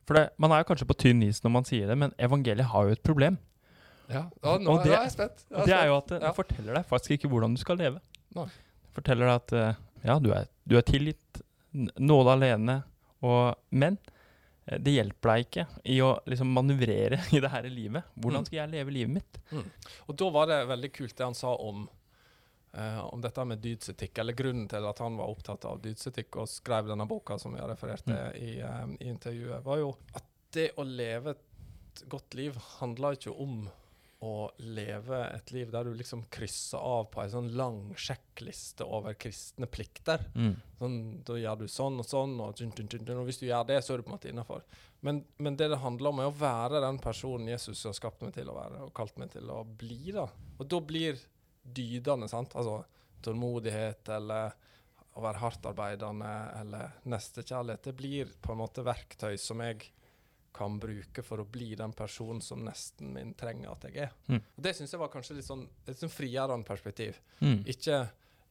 For 0.06 0.14
det, 0.16 0.30
Man 0.38 0.52
er 0.52 0.64
jo 0.64 0.74
kanskje 0.74 0.88
på 0.90 0.98
tynn 0.98 1.22
is 1.24 1.42
når 1.44 1.52
man 1.52 1.64
sier 1.66 1.88
det, 1.88 1.98
men 1.98 2.12
evangeliet 2.18 2.66
har 2.66 2.86
jo 2.88 2.92
et 2.92 3.04
problem. 3.04 3.38
Ja, 4.10 4.24
ja 4.44 4.58
nå 4.58 4.70
Og 4.72 4.84
det- 4.84 4.94
er 4.94 5.04
jeg 5.04 5.12
spent. 5.12 5.46
Jeg 5.52 5.66
det 5.66 5.74
er 5.76 5.86
jo 5.86 5.98
at 5.98 6.08
det 6.08 6.22
Ja. 6.24 6.32
forteller 6.34 6.74
deg 6.74 6.86
faktisk 6.88 7.12
ikke 7.20 7.30
hvordan 7.30 7.54
du 7.56 7.60
skal 7.62 7.78
leve. 7.78 8.00
Det 8.34 8.50
forteller 8.94 9.26
deg 9.28 9.36
at 9.36 9.54
eh, 9.54 9.76
ja, 10.06 10.18
du 10.20 10.32
er, 10.32 10.48
du 10.68 10.78
er 10.78 10.82
tilgitt, 10.82 11.42
nåde 11.74 12.32
alene, 12.34 12.84
og, 13.22 13.56
men 13.72 13.98
eh, 14.08 14.14
det 14.78 14.92
hjelper 14.94 15.30
deg 15.34 15.46
ikke 15.48 15.64
i 15.90 15.96
å 16.06 16.10
liksom 16.30 16.52
manøvrere 16.54 17.18
i 17.36 17.40
det 17.42 17.50
her 17.50 17.64
livet. 17.70 18.04
Hvordan 18.16 18.44
Mm. 18.44 18.46
skal 18.46 18.58
jeg 18.62 18.70
leve 18.76 18.92
livet 18.94 19.14
mitt? 19.18 19.40
Og 20.08 20.16
da 20.16 20.30
var 20.30 20.46
det 20.52 20.60
veldig 20.70 20.92
kult 20.94 21.16
det 21.18 21.24
han 21.26 21.34
sa 21.38 21.56
om, 21.56 21.88
eh, 22.74 23.00
om 23.10 23.22
dette 23.22 23.46
med 23.46 23.62
dydsetikk, 23.64 24.20
eller 24.22 24.34
grunnen 24.38 24.68
til 24.70 24.86
at 24.86 25.00
han 25.00 25.18
var 25.18 25.32
opptatt 25.34 25.66
av 25.66 25.82
dydsetikk 25.82 26.38
og 26.44 26.48
skrev 26.52 26.88
denne 26.92 27.08
boka 27.10 27.40
som 27.40 27.54
vi 27.54 27.60
har 27.64 27.70
referert 27.72 28.04
til 28.06 28.14
Mm. 28.14 28.36
i, 28.36 28.62
um, 28.62 28.98
i 29.00 29.10
intervjuet, 29.10 29.64
var 29.64 29.78
jo 29.82 29.96
at 30.16 30.24
det 30.52 30.72
å 30.78 30.84
leve 30.86 31.32
et 31.36 32.04
godt 32.10 32.34
liv 32.38 32.56
handler 32.80 33.16
ikke 33.18 33.34
om 33.40 33.70
å 34.20 34.50
leve 34.76 35.22
et 35.32 35.52
liv 35.56 35.70
der 35.72 35.88
du 35.88 35.94
liksom 35.96 36.26
krysser 36.34 36.82
av 36.84 37.06
på 37.14 37.22
en 37.24 37.32
sånn 37.32 37.50
lang 37.56 37.80
sjekkliste 37.96 38.84
over 38.84 39.16
kristne 39.16 39.70
plikter. 39.72 40.26
Sånn, 40.80 40.98
da 41.24 41.38
gjør 41.40 41.62
du 41.62 41.68
sånn 41.72 42.02
og 42.04 42.08
sånn, 42.08 42.36
og, 42.44 42.60
og 42.60 43.26
hvis 43.30 43.40
du 43.40 43.48
gjør 43.48 43.70
det, 43.70 43.80
så 43.86 43.94
er 43.94 44.02
du 44.02 44.08
på 44.08 44.12
en 44.12 44.18
måte 44.18 44.32
innafor. 44.32 44.66
Men, 45.08 45.22
men 45.40 45.56
det 45.56 45.70
det 45.72 45.80
handler 45.80 46.12
om, 46.12 46.20
er 46.20 46.32
å 46.32 46.36
være 46.36 46.84
den 46.84 47.00
personen 47.00 47.48
Jesus 47.48 47.86
har 47.88 47.96
skapt 47.96 48.26
meg 48.26 48.36
til 48.36 48.52
å 48.52 48.58
være, 48.58 48.82
og 48.90 48.96
kalt 48.98 49.16
meg 49.22 49.32
til 49.32 49.48
å 49.56 49.62
bli. 49.64 50.12
da. 50.16 50.28
Og 50.60 50.68
da 50.68 50.82
blir 50.84 51.22
dydene, 51.64 52.28
sant, 52.28 52.58
altså 52.60 52.82
tålmodighet 53.24 54.12
eller 54.16 54.52
å 55.16 55.24
være 55.24 55.42
hardtarbeidende 55.42 56.34
eller 56.60 57.00
nestekjærlighet, 57.12 57.88
det 57.88 57.96
blir 57.98 58.36
på 58.44 58.54
en 58.54 58.62
måte 58.62 58.86
verktøy 58.88 59.40
som 59.40 59.64
jeg 59.64 59.90
kan 60.56 60.80
bruke 60.82 61.24
for 61.26 61.42
å 61.44 61.48
bli 61.48 61.74
den 61.78 61.94
personen 61.98 62.42
som 62.42 62.64
nesten 62.66 63.14
min 63.14 63.34
trenger 63.38 63.72
at 63.72 63.88
jeg 63.88 64.08
er. 64.08 64.16
Mm. 64.28 64.42
Og 64.42 64.64
Det 64.66 64.76
syns 64.78 64.94
jeg 64.94 65.02
var 65.02 65.12
kanskje 65.14 65.38
litt 65.38 65.48
sånn, 65.48 65.66
et 65.86 66.00
sånn 66.00 66.14
frigjørende 66.14 66.68
perspektiv. 66.68 67.20
Mm. 67.40 67.62
Ikke 67.70 68.02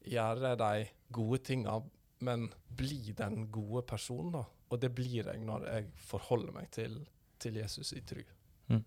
gjøre 0.08 0.54
de 0.60 0.88
gode 1.14 1.42
tinga, 1.50 1.78
men 2.24 2.48
bli 2.68 3.14
den 3.18 3.48
gode 3.52 3.84
personen, 3.88 4.32
da. 4.38 4.44
Og 4.68 4.80
det 4.80 4.90
blir 4.92 5.30
jeg 5.30 5.44
når 5.44 5.68
jeg 5.70 5.90
forholder 6.10 6.52
meg 6.52 6.70
til, 6.74 7.00
til 7.40 7.60
Jesus 7.62 7.94
i 7.96 8.02
tru. 8.04 8.22
Mm. 8.68 8.84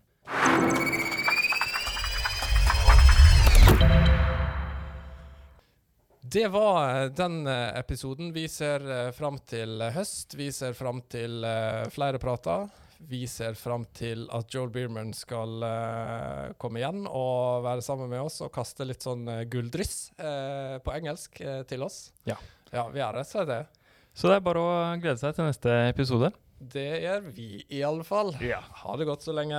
Det 6.32 6.48
var 6.48 7.02
eh, 7.02 7.10
den 7.10 7.46
eh, 7.46 7.78
episoden. 7.78 8.32
Vi 8.32 8.48
ser 8.48 8.90
eh, 8.90 9.10
fram 9.12 9.36
til 9.38 9.82
høst. 9.92 10.34
Vi 10.34 10.52
ser 10.52 10.72
fram 10.72 11.02
til 11.12 11.44
flere 11.92 12.20
prater. 12.22 12.70
Vi 13.08 13.24
ser 13.26 13.56
fram 13.58 13.84
til 13.96 14.26
at 14.34 14.52
Joel 14.54 14.70
Beerman 14.72 15.10
skal 15.16 15.64
uh, 15.64 16.52
komme 16.60 16.82
igjen 16.82 17.02
og 17.08 17.64
være 17.66 17.82
sammen 17.84 18.10
med 18.12 18.22
oss 18.22 18.40
og 18.44 18.52
kaste 18.54 18.86
litt 18.86 19.02
sånn 19.02 19.26
eh, 19.30 19.44
gulldryss 19.50 20.12
uh, 20.20 20.78
på 20.84 20.94
engelsk 20.94 21.40
uh, 21.42 21.62
til 21.68 21.82
oss. 21.86 22.12
Ja. 22.28 22.38
Ja, 22.72 22.86
vi 22.92 23.02
er 23.02 23.12
rett 23.16 23.26
og 23.26 23.32
slett 23.32 23.50
det. 23.50 23.62
Så 24.14 24.30
det 24.30 24.38
er 24.38 24.46
bare 24.46 24.62
å 24.62 24.76
glede 25.00 25.18
seg 25.20 25.34
til 25.36 25.48
neste 25.48 25.74
episode. 25.88 26.30
Det 26.62 26.88
gjør 27.02 27.26
vi 27.34 27.48
i 27.74 27.82
alle 27.84 28.06
fall. 28.06 28.34
Ja. 28.44 28.60
Ha 28.84 28.96
det 29.00 29.08
godt 29.08 29.26
så 29.26 29.34
lenge. 29.34 29.58